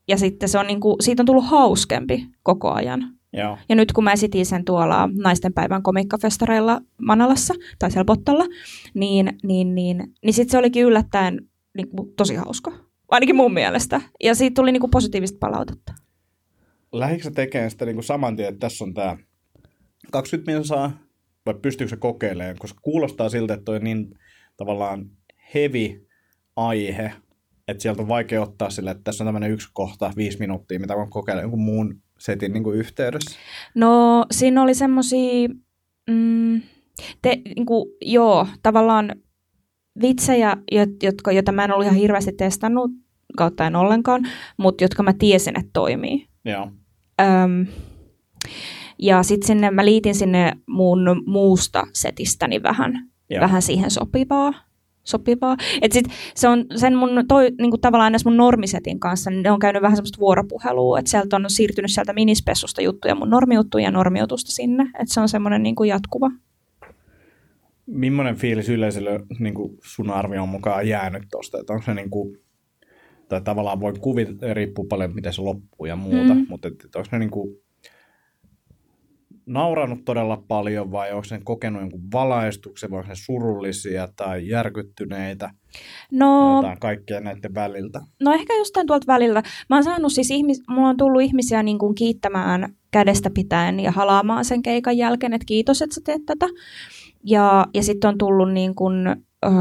Ja 0.08 0.18
sitten 0.18 0.48
se 0.48 0.58
on 0.58 0.66
niin 0.66 0.80
kuin, 0.80 0.96
siitä 1.00 1.22
on 1.22 1.26
tullut 1.26 1.46
hauskempi 1.46 2.26
koko 2.42 2.72
ajan. 2.72 3.16
Joo. 3.32 3.58
Ja 3.68 3.76
nyt 3.76 3.92
kun 3.92 4.04
mä 4.04 4.12
esitin 4.12 4.46
sen 4.46 4.64
tuolla 4.64 5.08
naisten 5.22 5.52
päivän 5.52 5.82
komikkafestareilla 5.82 6.80
Manalassa 7.02 7.54
tai 7.78 7.90
siellä 7.90 8.04
Bottalla, 8.04 8.44
niin, 8.94 9.38
niin, 9.42 9.74
niin, 9.74 10.14
niin 10.24 10.34
sitten 10.34 10.50
se 10.50 10.58
olikin 10.58 10.84
yllättäen 10.84 11.48
niin 11.76 11.88
kuin, 11.88 12.12
tosi 12.16 12.34
hauska. 12.34 12.72
Ainakin 13.08 13.36
mun 13.36 13.52
mielestä. 13.52 14.00
Ja 14.22 14.34
siitä 14.34 14.54
tuli 14.54 14.72
niin 14.72 14.80
kuin, 14.80 14.90
positiivista 14.90 15.38
palautetta. 15.40 15.94
Lähdikö 16.92 17.30
tekemään 17.30 17.70
sitä 17.70 17.84
niin 17.84 17.96
kuin 17.96 18.04
saman 18.04 18.36
tien, 18.36 18.48
että 18.48 18.60
tässä 18.60 18.84
on 18.84 18.94
tämä 18.94 19.16
20 20.12 20.52
minsaa, 20.52 20.92
vai 21.46 21.54
pystyykö 21.54 21.88
se 21.90 21.96
kokeilemaan? 21.96 22.56
Koska 22.58 22.80
kuulostaa 22.82 23.28
siltä, 23.28 23.54
että 23.54 23.64
toi 23.64 23.80
niin 23.80 24.18
tavallaan 24.56 25.10
heavy 25.54 26.08
aihe, 26.56 27.12
että 27.68 27.82
sieltä 27.82 28.02
on 28.02 28.08
vaikea 28.08 28.42
ottaa 28.42 28.70
sille, 28.70 28.90
että 28.90 29.04
tässä 29.04 29.24
on 29.24 29.26
tämmöinen 29.26 29.50
yksi 29.50 29.68
kohta, 29.72 30.12
viisi 30.16 30.38
minuuttia, 30.38 30.80
mitä 30.80 30.96
voin 30.96 31.10
kokeilla 31.10 31.42
jonkun 31.42 31.60
muun 31.60 32.02
setin 32.18 32.52
niin 32.52 32.64
kuin 32.64 32.78
yhteydessä? 32.78 33.38
No 33.74 34.24
siinä 34.30 34.62
oli 34.62 34.74
semmoisia, 34.74 35.48
mm, 36.10 36.62
te, 37.22 37.36
niin 37.56 37.66
kuin, 37.66 37.88
joo, 38.00 38.46
tavallaan 38.62 39.12
vitsejä, 40.02 40.56
jotka, 41.02 41.32
joita 41.32 41.52
mä 41.52 41.64
en 41.64 41.72
ollut 41.72 41.86
ihan 41.86 41.98
hirveästi 41.98 42.32
testannut, 42.32 42.90
kautta 43.36 43.66
en 43.66 43.76
ollenkaan, 43.76 44.28
mutta 44.56 44.84
jotka 44.84 45.02
mä 45.02 45.12
tiesin, 45.12 45.58
että 45.58 45.70
toimii. 45.72 46.26
Joo. 46.44 46.70
Öm, 47.20 47.66
ja 48.98 49.22
sitten 49.22 49.46
sinne 49.46 49.70
mä 49.70 49.84
liitin 49.84 50.14
sinne 50.14 50.52
mun 50.66 51.22
muusta 51.26 51.86
setistäni 51.92 52.62
vähän, 52.62 53.10
Joo. 53.30 53.40
vähän 53.40 53.62
siihen 53.62 53.90
sopivaa 53.90 54.66
sopivaa. 55.06 55.56
Et 55.82 55.92
sit 55.92 56.06
se 56.34 56.48
on 56.48 56.64
sen 56.76 56.96
mun 56.96 57.24
toi, 57.28 57.50
niinku 57.60 57.78
tavallaan 57.78 58.12
edes 58.12 58.24
mun 58.24 58.36
normisetin 58.36 59.00
kanssa, 59.00 59.30
niin 59.30 59.42
ne 59.42 59.50
on 59.50 59.58
käynyt 59.58 59.82
vähän 59.82 59.96
semmoista 59.96 60.18
vuoropuhelua, 60.18 60.98
että 60.98 61.10
sieltä 61.10 61.36
on 61.36 61.44
siirtynyt 61.48 61.90
sieltä 61.90 62.12
minispessusta 62.12 62.82
juttuja 62.82 63.14
mun 63.14 63.30
normiuttuja 63.30 63.84
ja 63.84 63.90
normiutusta 63.90 64.50
sinne, 64.50 64.84
että 64.84 65.14
se 65.14 65.20
on 65.20 65.28
semmoinen 65.28 65.62
niinku 65.62 65.84
jatkuva. 65.84 66.30
Millainen 67.86 68.36
fiilis 68.36 68.68
yleisölle 68.68 69.20
niin 69.38 69.54
kuin 69.54 69.78
sun 69.84 70.10
arvion 70.10 70.48
mukaan 70.48 70.88
jäänyt 70.88 71.22
tuosta, 71.30 71.60
että 71.60 71.72
onko 71.72 71.84
se 71.84 71.94
niin 71.94 72.10
kuin, 72.10 72.38
tai 73.28 73.40
tavallaan 73.40 73.80
voi 73.80 73.92
kuvitella, 74.00 74.54
riippuu 74.54 74.84
paljon 74.84 75.14
miten 75.14 75.32
se 75.32 75.42
loppuu 75.42 75.86
ja 75.86 75.96
muuta, 75.96 76.34
mm. 76.34 76.46
mutta 76.48 76.68
onko 76.68 77.08
ne 77.12 77.18
niin 77.18 77.30
kuin 77.30 77.58
nauranut 79.46 80.04
todella 80.04 80.42
paljon 80.48 80.92
vai 80.92 81.12
onko 81.12 81.26
ne 81.30 81.40
kokenut 81.44 81.82
jonkun 81.82 82.12
valaistuksen, 82.12 82.90
vai 82.90 82.98
onko 82.98 83.08
ne 83.08 83.14
surullisia 83.14 84.08
tai 84.16 84.48
järkyttyneitä? 84.48 85.50
No, 86.12 86.56
jotain 86.56 86.80
kaikkea 86.80 87.20
näiden 87.20 87.54
väliltä. 87.54 88.00
No 88.22 88.32
ehkä 88.32 88.54
jostain 88.54 88.86
tuolta 88.86 89.12
välillä. 89.12 89.42
Mä 89.70 89.76
oon 89.76 89.84
saanut 89.84 90.12
siis, 90.12 90.30
ihmis, 90.30 90.62
mulla 90.68 90.88
on 90.88 90.96
tullut 90.96 91.22
ihmisiä 91.22 91.62
niin 91.62 91.78
kuin 91.78 91.94
kiittämään 91.94 92.74
kädestä 92.90 93.30
pitäen 93.34 93.80
ja 93.80 93.90
halaamaan 93.90 94.44
sen 94.44 94.62
keikan 94.62 94.96
jälkeen, 94.96 95.32
että 95.32 95.46
kiitos, 95.46 95.82
että 95.82 95.94
sä 95.94 96.00
teet 96.04 96.22
tätä. 96.26 96.46
Ja, 97.24 97.66
ja 97.74 97.82
sitten 97.82 98.08
on 98.08 98.18
tullut 98.18 98.52
niin 98.52 98.74
kuin, 98.74 99.16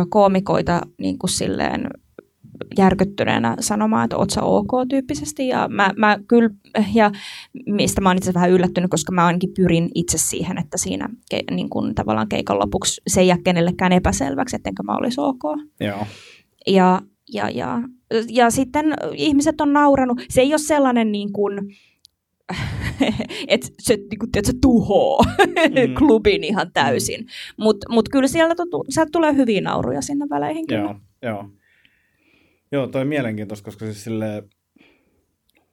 koomikoita 0.09 0.81
niin 0.99 1.19
kuin 1.19 1.29
silleen 1.29 1.89
järkyttyneenä 2.77 3.55
sanomaan, 3.59 4.03
että 4.03 4.17
oot 4.17 4.29
sä 4.29 4.41
ok 4.41 4.71
tyyppisesti. 4.89 5.47
Ja, 5.47 5.67
mä, 5.67 5.89
mä 5.97 6.17
kyllä, 6.27 6.49
ja 6.93 7.11
mistä 7.65 8.01
mä 8.01 8.09
oon 8.09 8.17
itse 8.17 8.33
vähän 8.33 8.51
yllättynyt, 8.51 8.91
koska 8.91 9.11
mä 9.11 9.25
ainakin 9.25 9.53
pyrin 9.55 9.89
itse 9.95 10.17
siihen, 10.17 10.57
että 10.57 10.77
siinä 10.77 11.09
ke, 11.29 11.43
niin 11.51 11.69
kun, 11.69 11.95
tavallaan 11.95 12.29
keikan 12.29 12.59
lopuksi 12.59 13.01
se 13.07 13.21
ei 13.21 13.27
jää 13.27 13.37
kenellekään 13.43 13.91
epäselväksi, 13.91 14.55
ettenkö 14.55 14.83
mä 14.83 14.97
olisi 14.97 15.21
ok. 15.21 15.43
Joo. 15.79 16.07
Ja, 16.67 17.01
ja, 17.33 17.49
ja, 17.49 17.81
ja 18.29 18.49
sitten 18.49 18.93
ihmiset 19.13 19.61
on 19.61 19.73
nauranut. 19.73 20.21
Se 20.29 20.41
ei 20.41 20.53
ole 20.53 20.57
sellainen 20.57 21.11
niin 21.11 21.33
kuin, 21.33 21.59
että 23.47 23.67
se 23.79 23.95
niin 23.95 24.19
kuin, 24.19 24.31
tiedät, 24.31 24.45
se 24.45 24.53
tuhoo 24.61 25.23
mm. 25.23 25.95
klubin 25.99 26.43
ihan 26.43 26.71
täysin. 26.73 27.21
Mm. 27.21 27.27
Mutta 27.63 27.87
mut 27.89 28.09
kyllä 28.09 28.27
sieltä, 28.27 28.63
sieltä 28.89 29.09
tulee 29.11 29.35
hyviä 29.35 29.61
nauruja 29.61 30.01
sinne 30.01 30.25
väleihin. 30.29 30.65
Joo, 30.71 30.95
joo. 31.21 31.49
Joo, 32.71 32.87
toi 32.87 33.05
mielenkiintoista, 33.05 33.65
koska 33.65 33.85
siis 33.85 34.03
sille 34.03 34.43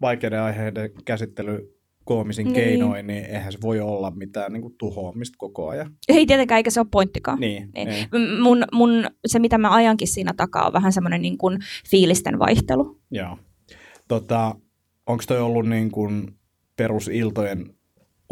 vaikeiden 0.01 0.43
aiheiden 0.43 0.91
käsittely 1.05 1.79
koomisin 2.05 2.45
niin. 2.45 2.55
keinoin, 2.55 3.07
niin 3.07 3.25
eihän 3.25 3.53
se 3.53 3.59
voi 3.63 3.81
olla 3.81 4.11
mitään 4.11 4.53
niin 4.53 4.63
kuin, 4.63 4.75
tuhoamista 4.79 5.37
koko 5.39 5.69
ajan. 5.69 5.95
Ei 6.09 6.27
tietenkään, 6.27 6.57
eikä 6.57 6.71
se 6.71 6.81
ole 6.81 6.87
pointtikaan. 6.91 7.41
Niin, 7.41 7.71
niin. 7.75 7.89
niin. 7.89 8.43
Mun, 8.43 8.65
mun, 8.73 9.05
se, 9.27 9.39
mitä 9.39 9.59
mä 9.59 9.75
ajankin 9.75 10.09
siinä 10.09 10.33
takaa, 10.37 10.67
on 10.67 10.73
vähän 10.73 10.93
semmoinen 10.93 11.23
niin 11.23 11.39
kuin 11.39 11.59
fiilisten 11.91 12.39
vaihtelu. 12.39 13.01
Joo. 13.11 13.39
Tota, 14.09 14.55
Onko 15.07 15.25
toi 15.27 15.41
ollut 15.41 15.69
niin 15.69 15.91
kuin 15.91 16.35
perusiltojen 16.77 17.75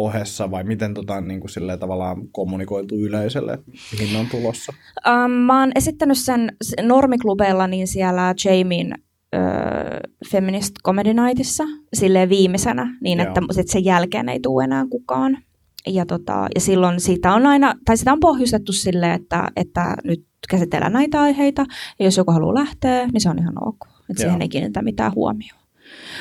ohessa 0.05 0.51
vai 0.51 0.65
miten 0.65 0.95
tota, 0.95 1.21
niin 1.21 1.41
kuin 1.41 1.51
silleen, 1.51 1.79
tavallaan 1.79 2.29
kommunikoitu 2.33 2.95
yleisölle, 2.95 3.59
mihin 4.01 4.17
on 4.17 4.27
tulossa? 4.27 4.73
Um, 5.09 5.31
mä 5.31 5.61
oon 5.61 5.73
esittänyt 5.75 6.19
sen 6.19 6.57
normiklubeilla 6.83 7.67
niin 7.67 7.89
siellä 7.89 8.35
Jamiein 8.45 8.95
uh, 9.37 10.11
Feminist 10.31 10.75
Comedy 10.85 11.15
Nightissa 11.15 11.65
silleen 11.95 12.29
viimeisenä, 12.29 12.97
niin 13.01 13.21
että, 13.21 13.41
että 13.59 13.73
sen 13.73 13.85
jälkeen 13.85 14.29
ei 14.29 14.41
tule 14.41 14.65
enää 14.65 14.87
kukaan. 14.91 15.39
Ja, 15.87 16.07
tota, 16.07 16.47
ja 16.55 16.61
silloin 16.61 17.01
siitä 17.01 17.35
on 17.35 17.47
aina, 17.47 17.75
tai 17.85 17.97
sitä 17.97 18.13
on 18.13 18.21
pohjustettu 18.21 18.73
silleen, 18.73 19.13
että, 19.13 19.49
että 19.57 19.97
nyt 20.05 20.25
käsitellään 20.51 20.93
näitä 20.93 21.21
aiheita, 21.21 21.67
ja 21.99 22.05
jos 22.05 22.17
joku 22.17 22.33
haluaa 22.33 22.55
lähteä, 22.55 23.07
niin 23.07 23.21
se 23.21 23.31
on 23.31 23.39
ihan 23.39 23.69
ok. 23.69 23.87
Että 24.11 24.23
siihen 24.23 24.43
ei 24.43 24.49
kiinnitä 24.49 24.83
mitään 24.83 25.15
huomioon. 25.15 25.61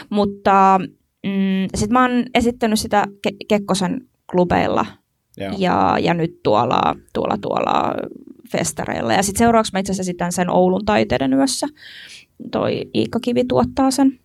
Mutta 0.10 0.80
mm, 1.26 1.68
sitten 1.76 1.94
mä 1.94 2.02
oon 2.02 2.26
esittänyt 2.34 2.80
sitä 2.80 3.06
Ke- 3.28 3.46
Kekkosen 3.48 4.08
klubeilla 4.32 4.86
ja, 5.58 5.98
ja 6.02 6.14
nyt 6.14 6.44
tuolla, 6.44 6.96
tuolla, 7.14 7.38
tuolla 7.42 7.94
festareilla. 8.52 9.14
Ja 9.14 9.24
sitten 9.24 9.40
seuraavaksi 9.40 9.72
mä 9.74 9.80
itse 9.80 9.92
asiassa 9.92 10.12
esitän 10.12 10.32
sen 10.32 10.50
Oulun 10.50 10.86
taiteiden 10.86 11.34
yössä. 11.34 11.68
Toi 12.52 12.90
Iikka 12.96 13.20
Kivi 13.20 13.44
tuottaa 13.46 13.92
sen 13.92 14.20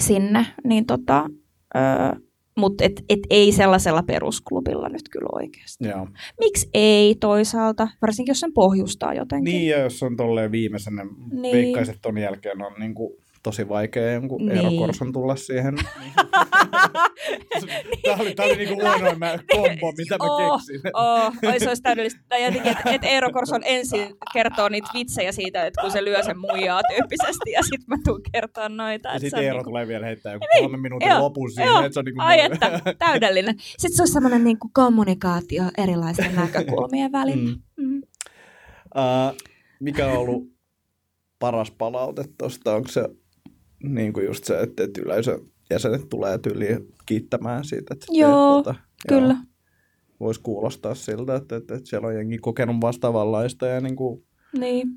sinne. 0.00 0.46
Niin 0.64 0.86
tota, 0.86 1.30
öö, 1.76 2.20
mutta 2.56 2.84
et, 2.84 3.04
et 3.08 3.20
ei 3.30 3.52
sellaisella 3.52 4.02
perusklubilla 4.02 4.88
nyt 4.88 5.08
kyllä 5.10 5.28
oikeasti. 5.32 5.88
Joo. 5.88 6.08
Miksi 6.40 6.70
ei 6.74 7.14
toisaalta, 7.14 7.88
varsinkin 8.02 8.30
jos 8.30 8.40
sen 8.40 8.52
pohjustaa 8.52 9.14
jotenkin. 9.14 9.52
Niin, 9.52 9.68
ja 9.68 9.78
jos 9.78 10.02
on 10.02 10.16
tolleen 10.16 10.52
viimeisenä, 10.52 11.06
niin. 11.30 11.56
veikkaiset 11.56 11.98
ton 12.02 12.18
jälkeen 12.18 12.62
on 12.62 12.72
niinku 12.78 13.16
tosi 13.44 13.68
vaikea 13.68 14.12
jonkun 14.12 14.46
niin. 14.46 14.56
Eero 14.56 14.70
Korson 14.78 15.12
tulla 15.12 15.36
siihen. 15.36 15.74
tämä 18.02 18.16
oli, 18.18 18.34
tämä 18.34 18.46
oli 18.46 18.56
niinku 18.56 18.82
huonoin 18.82 19.18
kombo, 19.52 19.92
mitä 19.98 20.16
mä 20.18 20.24
oh, 20.24 20.52
keksin. 20.52 20.80
Oh, 20.94 21.32
oi, 21.52 21.60
se 21.60 21.68
olisi 21.68 21.82
täydellistä. 21.82 22.20
Tai 22.28 22.44
jotenkin, 22.44 22.72
että 22.72 22.90
et 22.90 23.04
Eero 23.04 23.32
Korson 23.32 23.62
ensin 23.64 24.14
kertoo 24.32 24.68
niitä 24.68 24.88
vitsejä 24.94 25.32
siitä, 25.32 25.66
että 25.66 25.80
kun 25.80 25.90
se 25.90 26.04
lyö 26.04 26.22
sen 26.22 26.38
muijaa 26.38 26.80
tyyppisesti, 26.94 27.50
ja 27.50 27.62
sitten 27.62 27.84
mä 27.88 27.96
tuun 28.04 28.20
kertoa 28.32 28.68
noita. 28.68 29.08
Ja 29.08 29.18
sitten 29.18 29.42
Eero 29.42 29.56
niinku... 29.56 29.70
tulee 29.70 29.88
vielä 29.88 30.06
heittää 30.06 30.32
joku 30.32 30.46
niin, 30.54 30.64
kolme 30.64 30.76
minuutin 30.76 31.08
joo, 31.08 31.20
lopun 31.20 31.50
siihen, 31.50 31.70
joo. 31.70 31.80
että 31.80 31.94
se 31.94 32.00
on 32.00 32.04
niinku... 32.04 32.20
Ai 32.22 32.40
että, 32.40 32.80
täydellinen. 32.98 33.54
Sitten 33.58 33.96
se 33.96 34.02
on 34.02 34.08
semmoinen 34.08 34.44
niinku 34.44 34.70
kommunikaatio 34.72 35.64
erilaisten 35.78 36.34
näkökulmien 36.44 37.12
välillä. 37.12 37.50
Mm. 37.76 37.86
Mm. 37.86 38.02
Uh, 38.96 39.36
mikä 39.80 40.06
on 40.06 40.16
ollut 40.16 40.54
paras 41.38 41.70
palaute 41.70 42.24
tuosta? 42.38 42.74
Onko 42.74 42.88
se 42.88 43.08
niin 43.84 44.12
kuin 44.12 44.26
just 44.26 44.44
se, 44.44 44.60
että, 44.60 44.84
että 44.84 45.00
yleisön 45.00 45.38
jäsenet 45.70 46.08
tulee 46.08 46.38
tyyliin 46.38 46.78
kiittämään 47.06 47.64
siitä. 47.64 47.94
Että 47.94 48.06
joo, 48.10 48.58
että, 48.58 48.74
kyllä. 49.08 49.36
Voisi 50.20 50.40
kuulostaa 50.40 50.94
siltä, 50.94 51.34
että, 51.34 51.56
että, 51.56 51.74
että 51.74 51.88
siellä 51.88 52.08
on 52.08 52.14
jengi 52.14 52.38
kokenut 52.38 52.76
vastaavanlaista 52.80 53.66
ja 53.66 53.80
niin 53.80 53.96
kuin... 53.96 54.24
Niin. 54.58 54.88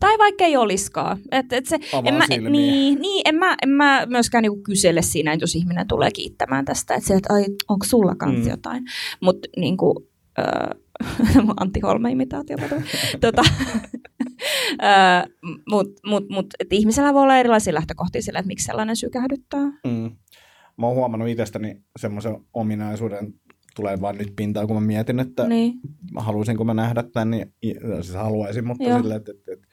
Tai 0.00 0.18
vaikka 0.18 0.44
ei 0.44 0.56
olisikaan. 0.56 1.18
Et, 1.30 1.52
et 1.52 1.66
se, 1.66 1.78
en 2.04 2.14
mä, 2.14 2.24
niin, 2.28 3.00
niin, 3.00 3.22
en, 3.24 3.34
mä, 3.34 3.56
en 3.62 3.68
mä 3.68 4.06
myöskään 4.08 4.42
niinku 4.42 4.62
kysele 4.62 5.02
siinä, 5.02 5.32
että 5.32 5.42
jos 5.42 5.54
ihminen 5.54 5.88
tulee 5.88 6.10
kiittämään 6.10 6.64
tästä, 6.64 6.94
että, 6.94 7.08
se, 7.08 7.14
että 7.14 7.34
ai, 7.34 7.44
onko 7.68 7.86
sulla 7.86 8.14
kanssa 8.14 8.44
mm. 8.44 8.50
jotain. 8.50 8.84
Mutta 9.20 9.48
niinku, 9.56 10.08
äh, 10.38 11.44
Antti 11.60 11.80
Holme-imitaatio. 11.80 12.56
tota, 13.20 13.42
Mutta 15.70 16.00
mut, 16.06 16.28
mut, 16.28 16.46
ihmisellä 16.70 17.14
voi 17.14 17.22
olla 17.22 17.36
erilaisia 17.36 17.74
lähtökohtia 17.74 18.22
sille, 18.22 18.38
että 18.38 18.46
miksi 18.46 18.66
sellainen 18.66 18.96
sykähdyttää. 18.96 19.64
Mm. 19.64 20.16
Mä 20.78 20.86
oon 20.86 20.96
huomannut 20.96 21.28
itsestäni 21.28 21.82
semmoisen 21.98 22.36
ominaisuuden, 22.54 23.34
tulee 23.76 24.00
vaan 24.00 24.18
nyt 24.18 24.32
pintaan, 24.36 24.66
kun 24.66 24.76
mä 24.76 24.80
mietin, 24.80 25.20
että 25.20 25.48
niin. 25.48 25.72
haluaisinko 26.16 26.64
mä 26.64 26.74
nähdä 26.74 27.02
tämän, 27.02 27.30
niin 27.30 27.52
siis 28.02 28.14
haluaisin, 28.14 28.66
mutta 28.66 28.84
Joo. 28.84 28.98
silleen, 28.98 29.20
että, 29.20 29.32
että, 29.32 29.52
että 29.52 29.68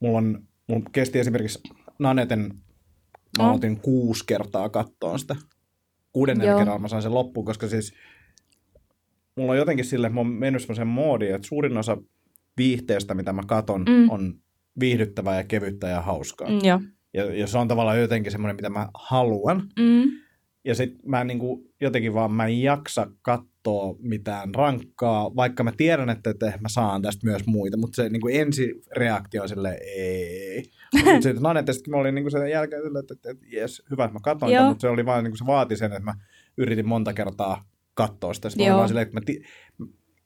mulla, 0.00 0.18
on, 0.18 0.42
mulla 0.66 0.90
kesti 0.92 1.18
esimerkiksi 1.18 1.60
Naneten, 1.98 2.40
mä 3.38 3.44
no. 3.44 3.54
otin 3.54 3.80
kuusi 3.80 4.24
kertaa 4.26 4.68
kattoon 4.68 5.18
sitä. 5.18 5.36
Kuudennen 6.12 6.56
kerran 6.58 6.82
mä 6.82 6.88
sain 6.88 7.02
sen 7.02 7.14
loppuun, 7.14 7.46
koska 7.46 7.68
siis 7.68 7.92
mulla 9.36 9.52
on 9.52 9.58
jotenkin 9.58 9.84
sille, 9.84 10.06
että 10.06 10.14
mä 10.14 10.20
oon 10.20 10.26
mennyt 10.26 10.62
semmoiseen 10.62 10.88
moodiin, 10.88 11.34
että 11.34 11.48
suurin 11.48 11.76
osa 11.76 11.96
viihteestä, 12.58 13.14
mitä 13.14 13.32
mä 13.32 13.42
katon, 13.46 13.84
mm. 13.88 14.10
on 14.10 14.34
viihdyttävää 14.80 15.36
ja 15.36 15.44
kevyttä 15.44 15.88
ja 15.88 16.02
hauskaa. 16.02 16.48
Mm, 16.48 16.58
ja. 16.62 16.80
Ja, 17.14 17.34
ja 17.34 17.46
se 17.46 17.58
on 17.58 17.68
tavallaan 17.68 18.00
jotenkin 18.00 18.32
semmoinen, 18.32 18.56
mitä 18.56 18.70
mä 18.70 18.88
haluan. 18.94 19.62
Mm. 19.78 20.10
ja 20.64 20.74
sitten 20.74 21.10
mä 21.10 21.24
niin 21.24 21.38
kuin, 21.38 21.68
jotenkin 21.80 22.14
vaan 22.14 22.32
mä 22.32 22.46
en 22.46 22.62
jaksa 22.62 23.06
katsoa 23.22 23.96
mitään 23.98 24.54
rankkaa, 24.54 25.36
vaikka 25.36 25.64
mä 25.64 25.72
tiedän, 25.76 26.10
että, 26.10 26.30
että 26.30 26.58
mä 26.60 26.68
saan 26.68 27.02
tästä 27.02 27.26
myös 27.26 27.46
muita, 27.46 27.76
mutta 27.76 27.96
se 27.96 28.08
niin 28.08 28.20
kuin 28.20 28.40
ensireaktio 28.40 29.42
on 29.42 29.48
silleen, 29.48 29.78
ei. 29.82 30.62
Mutta 30.94 31.22
sitten 31.22 31.42
Nane 31.42 31.64
mä 31.88 31.96
olin 31.96 32.14
niin 32.14 32.22
kuin 32.22 32.32
sen 32.32 32.50
jälkeen 32.50 32.82
silleen, 32.82 33.02
että, 33.02 33.14
että, 33.14 33.30
että 33.30 33.46
jes, 33.52 33.82
hyvä, 33.90 34.04
että 34.04 34.14
mä 34.14 34.20
katson, 34.22 34.52
Joo. 34.52 34.68
mutta 34.68 34.80
se 34.80 34.88
oli 34.88 35.06
vaan 35.06 35.24
niin 35.24 35.32
kuin 35.32 35.38
se 35.38 35.46
vaati 35.46 35.76
sen, 35.76 35.92
että 35.92 36.04
mä 36.04 36.14
yritin 36.56 36.88
monta 36.88 37.12
kertaa 37.12 37.68
katsoa 37.94 38.34
sitä. 38.34 38.50
Sitten 38.50 38.68
mä 38.68 38.76
vaan 38.76 38.88
silleen, 38.88 39.06
että 39.06 39.16
mä, 39.16 39.20
ti- 39.26 39.42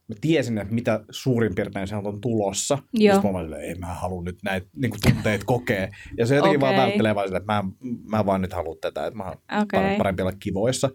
mä 0.09 0.15
tiesin, 0.21 0.59
että 0.59 0.75
mitä 0.75 1.05
suurin 1.11 1.55
piirtein 1.55 1.89
sieltä 1.89 2.09
on 2.09 2.21
tulossa. 2.21 2.79
Joo. 2.93 3.09
Ja 3.09 3.15
sitten 3.15 3.33
mä 3.33 3.39
olin 3.39 3.55
ei 3.55 3.75
mä 3.75 3.87
halua 3.87 4.23
nyt 4.23 4.39
näitä 4.45 4.67
niin 4.77 4.91
kuin 4.91 5.01
tunteita 5.01 5.45
kokea. 5.45 5.89
Ja 6.19 6.27
se 6.27 6.37
jotenkin 6.37 6.61
vaan 6.61 6.75
Okei. 6.75 6.87
välttelee 6.87 7.15
vaan 7.15 7.29
silleen, 7.29 7.43
että 7.43 7.53
mä, 7.53 7.65
mä 8.11 8.27
vaan 8.27 8.43
nyt 8.43 8.53
haluan 8.53 8.77
tätä, 8.81 9.07
että 9.07 9.17
mä 9.17 9.35
okay. 9.63 9.97
parempi 9.99 10.23
olla 10.23 10.33
kivoissa. 10.39 10.91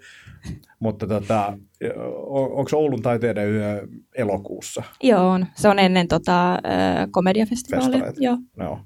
Mutta 0.80 1.08
tota, 1.08 1.58
onko 2.26 2.70
Oulun 2.74 3.02
taiteiden 3.02 3.52
yö 3.52 3.88
elokuussa? 4.16 4.84
Joo, 5.04 5.30
on. 5.30 5.46
Se 5.56 5.70
on 5.70 5.80
ennen 5.80 6.08
tota, 6.08 6.60
komediafestivaalia. 7.12 7.92
Festareita. 7.92 8.24
Joo. 8.24 8.38
No, 8.56 8.86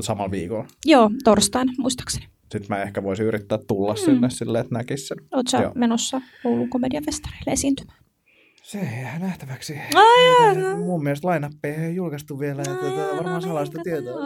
samalla 0.00 0.30
viikolla. 0.30 0.66
Joo, 0.84 1.10
torstaina 1.24 1.72
muistaakseni. 1.78 2.26
Sitten 2.52 2.76
mä 2.76 2.82
ehkä 2.82 3.02
voisin 3.02 3.26
yrittää 3.26 3.58
tulla 3.68 3.92
mm. 3.92 3.98
sinne 3.98 4.30
silleen, 4.30 4.62
että 4.62 4.74
näkisi 4.74 5.06
sen. 5.06 5.16
Oletko 5.32 5.72
menossa 5.74 6.20
Oulun 6.44 6.68
komediafestareille 6.68 7.52
esiintymään? 7.52 7.97
Se 8.68 8.78
jää 8.78 9.18
nähtäväksi. 9.18 9.78
Ai, 9.94 10.54
jaa. 10.54 10.76
Mun 10.76 11.02
mielestä 11.02 11.28
lainappeja 11.28 11.84
ei 11.84 11.94
julkaistu 11.94 12.38
vielä, 12.38 12.62
tämä 12.62 12.94
jaa, 12.94 13.10
on 13.10 13.16
varmaan 13.16 13.34
no 13.34 13.40
salaista 13.40 13.78
niin, 13.78 13.84
tietoa. 13.84 14.20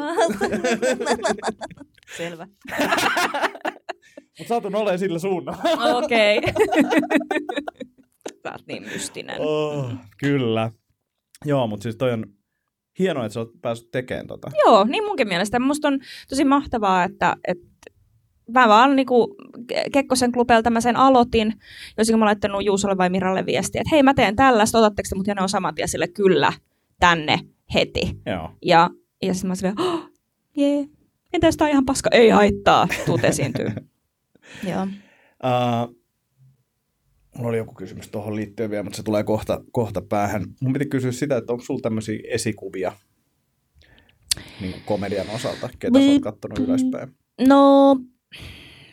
Selvä. 2.16 2.46
Mutta 4.38 4.48
satun 4.48 4.74
olemaan 4.74 4.98
sillä 4.98 5.18
suunnalla. 5.18 5.62
Okei. 5.98 6.40
Sä 8.42 8.52
oot 8.52 8.66
niin 8.66 8.82
mystinen. 8.82 9.36
Oh, 9.40 9.92
kyllä. 10.18 10.70
Joo, 11.44 11.66
mutta 11.66 11.82
siis 11.82 11.96
toi 11.96 12.12
on 12.12 12.26
hienoa, 12.98 13.24
että 13.24 13.34
sä 13.34 13.40
oot 13.40 13.52
päässyt 13.62 13.90
tekemään 13.90 14.26
tota. 14.26 14.50
Joo, 14.66 14.84
niin 14.84 15.04
munkin 15.04 15.28
mielestä. 15.28 15.58
Musta 15.58 15.88
on 15.88 15.98
tosi 16.28 16.44
mahtavaa, 16.44 17.04
että, 17.04 17.36
että 17.48 17.71
mä 18.54 18.68
vaan 18.68 18.96
niinku 18.96 19.36
Kekkosen 19.92 20.32
klubelta 20.32 20.70
mä 20.70 20.80
sen 20.80 20.96
aloitin, 20.96 21.52
jos 21.98 22.10
mä 22.10 22.24
laittanut 22.24 22.64
Juusolle 22.64 22.96
vai 22.98 23.10
Miralle 23.10 23.46
viestiä, 23.46 23.80
että 23.80 23.94
hei 23.94 24.02
mä 24.02 24.14
teen 24.14 24.36
tällaista, 24.36 24.78
otatteko 24.78 25.06
te 25.08 25.16
mut? 25.16 25.26
Ja 25.26 25.34
ne 25.34 25.42
on 25.42 25.48
saman 25.48 25.74
tien 25.74 25.88
sille 25.88 26.08
kyllä 26.08 26.52
tänne 27.00 27.38
heti. 27.74 28.20
Joo. 28.26 28.50
Ja, 28.62 28.90
ja 29.22 29.34
sitten 29.34 29.48
mä 29.48 29.54
silleen, 29.54 29.80
oh, 29.80 30.10
jee, 30.56 30.86
entäs 31.32 31.56
tää 31.56 31.64
on 31.64 31.70
ihan 31.70 31.86
paska? 31.86 32.10
Ei 32.12 32.28
haittaa, 32.28 32.88
tuut 33.06 33.24
esiintyy. 33.24 33.68
Joo. 34.70 34.82
Uh, 34.82 35.96
mulla 37.36 37.48
oli 37.48 37.56
joku 37.56 37.74
kysymys 37.74 38.08
tuohon 38.08 38.36
liittyen 38.36 38.70
vielä, 38.70 38.82
mutta 38.82 38.96
se 38.96 39.02
tulee 39.02 39.24
kohta, 39.24 39.64
kohta 39.72 40.02
päähän. 40.02 40.44
Mun 40.60 40.72
piti 40.72 40.86
kysyä 40.86 41.12
sitä, 41.12 41.36
että 41.36 41.52
onko 41.52 41.64
sulla 41.64 41.80
tämmöisiä 41.80 42.20
esikuvia 42.28 42.92
niin 44.60 44.74
komedian 44.86 45.30
osalta, 45.34 45.70
ketä 45.78 45.98
sä 45.98 46.12
oot 46.12 46.22
kattonut 46.22 46.58
ylöspäin? 46.58 47.14
No, 47.40 47.96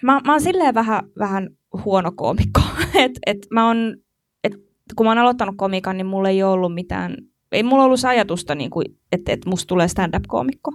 mä, 0.02 0.22
mä 0.26 0.32
oon 0.32 0.42
silleen 0.42 0.74
vähän, 0.74 1.02
vähän 1.20 1.50
huono 1.86 2.12
koomikko. 2.12 2.62
et, 3.04 3.12
et 3.26 3.48
mä 3.52 3.68
oon, 3.68 3.96
et, 4.44 4.54
kun 4.96 5.06
mä 5.06 5.10
oon 5.10 5.18
aloittanut 5.18 5.56
komikan, 5.58 5.98
niin 5.98 6.08
mulla 6.08 6.30
ei 6.30 6.44
ollut 6.44 6.74
mitään, 6.74 7.16
ei 7.52 7.64
mulla 7.64 7.84
ollut 7.84 8.06
ajatusta, 8.06 8.56
niin 8.56 8.70
kuin, 8.70 8.86
että, 9.12 9.32
että 9.34 9.50
musta 9.50 9.68
tulee 9.68 9.88
stand-up-koomikko. 9.88 10.72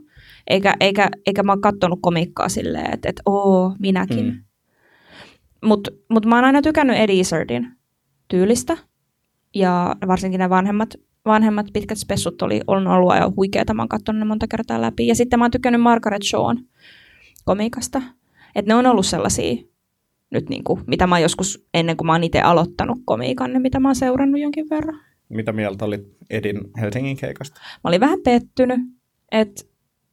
Eikä, 0.46 0.74
eikä, 0.80 1.08
eikä 1.26 1.42
mä 1.42 1.52
oon 1.52 1.60
kattonut 1.60 1.98
komikkaa 2.02 2.48
silleen, 2.48 2.94
että, 2.94 3.08
että 3.08 3.22
oo, 3.26 3.76
minäkin. 3.78 4.24
Mm. 4.24 4.32
Mm. 4.32 4.44
Mutta 5.64 5.90
mut 6.10 6.26
mä 6.26 6.34
oon 6.34 6.44
aina 6.44 6.62
tykännyt 6.62 6.96
Eddie 6.96 7.20
Izzardin 7.20 7.68
tyylistä. 8.28 8.76
Ja 9.54 9.96
varsinkin 10.06 10.38
ne 10.38 10.50
vanhemmat, 10.50 10.94
vanhemmat 11.24 11.66
pitkät 11.72 11.98
spessut 11.98 12.42
oli, 12.42 12.60
on 12.66 12.86
ollut 12.86 13.10
aivan 13.10 13.36
huikeita. 13.36 13.74
Mä 13.74 13.82
oon 13.82 13.88
katsonut 13.88 14.18
ne 14.18 14.24
monta 14.24 14.46
kertaa 14.48 14.80
läpi. 14.80 15.06
Ja 15.06 15.14
sitten 15.14 15.38
mä 15.38 15.44
oon 15.44 15.50
tykännyt 15.50 15.80
Margaret 15.80 16.22
Shawn 16.22 16.58
komikasta. 17.44 18.02
Että 18.54 18.70
ne 18.70 18.74
on 18.74 18.86
ollut 18.86 19.06
sellaisia, 19.06 19.56
nyt 20.30 20.48
niinku, 20.48 20.80
mitä 20.86 21.06
mä 21.06 21.14
oon 21.14 21.22
joskus 21.22 21.66
ennen 21.74 21.96
kuin 21.96 22.06
mä 22.06 22.12
oon 22.12 22.24
itse 22.24 22.40
aloittanut 22.40 22.98
komiikan, 23.04 23.52
niin 23.52 23.62
mitä 23.62 23.80
mä 23.80 23.88
oon 23.88 23.96
seurannut 23.96 24.40
jonkin 24.40 24.66
verran. 24.70 25.00
Mitä 25.28 25.52
mieltä 25.52 25.84
olit 25.84 26.16
Edin 26.30 26.60
Helsingin 26.80 27.16
keikasta? 27.16 27.60
Mä 27.60 27.88
olin 27.88 28.00
vähän 28.00 28.18
pettynyt, 28.24 28.80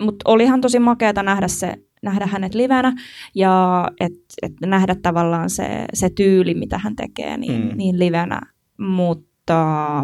mutta 0.02 0.24
olihan 0.26 0.62
tosi 0.62 0.80
makeata 0.80 1.24
nähdä, 1.24 1.48
se, 1.48 1.76
nähdä 2.02 2.26
hänet 2.26 2.56
livenä 2.56 2.94
ja 3.36 3.88
et, 4.00 4.14
et 4.42 4.54
nähdä 4.66 4.96
tavallaan 4.96 5.50
se, 5.50 5.86
se 5.94 6.10
tyyli, 6.10 6.54
mitä 6.54 6.78
hän 6.78 6.96
tekee 6.96 7.38
niin, 7.38 7.66
mm. 7.66 7.78
niin 7.78 8.00
livenä. 8.00 8.42
Mutta 8.78 10.00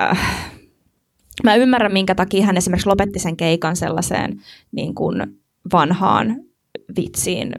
äh, 0.00 0.50
mä 1.44 1.54
ymmärrän, 1.54 1.92
minkä 1.92 2.14
takia 2.14 2.46
hän 2.46 2.56
esimerkiksi 2.56 2.88
lopetti 2.88 3.18
sen 3.18 3.36
keikan 3.36 3.76
sellaiseen 3.76 4.40
niin 4.72 4.94
kuin 4.94 5.22
vanhaan 5.72 6.36
vitsiin. 6.96 7.52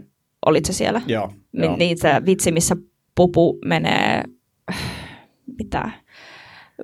Olitko 0.45 0.67
se 0.67 0.73
siellä? 0.73 1.01
Joo. 1.07 1.33
Mi- 1.51 1.65
joo. 1.65 1.77
Se 1.95 2.25
vitsi, 2.25 2.51
missä 2.51 2.75
pupu 3.15 3.59
menee 3.65 4.23
mitä, 5.59 5.91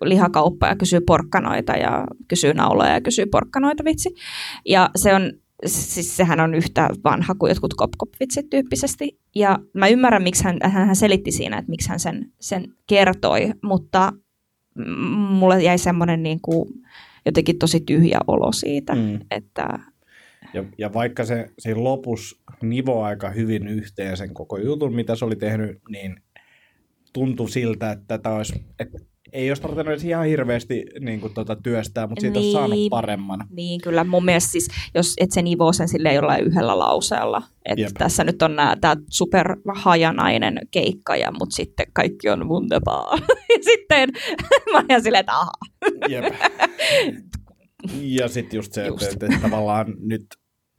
lihakauppa 0.03 0.67
ja 0.67 0.75
kysyy 0.75 0.99
porkkanoita 1.01 1.71
ja 1.71 2.07
kysyy 2.27 2.53
nauloja 2.53 2.93
ja 2.93 3.01
kysyy 3.01 3.25
porkkanoita 3.25 3.83
vitsi. 3.85 4.15
Ja 4.65 4.89
se 4.95 5.15
on, 5.15 5.31
siis 5.65 6.17
sehän 6.17 6.39
on 6.39 6.55
yhtä 6.55 6.89
vanha 7.03 7.35
kuin 7.35 7.49
jotkut 7.49 7.73
kop 7.73 7.91
kop 7.97 8.09
vitsit 8.19 8.49
tyyppisesti. 8.49 9.19
Ja 9.35 9.59
mä 9.73 9.87
ymmärrän, 9.87 10.23
miksi 10.23 10.43
hän, 10.43 10.57
hän, 10.63 10.87
hän 10.87 10.95
selitti 10.95 11.31
siinä, 11.31 11.57
että 11.57 11.69
miksi 11.69 11.89
hän 11.89 11.99
sen, 11.99 12.31
sen 12.39 12.73
kertoi, 12.87 13.51
mutta 13.63 14.13
mulle 15.29 15.63
jäi 15.63 15.77
semmoinen 15.77 16.23
niin 16.23 16.39
kuin 16.41 16.69
jotenkin 17.25 17.57
tosi 17.57 17.79
tyhjä 17.79 18.19
olo 18.27 18.51
siitä, 18.51 18.95
mm. 18.95 19.19
että 19.31 19.79
Ja, 20.53 20.63
ja 20.77 20.93
vaikka 20.93 21.25
se 21.25 21.49
siinä 21.59 21.83
lopussa 21.83 22.37
nivoo 22.61 23.03
aika 23.03 23.29
hyvin 23.29 23.67
yhteen 23.67 24.17
sen 24.17 24.33
koko 24.33 24.57
jutun, 24.57 24.95
mitä 24.95 25.15
se 25.15 25.25
oli 25.25 25.35
tehnyt, 25.35 25.79
niin 25.89 26.15
tuntui 27.13 27.49
siltä, 27.49 27.91
että 27.91 28.05
tätä 28.07 28.29
olisi, 28.29 28.65
että 28.79 28.97
ei 29.33 29.49
olisi 29.51 29.61
tarvinnut 29.61 29.87
edes 29.87 30.03
ihan 30.03 30.25
hirveästi 30.25 30.85
niin 30.99 31.21
kuin, 31.21 31.33
tuota, 31.33 31.55
työstää, 31.55 32.07
mutta 32.07 32.21
siitä 32.21 32.39
olisi 32.39 32.51
saanut 32.51 32.77
Niin. 32.77 32.89
paremman. 32.89 33.47
Niin, 33.49 33.81
kyllä 33.81 34.03
mun 34.03 34.25
mielestä 34.25 34.51
siis, 34.51 34.67
jos 34.95 35.13
et 35.19 35.31
se 35.31 35.41
nivoo 35.41 35.73
sen 35.73 35.87
silleen 35.87 36.15
jollain 36.15 36.45
yhdellä 36.45 36.79
lauseella. 36.79 37.41
Että 37.65 37.81
Jep. 37.81 37.91
tässä 37.97 38.23
nyt 38.23 38.41
on 38.41 38.57
tämä 38.81 38.95
superhajanainen 39.09 40.59
keikka, 40.71 41.15
ja, 41.15 41.31
mutta 41.31 41.55
sitten 41.55 41.85
kaikki 41.93 42.29
on 42.29 42.49
wunderbar. 42.49 43.19
ja 43.49 43.63
sitten 43.63 44.09
mä 44.73 44.83
ihan 44.89 45.03
silleen, 45.03 45.19
että 45.19 45.33
aha. 45.33 45.51
Jep. 46.09 46.25
Ja 48.01 48.27
sitten 48.27 48.57
just 48.57 48.73
se, 48.73 48.87
Just. 48.87 49.03
että, 49.03 49.25
että 49.25 49.39
tavallaan 49.41 49.93
nyt 49.99 50.25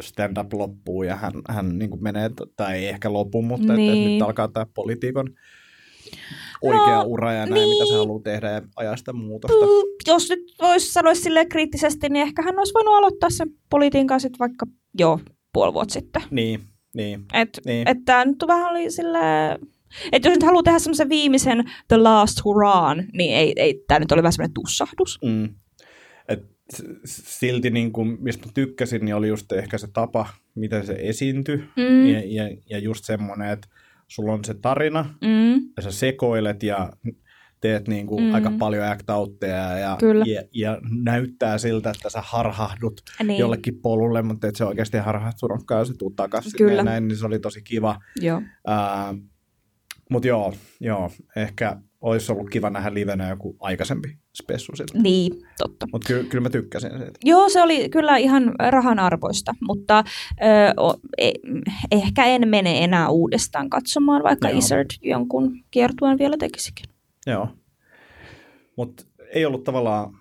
stand-up 0.03 0.53
loppuu 0.53 1.03
ja 1.03 1.17
hän, 1.17 1.33
hän 1.49 1.79
niin 1.79 1.91
kuin 1.91 2.03
menee, 2.03 2.31
tai 2.57 2.77
ei 2.77 2.87
ehkä 2.89 3.13
lopu, 3.13 3.43
mutta 3.43 3.73
niin. 3.73 3.81
että, 3.91 3.93
että 3.93 4.07
Niin. 4.09 4.13
nyt 4.19 4.23
alkaa 4.23 4.49
tämä 4.49 4.67
politiikan 4.75 5.27
oikea 6.63 6.97
No, 6.97 7.05
ura 7.07 7.33
ja 7.33 7.47
näin, 7.47 7.69
mitä 7.69 7.85
se 7.85 7.91
niin. 7.91 7.99
haluaa 7.99 8.23
tehdä 8.23 8.51
ja 8.51 8.63
ajaa 8.77 8.97
sitä 8.97 9.13
muutosta. 9.13 9.67
Mm, 9.67 9.73
Jos 10.07 10.29
nyt 10.31 10.55
voisi 10.63 10.93
sanoa 10.93 11.15
silleen 11.15 11.49
kriittisesti, 11.49 12.09
niin 12.09 12.23
ehkä 12.27 12.43
hän 12.43 12.59
olisi 12.59 12.75
voinut 12.75 12.95
aloittaa 12.95 13.31
sen 13.31 13.49
politiikan 13.71 14.21
sitten 14.21 14.39
vaikka 14.39 14.67
jo 14.99 15.21
puoli 15.53 15.75
vuotta 15.75 15.93
sitten. 15.93 16.23
Niin, 16.31 16.61
niin. 16.95 17.25
Et, 17.33 17.61
Niin. 17.67 17.89
Että 17.89 18.03
tämä 18.05 18.25
nyt 18.25 18.45
vähän 18.47 18.71
oli 18.71 18.91
silleen... 18.91 19.59
Että 20.13 20.29
jos 20.29 20.35
nyt 20.37 20.43
haluaa 20.43 20.63
tehdä 20.63 20.79
semmoisen 20.79 21.09
viimeisen 21.09 21.65
The 21.89 21.97
Last 21.97 22.45
Hurraan, 22.45 23.05
niin 23.13 23.35
ei, 23.37 23.53
ei 23.57 23.85
tämä 23.89 24.01
nyt 24.01 24.13
oli 24.13 24.23
vähän 24.23 24.33
semmoinen 24.33 24.55
tussahdus. 24.55 25.19
Mm. 25.25 25.49
Silti, 27.05 27.71
niin 27.71 27.93
kuin, 27.93 28.17
mistä 28.21 28.47
mä 28.47 28.53
tykkäsin, 28.55 29.05
niin 29.05 29.15
oli 29.15 29.29
just 29.29 29.53
ehkä 29.53 29.79
se 29.79 29.89
tapa, 29.93 30.29
miten 30.55 30.87
se 30.87 30.97
esiintyi. 30.99 31.57
Mm. 31.57 32.07
Ja, 32.07 32.21
ja, 32.27 32.57
ja 32.71 32.79
just 32.79 33.05
semmoinen, 33.05 33.51
että 33.51 33.69
sulla 34.09 34.33
on 34.33 34.45
se 34.45 34.55
tarina, 34.55 35.15
Mm. 35.21 35.55
ja 35.77 35.83
sä 35.83 35.91
sekoilet 35.93 36.63
ja 36.63 36.93
teet 37.61 37.89
niin 37.89 38.07
kuin 38.07 38.25
Mm. 38.25 38.35
aika 38.35 38.53
paljon 38.59 38.85
act-outteja 38.85 39.79
ja, 39.79 39.99
ja, 40.27 40.43
ja 40.55 40.79
näyttää 41.05 41.59
siltä, 41.59 41.91
että 41.91 42.11
sä 42.11 42.23
harhahdut 42.25 43.03
Niin. 43.25 43.39
jollekin 43.39 43.79
polulle, 43.83 44.23
mutta 44.23 44.47
et 44.49 44.57
se 44.57 44.65
oikeasti 44.65 44.99
harhahtunutkaan 44.99 45.81
ja 45.81 45.85
se 45.85 45.95
tuu 45.99 46.11
takaisin 46.11 46.53
Kyllä. 46.59 46.73
ja 46.73 46.83
näin, 46.83 47.09
niin 47.09 47.17
se 47.19 47.27
oli 47.27 47.39
tosi 47.39 47.63
kiva. 47.63 48.01
Joo. 48.21 48.43
Mutta 50.11 50.29
joo, 50.29 50.55
joo, 50.81 51.11
ehkä 51.37 51.77
olisi 52.01 52.33
ollut 52.33 52.51
kiva 52.51 52.71
nähdä 52.71 52.95
livenä 52.95 53.29
joku 53.29 53.57
aikaisempi 53.61 54.19
spessu 54.35 54.76
siltä. 54.76 54.99
Niin, 54.99 55.33
totta. 55.59 55.87
Mutta 55.93 56.07
ky- 56.07 56.24
kyllä 56.24 56.43
mä 56.43 56.51
tykkäsin 56.51 56.91
siitä. 56.91 57.18
Joo, 57.24 57.49
se 57.49 57.62
oli 57.62 57.89
kyllä 57.89 58.16
ihan 58.16 58.55
rahan 58.70 58.99
arvoista, 58.99 59.55
mutta 59.61 60.05
ö, 60.30 60.80
o, 60.80 60.95
e, 61.18 61.30
ehkä 61.91 62.24
en 62.24 62.49
mene 62.49 62.85
enää 62.85 63.09
uudestaan 63.09 63.70
katsomaan, 63.70 64.22
vaikka 64.22 64.49
Joo. 64.49 64.59
Izzard 64.59 64.91
jonkun 65.03 65.64
kiertueen 65.70 66.18
vielä 66.18 66.37
tekisikin. 66.37 66.87
Joo. 67.26 67.49
Mutta 68.76 69.05
ei 69.35 69.45
ollut 69.45 69.64
tavallaan, 69.64 70.14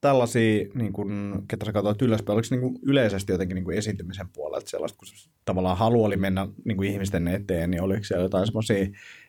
tällaisia, 0.00 0.66
niin 0.74 0.92
kuin, 0.92 1.32
ketä 1.48 1.66
sä 1.66 1.72
katsoit 1.72 2.02
ylöspäin, 2.02 2.34
oliko 2.34 2.48
niin 2.50 2.78
yleisesti 2.82 3.32
jotenkin 3.32 3.54
niin 3.54 3.64
kuin 3.64 3.78
esiintymisen 3.78 4.28
puolelta 4.28 4.70
sellaista, 4.70 4.98
kun 4.98 5.08
tavallaan 5.44 5.76
halu 5.76 6.04
oli 6.04 6.16
mennä 6.16 6.48
niin 6.64 6.76
kuin 6.76 6.90
ihmisten 6.90 7.28
eteen, 7.28 7.70
niin 7.70 7.82
oliko 7.82 8.04
siellä 8.04 8.24
jotain 8.24 8.46
semmoisia 8.46 8.86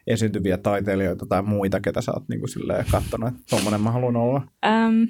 esiintyviä 0.07 0.57
taiteilijoita 0.57 1.25
tai 1.25 1.41
muita, 1.41 1.79
ketä 1.79 2.01
sä 2.01 2.11
oot 2.11 2.29
niin 2.29 2.39
kuin 2.39 2.49
silleen 2.49 2.85
katsonut, 2.91 3.29
että 3.29 3.41
tommonen 3.49 3.81
mä 3.81 3.91
haluan 3.91 4.15
olla? 4.15 4.41
Ähm, 4.65 5.03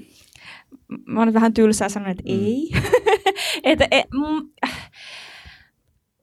mä 1.05 1.19
oon 1.19 1.33
vähän 1.33 1.53
tylsää 1.53 1.89
sanoa, 1.89 2.09
että 2.09 2.23
mm. 2.23 2.29
ei. 2.29 2.71
et, 3.63 3.79
et, 3.91 4.05
mm, 4.13 4.49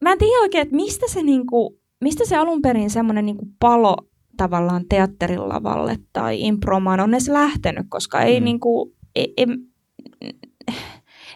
mä 0.01 0.13
en 0.13 0.19
tiedä 0.19 0.41
oikein, 0.41 0.63
että 0.63 0.77
mistä 0.77 1.07
se, 1.09 1.23
niinku, 1.23 1.81
mistä 2.01 2.25
se 2.25 2.37
alun 2.37 2.63
perin 2.63 2.91
semmoinen 2.91 3.27
niinku 3.27 3.49
palo 3.61 3.97
tavallaan 4.37 4.85
teatterin 4.89 5.49
lavalle 5.49 5.99
tai 6.13 6.41
impromaan 6.41 7.01
on 7.01 7.15
edes 7.15 7.29
lähtenyt, 7.29 7.87
koska 7.89 8.23
ei 8.23 8.41
mm. 8.41 8.45
niinku, 8.45 8.95
en, 9.17 9.27
en, 9.37 9.59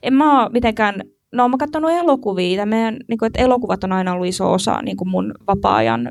en 0.03 0.15
mä 0.15 0.43
ole 0.43 0.51
mitenkään, 0.53 1.03
no 1.33 1.49
mä 1.49 1.57
katsonut 1.57 1.91
elokuvia, 1.91 2.67
meidän, 2.67 2.97
niin 3.09 3.19
kuin, 3.19 3.27
että 3.27 3.43
elokuvat 3.43 3.85
on 3.85 3.93
aina 3.93 4.13
ollut 4.13 4.27
iso 4.27 4.53
osa 4.53 4.83
niin 4.83 4.97
kuin 4.97 5.09
mun 5.09 5.35
vapaa-ajan 5.47 6.09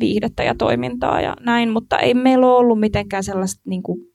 viihdettä 0.00 0.42
ja 0.42 0.54
toimintaa 0.54 1.20
ja 1.20 1.36
näin, 1.40 1.70
mutta 1.70 1.98
ei 1.98 2.14
meillä 2.14 2.46
ole 2.46 2.56
ollut 2.56 2.80
mitenkään 2.80 3.24
sellaista 3.24 3.62
niin 3.64 3.82
kuin, 3.82 4.10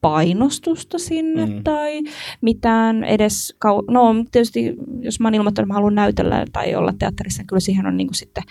painostusta 0.00 0.98
sinne 0.98 1.46
mm. 1.46 1.64
tai 1.64 2.00
mitään 2.40 3.04
edes, 3.04 3.56
kau- 3.66 3.84
no 3.92 4.24
tietysti 4.32 4.74
jos 5.00 5.20
mä 5.20 5.26
oon 5.26 5.34
ilmoittanut, 5.34 5.64
että 5.66 5.72
mä 5.72 5.74
haluan 5.74 5.94
näytellä 5.94 6.44
tai 6.52 6.74
olla 6.74 6.92
teatterissa, 6.98 7.40
niin 7.40 7.46
kyllä 7.46 7.60
siihen 7.60 7.86
on 7.86 7.96
niin 7.96 8.06
kuin 8.06 8.14
sitten 8.14 8.44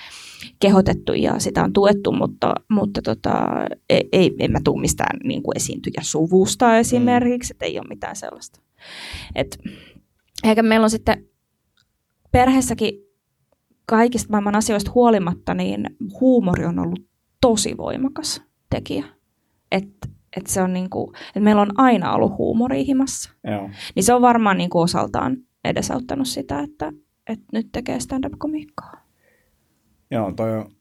kehotettu 0.60 1.14
ja 1.14 1.40
sitä 1.40 1.64
on 1.64 1.74
tuettu, 1.74 2.12
mutta, 2.12 2.54
mutta 2.70 3.02
tota, 3.02 3.46
ei, 3.90 4.10
ei, 4.12 4.36
en 4.40 4.52
mä 4.52 4.60
tule 4.64 4.82
mistään 4.82 5.20
niin 5.24 5.44
kuin 5.44 5.58
esiintyjä 5.58 6.02
suvusta 6.02 6.78
esimerkiksi, 6.78 7.54
mm. 7.54 7.56
että 7.56 7.66
ei 7.66 7.80
ole 7.80 7.88
mitään 7.88 8.16
sellaista. 8.16 8.62
Et, 9.36 9.58
eikä 10.44 10.64
meillä 10.64 10.84
on 10.84 10.90
sitten 10.90 11.26
perheessäkin 12.32 12.94
kaikista 13.86 14.32
maailman 14.32 14.56
asioista 14.56 14.92
huolimatta, 14.96 15.54
niin 15.54 15.90
huumori 16.20 16.66
on 16.66 16.80
ollut 16.80 17.10
tosi 17.42 17.78
voimakas 17.78 18.42
tekijä. 18.70 19.06
Että 19.72 20.08
et 20.38 20.48
se 20.48 20.62
on 20.62 20.74
niinku, 20.74 21.14
et 21.36 21.44
meillä 21.44 21.62
on 21.62 21.80
aina 21.80 22.14
ollut 22.14 22.38
huumori 22.38 22.86
himassa. 22.86 23.32
Joo. 23.44 23.70
Niin 23.96 24.04
se 24.04 24.14
on 24.14 24.22
varmaan 24.22 24.58
niinku 24.58 24.80
osaltaan 24.80 25.38
edesauttanut 25.64 26.28
sitä, 26.28 26.60
että, 26.60 26.92
että 27.28 27.46
nyt 27.54 27.68
tekee 27.72 28.00
stand-up-komiikkaa. 28.00 28.94
Joo, 30.12 30.32
toi 30.32 30.58
on 30.58 30.72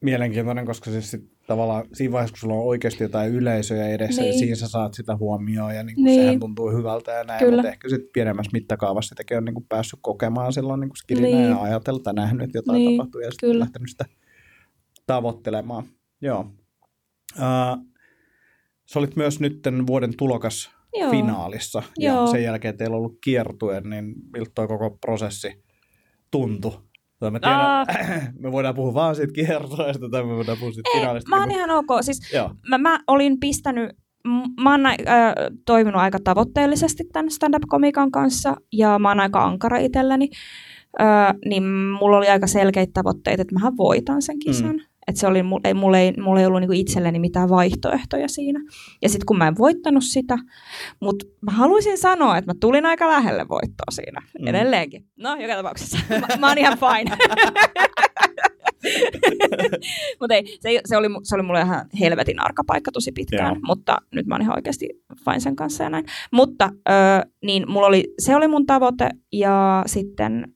mielenkiintoinen, 0.00 0.66
koska 0.66 0.90
siis 0.90 1.10
sit 1.10 1.31
tavallaan 1.52 1.84
siinä 1.92 2.12
vaiheessa, 2.12 2.32
kun 2.32 2.38
sulla 2.38 2.54
on 2.54 2.66
oikeasti 2.66 3.04
jotain 3.04 3.32
yleisöjä 3.32 3.88
edessä, 3.88 4.22
niin, 4.22 4.30
niin 4.30 4.38
siinä 4.38 4.54
sä 4.54 4.68
saat 4.68 4.94
sitä 4.94 5.16
huomioon 5.16 5.74
ja 5.74 5.82
niin 5.82 6.04
niin. 6.04 6.20
sehän 6.20 6.40
tuntuu 6.40 6.70
hyvältä 6.70 7.12
ja 7.12 7.24
näin, 7.24 7.38
Kyllä. 7.38 7.56
mutta 7.56 7.68
ehkä 7.68 7.88
sitten 7.88 8.08
pienemmässä 8.12 8.50
mittakaavassa 8.52 9.08
sitäkin 9.08 9.36
on 9.36 9.44
niin 9.44 9.54
kuin 9.54 9.66
päässyt 9.68 9.98
kokemaan 10.02 10.52
silloin 10.52 10.80
niin 10.80 10.90
kuin 11.08 11.22
niin. 11.22 11.50
ja 11.50 11.62
ajatella 11.62 12.00
tai 12.00 12.14
nähnyt, 12.14 12.42
että 12.42 12.58
jotain 12.58 12.78
niin. 12.78 12.96
tapahtuu 12.96 13.20
ja 13.20 13.30
sitten 13.30 13.58
lähtenyt 13.58 13.90
sitä 13.90 14.04
tavoittelemaan. 15.06 15.84
Joo. 16.20 16.40
Uh, 17.36 17.86
sä 18.86 18.98
olit 18.98 19.16
myös 19.16 19.40
nyt 19.40 19.62
vuoden 19.86 20.16
tulokas 20.16 20.70
Joo. 20.94 21.10
finaalissa 21.10 21.82
ja 21.98 22.12
Joo. 22.12 22.26
sen 22.26 22.42
jälkeen 22.42 22.76
teillä 22.76 22.94
on 22.94 22.98
ollut 22.98 23.18
kiertue, 23.24 23.80
niin 23.80 24.14
miltä 24.32 24.66
koko 24.66 24.90
prosessi 24.90 25.64
tuntui? 26.30 26.72
Tai 27.22 27.30
mä 27.30 27.40
tiedän, 27.40 28.34
me 28.42 28.52
voidaan 28.52 28.74
puhua 28.74 28.94
vaan 28.94 29.16
siitä 29.16 29.32
kiertoista 29.32 30.08
tai 30.10 30.22
me 30.22 30.36
voidaan 30.36 30.58
puhua 30.58 30.72
siitä 30.72 30.90
Ei, 30.94 31.00
finaalista. 31.00 31.30
Mä 31.30 31.38
oon 31.38 31.48
niin 31.48 31.58
ihan 31.58 31.70
ok. 31.70 31.86
Siis 32.00 32.20
mä, 32.68 32.78
mä, 32.78 33.00
olin 33.06 33.40
pistänyt, 33.40 33.90
mä 34.60 34.70
oon 34.70 34.86
äh, 34.86 34.96
toiminut 35.66 36.00
aika 36.00 36.18
tavoitteellisesti 36.24 37.04
tämän 37.12 37.30
stand-up-komikan 37.30 38.10
kanssa 38.10 38.56
ja 38.72 38.98
mä 38.98 39.08
oon 39.08 39.20
aika 39.20 39.44
ankara 39.44 39.78
itselleni. 39.78 40.30
Äh, 41.00 41.34
niin 41.44 41.64
mulla 42.00 42.16
oli 42.16 42.28
aika 42.28 42.46
selkeitä 42.46 42.90
tavoitteita, 42.94 43.42
että 43.42 43.54
mähän 43.54 43.76
voitan 43.76 44.22
sen 44.22 44.38
kisan. 44.38 44.76
Mm. 44.76 44.80
Että 45.06 45.20
se 45.20 45.26
oli, 45.26 45.38
ei, 45.64 45.74
mulla, 45.74 45.98
ei, 45.98 46.12
mulla 46.12 46.40
ei 46.40 46.46
ollut 46.46 46.60
niinku 46.60 46.72
itselleni 46.72 47.18
mitään 47.18 47.48
vaihtoehtoja 47.48 48.28
siinä. 48.28 48.60
Ja 49.02 49.08
sitten 49.08 49.26
kun 49.26 49.38
mä 49.38 49.48
en 49.48 49.58
voittanut 49.58 50.04
sitä, 50.04 50.38
mutta 51.00 51.26
mä 51.40 51.52
haluaisin 51.52 51.98
sanoa, 51.98 52.38
että 52.38 52.50
mä 52.50 52.54
tulin 52.60 52.86
aika 52.86 53.08
lähelle 53.08 53.48
voittoa 53.48 53.90
siinä 53.90 54.22
mm. 54.40 54.46
edelleenkin. 54.46 55.04
No, 55.16 55.34
joka 55.34 55.54
tapauksessa. 55.54 55.98
mä, 56.20 56.36
mä 56.38 56.48
oon 56.48 56.58
ihan 56.58 56.78
fine. 56.78 57.16
mutta 60.20 60.34
ei, 60.34 60.58
se, 60.60 60.80
se, 60.84 60.96
oli, 60.96 61.08
se 61.22 61.34
oli 61.34 61.42
mulle 61.42 61.60
ihan 61.60 61.86
helvetin 62.00 62.40
arka 62.40 62.64
paikka 62.66 62.92
tosi 62.92 63.12
pitkään, 63.12 63.54
Joo. 63.54 63.60
mutta 63.66 63.98
nyt 64.14 64.26
mä 64.26 64.34
oon 64.34 64.42
ihan 64.42 64.58
oikeasti 64.58 64.88
fine 65.24 65.40
sen 65.40 65.56
kanssa 65.56 65.84
ja 65.84 65.90
näin. 65.90 66.04
Mutta 66.32 66.70
ö, 66.88 66.92
niin 67.44 67.70
mulla 67.70 67.86
oli, 67.86 68.14
se 68.18 68.36
oli 68.36 68.48
mun 68.48 68.66
tavoite 68.66 69.10
ja 69.32 69.82
sitten 69.86 70.54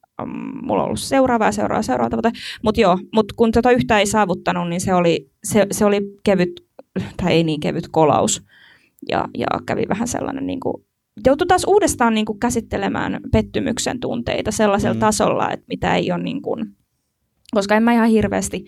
mulla 0.62 0.82
on 0.82 0.86
ollut 0.86 1.00
seuraava 1.00 1.44
ja 1.44 1.52
seuraava 1.52 1.82
seuraava 1.82 2.10
tavoite. 2.10 2.32
Mutta 2.62 2.80
joo, 2.80 2.98
mut 3.14 3.32
kun 3.32 3.52
tätä 3.52 3.70
yhtä 3.70 3.98
ei 3.98 4.06
saavuttanut, 4.06 4.68
niin 4.68 4.80
se 4.80 4.94
oli, 4.94 5.30
se, 5.44 5.66
se 5.70 5.84
oli 5.84 6.00
kevyt, 6.24 6.64
tai 7.16 7.32
ei 7.32 7.44
niin 7.44 7.60
kevyt 7.60 7.88
kolaus. 7.88 8.42
Ja, 9.08 9.28
ja 9.38 9.46
kävi 9.66 9.82
vähän 9.88 10.08
sellainen, 10.08 10.46
niin 10.46 10.60
kuin, 10.60 10.86
joutui 11.26 11.46
taas 11.46 11.64
uudestaan 11.64 12.14
niin 12.14 12.26
kuin, 12.26 12.40
käsittelemään 12.40 13.20
pettymyksen 13.32 14.00
tunteita 14.00 14.50
sellaisella 14.50 14.94
mm. 14.94 15.00
tasolla, 15.00 15.50
että 15.50 15.66
mitä 15.68 15.94
ei 15.94 16.12
ole, 16.12 16.22
niin 16.22 16.42
kuin, 16.42 16.76
koska 17.54 17.74
en 17.74 17.82
mä 17.82 17.92
ihan 17.92 18.08
hirveästi, 18.08 18.64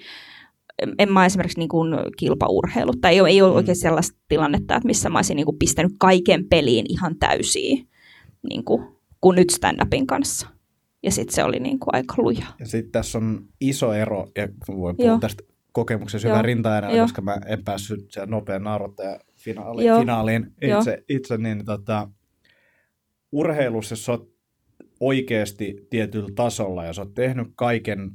en 0.98 1.12
mä 1.12 1.26
esimerkiksi 1.26 1.58
niin 1.58 1.68
kuin 1.68 1.94
kilpaurheilu, 2.16 2.92
tai 3.00 3.12
ei 3.12 3.20
ole, 3.20 3.28
ei 3.28 3.42
ole 3.42 3.50
mm. 3.50 3.56
oikein 3.56 3.76
sellaista 3.76 4.18
tilannetta, 4.28 4.76
että 4.76 4.86
missä 4.86 5.08
mä 5.08 5.18
olisin 5.18 5.36
niin 5.36 5.46
kuin 5.46 5.58
pistänyt 5.58 5.92
kaiken 5.98 6.48
peliin 6.48 6.86
ihan 6.88 7.18
täysiin, 7.18 7.88
niin 8.50 8.64
kuin, 8.64 8.84
kuin 9.20 9.36
nyt 9.36 9.50
stand-upin 9.50 10.06
kanssa. 10.06 10.57
Ja 11.02 11.10
sitten 11.10 11.34
se 11.34 11.44
oli 11.44 11.60
niin 11.60 11.78
kuin 11.78 11.94
aika 11.94 12.14
luja. 12.18 12.46
Ja 12.58 12.66
sitten 12.66 12.92
tässä 12.92 13.18
on 13.18 13.46
iso 13.60 13.92
ero, 13.92 14.26
ja 14.36 14.48
voin 14.48 14.56
puhua 14.66 14.94
Joo. 14.98 15.18
tästä 15.18 15.42
kokemuksessa 15.72 16.28
hyvän 16.28 16.44
rinta 16.44 16.82
koska 17.00 17.22
mä 17.22 17.36
en 17.46 17.64
päässyt 17.64 18.12
siellä 18.12 18.30
nopean 18.30 18.62
naurattaja 18.62 19.20
finaaliin, 19.34 19.98
finaaliin 19.98 20.46
itse, 20.62 21.04
itse, 21.08 21.38
niin 21.38 21.64
tota, 21.64 22.08
urheilussa, 23.32 23.92
jos 23.92 24.08
oot 24.08 24.28
oikeasti 25.00 25.86
tietyllä 25.90 26.28
tasolla 26.34 26.84
ja 26.84 26.92
sä 26.92 27.02
oot 27.02 27.14
tehnyt 27.14 27.48
kaiken 27.56 28.10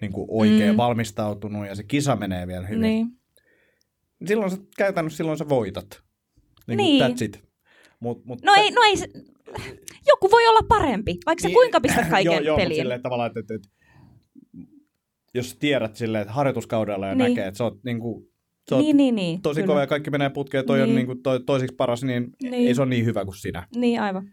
niin 0.00 0.12
kuin 0.12 0.26
oikein 0.30 0.70
mm. 0.70 0.76
valmistautunut 0.76 1.66
ja 1.66 1.74
se 1.74 1.82
kisa 1.82 2.16
menee 2.16 2.46
vielä 2.46 2.66
hyvin, 2.66 2.80
niin. 2.80 3.06
silloin 4.26 4.50
sä 4.50 4.56
käytännössä 4.76 5.16
silloin 5.16 5.38
sä 5.38 5.48
voitat. 5.48 6.02
Niin, 6.66 6.76
niin. 6.76 7.02
That's 7.02 7.24
it. 7.24 7.44
Mut, 8.00 8.24
mut 8.24 8.42
no, 8.42 8.54
ei, 8.56 8.70
no 8.70 8.82
ei, 8.82 8.96
joku 10.10 10.30
voi 10.30 10.46
olla 10.46 10.66
parempi, 10.68 11.18
vaikka 11.26 11.48
niin, 11.48 11.54
kuinka 11.54 11.80
pistät 11.80 12.08
kaiken 12.16 12.32
joo, 12.32 12.40
joo, 12.40 12.56
peliin. 12.56 12.76
Joo, 12.76 12.82
silleen 12.82 13.02
tavallaan, 13.02 13.26
että, 13.26 13.40
että, 13.40 13.54
että 13.54 13.68
jos 15.34 15.56
tiedät 15.56 15.96
silleen, 15.96 16.22
että 16.22 16.34
harjoituskaudella 16.34 17.06
ja 17.06 17.14
niin. 17.14 17.28
näkee, 17.28 17.46
että 17.46 17.58
sä 17.58 17.64
oot, 17.64 17.84
niin 17.84 18.00
kuin, 18.00 18.28
sä 18.68 18.76
oot 18.76 18.84
niin, 18.84 18.96
niin, 18.96 19.14
niin, 19.14 19.42
tosi 19.42 19.62
kova 19.62 19.80
ja 19.80 19.86
kaikki 19.86 20.10
menee 20.10 20.30
putkeen, 20.30 20.66
toi 20.66 20.78
niin. 20.78 20.88
on 20.88 20.94
niin 20.94 21.06
kuin, 21.06 21.22
toi, 21.22 21.40
toisiksi 21.40 21.76
paras, 21.76 22.02
niin, 22.02 22.30
niin 22.42 22.54
ei 22.54 22.74
se 22.74 22.82
ole 22.82 22.90
niin 22.90 23.04
hyvä 23.04 23.24
kuin 23.24 23.36
sinä. 23.36 23.66
Niin, 23.76 24.00
aivan. 24.00 24.30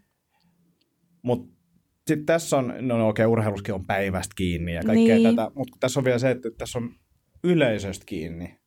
Mutta 1.22 1.60
sitten 2.06 2.26
tässä 2.26 2.56
on, 2.56 2.74
no, 2.80 2.98
no 2.98 3.08
okei, 3.08 3.24
okay, 3.24 3.32
urheiluskin 3.32 3.74
on 3.74 3.86
päivästä 3.86 4.32
kiinni 4.36 4.74
ja 4.74 4.82
kaikkea 4.82 5.16
niin. 5.16 5.36
tätä, 5.36 5.50
mutta 5.54 5.76
tässä 5.80 6.00
on 6.00 6.04
vielä 6.04 6.18
se, 6.18 6.30
että 6.30 6.50
tässä 6.58 6.78
on 6.78 6.90
yleisöstä 7.44 8.06
kiinni. 8.06 8.60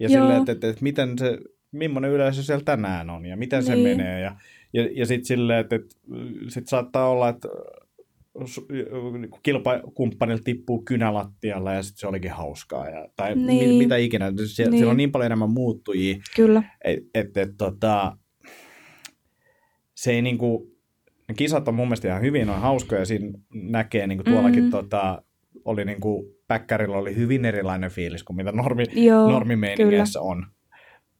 Ja 0.00 0.08
silleen, 0.08 0.38
että, 0.38 0.52
että, 0.52 0.68
että 0.68 0.82
miten 0.82 1.18
se, 1.18 1.38
millainen 1.72 2.10
yleisö 2.10 2.42
siellä 2.42 2.64
tänään 2.64 3.10
on 3.10 3.26
ja 3.26 3.36
miten 3.36 3.64
niin. 3.64 3.66
se 3.66 3.76
menee 3.76 4.20
ja 4.20 4.36
ja, 4.76 4.88
ja 4.92 5.06
sitten 5.06 5.24
silleen, 5.24 5.60
että, 5.60 5.76
että 5.76 5.96
sit 6.48 6.68
saattaa 6.68 7.08
olla, 7.08 7.28
että 7.28 7.48
niinku 9.18 9.38
kilpakumppanilta 9.42 10.42
tippuu 10.44 10.82
kynälattialla 10.82 11.72
ja 11.72 11.82
sitten 11.82 12.00
se 12.00 12.06
olikin 12.06 12.30
hauskaa. 12.30 12.88
Ja, 12.88 13.08
tai 13.16 13.34
niin. 13.34 13.68
mit, 13.68 13.78
mitä 13.78 13.96
ikinä. 13.96 14.30
Sie- 14.30 14.64
niin. 14.64 14.78
Siellä 14.78 14.90
on 14.90 14.96
niin 14.96 15.12
paljon 15.12 15.26
enemmän 15.26 15.50
muuttujia. 15.50 16.16
Kyllä. 16.36 16.62
Että 16.84 17.08
et, 17.14 17.36
et, 17.36 17.50
tota, 17.58 18.16
se 19.94 20.12
ei 20.12 20.22
niinku, 20.22 20.76
ne 21.28 21.34
kisat 21.34 21.68
on 21.68 21.74
mun 21.74 21.86
mielestä 21.86 22.08
ihan 22.08 22.22
hyvin, 22.22 22.50
on 22.50 22.60
hauskoja. 22.60 23.04
Siinä 23.04 23.38
näkee 23.54 24.06
niinku 24.06 24.24
tuollakin 24.24 24.58
mm-hmm. 24.58 24.70
tota, 24.70 25.22
oli 25.64 25.84
niinku, 25.84 26.36
Päkkärillä 26.48 26.96
oli 26.96 27.16
hyvin 27.16 27.44
erilainen 27.44 27.90
fiilis 27.90 28.24
kuin 28.24 28.36
mitä 28.36 28.52
normi, 28.52 28.84
normimeiningeissä 29.28 30.20
on 30.20 30.46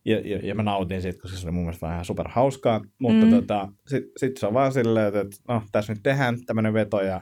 ja, 0.06 0.20
ja, 0.24 0.38
ja 0.42 0.54
mä 0.54 0.62
nautin 0.62 1.02
siitä, 1.02 1.18
koska 1.22 1.36
se 1.36 1.46
oli 1.46 1.54
mun 1.54 1.62
mielestä 1.62 1.86
vähän 1.86 2.04
super 2.04 2.28
hauskaa, 2.28 2.80
mutta 2.98 3.26
mm. 3.26 3.30
tota, 3.30 3.68
sitten 3.86 4.12
sit 4.16 4.36
se 4.36 4.46
on 4.46 4.54
vaan 4.54 4.72
silleen, 4.72 5.06
että, 5.06 5.20
että 5.20 5.36
no, 5.48 5.62
tässä 5.72 5.92
nyt 5.92 6.02
tehdään 6.02 6.44
tämmöinen 6.46 6.74
veto 6.74 7.00
ja 7.00 7.20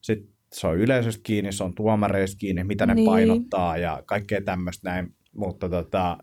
sitten 0.00 0.28
se 0.52 0.66
on 0.66 0.78
yleisöstä 0.78 1.20
kiinni, 1.22 1.52
se 1.52 1.64
on 1.64 1.74
tuomareista 1.74 2.36
kiinni, 2.38 2.64
mitä 2.64 2.86
ne 2.86 2.94
niin. 2.94 3.06
painottaa 3.06 3.76
ja 3.76 4.02
kaikkea 4.06 4.40
tämmöistä 4.42 4.90
näin, 4.90 5.14
mutta 5.34 5.68
tota, 5.68 6.18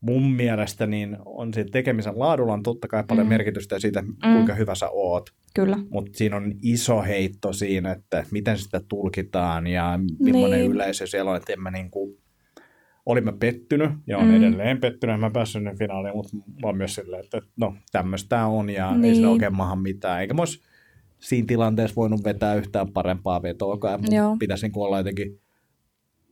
mun 0.00 0.32
mielestä 0.32 0.86
niin 0.86 1.16
on 1.24 1.54
siitä 1.54 1.70
tekemisen 1.70 2.18
laadulla 2.18 2.52
on 2.52 2.62
totta 2.62 2.88
kai 2.88 3.04
paljon 3.08 3.26
mm. 3.26 3.28
merkitystä 3.28 3.78
siitä, 3.78 4.02
mm. 4.02 4.32
kuinka 4.32 4.54
hyvä 4.54 4.74
sä 4.74 4.88
oot. 4.92 5.30
Kyllä. 5.54 5.78
Mutta 5.90 6.10
siinä 6.14 6.36
on 6.36 6.52
iso 6.62 7.02
heitto 7.02 7.52
siinä, 7.52 7.92
että 7.92 8.24
miten 8.30 8.58
sitä 8.58 8.80
tulkitaan 8.88 9.66
ja 9.66 9.98
millainen 10.18 10.60
niin. 10.60 10.70
yleisö 10.70 11.06
siellä 11.06 11.30
on, 11.30 11.36
että 11.36 11.52
en 11.52 11.60
mä 11.60 11.70
niinku, 11.70 12.19
olin 13.10 13.24
mä 13.24 13.32
pettynyt 13.32 13.90
ja 14.06 14.18
on 14.18 14.28
Mm. 14.28 14.36
edelleen 14.36 14.80
pettynyt, 14.80 15.20
mä 15.20 15.30
päässyt 15.30 15.52
sinne 15.52 15.74
finaaliin, 15.78 16.16
mutta 16.16 16.36
mä 16.36 16.42
oon 16.64 16.76
myös 16.76 16.94
silleen, 16.94 17.24
että 17.24 17.40
no 17.56 17.74
tämmöistä 17.92 18.46
on 18.46 18.70
ja 18.70 18.90
niin. 18.90 18.94
ei 18.96 19.00
Niin. 19.00 19.14
sillä 19.14 19.30
oikein 19.30 19.56
maha 19.56 19.76
mitään. 19.76 20.20
Eikä 20.20 20.34
mä 20.34 20.42
olisi 20.42 20.60
siinä 21.18 21.46
tilanteessa 21.46 21.96
voinut 21.96 22.24
vetää 22.24 22.54
yhtään 22.54 22.92
parempaa 22.92 23.42
vetoakaan. 23.42 24.00
Mun 24.00 24.38
pitäisi 24.38 24.66
niin 24.68 24.78
olla 24.78 24.98
jotenkin 24.98 25.40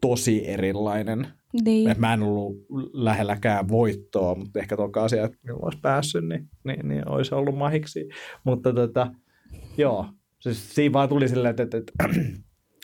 tosi 0.00 0.48
erilainen. 0.48 1.26
Niin. 1.64 1.90
Et 1.90 1.98
mä 1.98 2.14
en 2.14 2.22
ollut 2.22 2.56
lähelläkään 2.92 3.68
voittoa, 3.68 4.34
mutta 4.34 4.58
ehkä 4.58 4.76
tuo 4.76 4.90
asia, 4.96 5.24
että 5.24 5.38
olisi 5.62 5.78
päässyt, 5.82 6.28
niin, 6.28 6.48
niin, 6.64 6.88
niin 6.88 7.08
olisi 7.08 7.34
ollut 7.34 7.58
mahiksi. 7.58 8.08
Mutta 8.44 8.72
tota, 8.72 9.10
joo, 9.76 10.06
siis 10.40 10.74
siinä 10.74 10.92
vaan 10.92 11.08
tuli 11.08 11.28
silleen, 11.28 11.50
että, 11.50 11.62
että, 11.62 11.78
että 11.78 11.94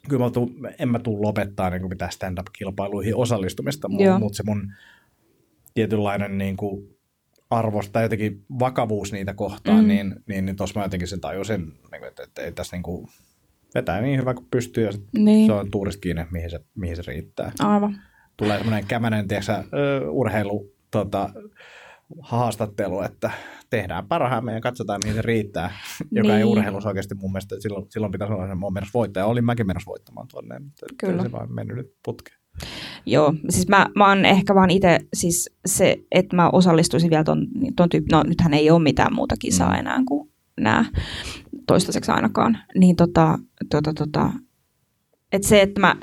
kyllä 0.08 0.24
mä 0.24 0.30
tuun, 0.30 0.54
en 0.78 0.88
mä 0.88 0.98
tule 0.98 1.20
lopettaa 1.20 1.70
niin 1.70 1.88
mitään 1.88 2.12
stand-up-kilpailuihin 2.12 3.16
osallistumista, 3.16 3.88
mutta 4.18 4.36
se 4.36 4.42
mun 4.46 4.72
tietynlainen 5.74 6.38
niin 6.38 6.56
kuin 6.56 6.96
arvosta 7.50 7.92
tai 7.92 8.02
jotenkin 8.02 8.44
vakavuus 8.58 9.12
niitä 9.12 9.34
kohtaan, 9.34 9.80
Mm. 9.80 9.88
niin, 9.88 10.14
niin, 10.26 10.46
niin 10.46 10.56
tuossa 10.56 10.80
mä 10.80 10.84
jotenkin 10.84 11.08
sen 11.08 11.20
tajusin, 11.20 11.60
niin 11.60 11.74
kuin, 11.98 12.04
että, 12.08 12.22
että 12.22 12.42
ei 12.42 12.52
tässä 12.52 12.76
niin 12.76 12.82
kuin 12.82 13.06
vetää 13.74 14.00
niin 14.00 14.20
hyvä 14.20 14.34
kuin 14.34 14.46
pystyy 14.50 14.84
ja 14.84 14.92
sit 14.92 15.02
Niin. 15.18 15.46
se 15.46 15.52
on 15.52 15.70
tuurista 15.70 16.00
kiinni, 16.00 16.24
mihin 16.30 16.50
se, 16.50 16.60
mihin 16.74 16.96
se 16.96 17.02
riittää 17.06 17.52
Aivan. 17.58 17.96
tulee 18.36 18.58
semmoinen 18.58 18.86
kämänen 18.86 19.28
tiiäksä, 19.28 19.64
ö, 19.74 20.10
urheilu 20.10 20.72
tota, 20.90 21.30
haastattelu, 22.20 23.02
että 23.02 23.30
tehdään 23.70 24.08
parhaamme 24.08 24.52
ja 24.52 24.60
katsotaan, 24.60 25.00
mihin 25.04 25.16
se 25.16 25.22
riittää, 25.22 25.70
joka 26.10 26.28
ei 26.28 26.34
Niin. 26.34 26.44
urheilussa 26.44 26.88
oikeasti 26.88 27.14
mun 27.14 27.32
mielestä, 27.32 27.56
silloin, 27.60 27.86
silloin 27.90 28.12
pitäisi 28.12 28.34
olla 28.34 28.48
se 28.48 28.54
mun 28.54 28.74
voittaja. 28.94 29.26
Olin 29.26 29.44
mäkin 29.44 29.66
menossa 29.66 29.88
voittamaan 29.90 30.28
tuonne, 30.28 30.58
mutta 30.58 30.86
Kyllä. 30.98 31.16
ei 31.16 31.22
se 31.22 31.32
vaan 31.32 31.52
mennyt 31.54 31.76
nyt 31.76 31.94
putkeen. 32.04 32.38
Joo, 33.06 33.34
siis 33.48 33.68
mä, 33.68 33.86
mä 33.96 34.08
oon 34.08 34.24
ehkä 34.24 34.54
vaan 34.54 34.70
itse, 34.70 34.98
siis 35.14 35.50
se, 35.66 35.96
että 36.10 36.36
mä 36.36 36.50
osallistuisin 36.50 37.10
vielä 37.10 37.24
ton, 37.24 37.46
ton 37.76 37.88
tyyppi, 37.88 38.08
no 38.12 38.22
nythän 38.22 38.54
ei 38.54 38.70
ole 38.70 38.82
mitään 38.82 39.14
muuta 39.14 39.34
kisaa 39.38 39.72
Mm. 39.72 39.78
enää 39.78 40.02
kuin 40.08 40.30
nämä, 40.60 40.84
toistaiseksi 41.66 42.10
ainakaan, 42.12 42.58
niin 42.78 42.96
tota, 42.96 43.38
tota, 43.70 43.94
tota, 43.94 44.30
että 45.32 45.48
se, 45.48 45.62
että 45.62 45.80
mä 45.80 45.96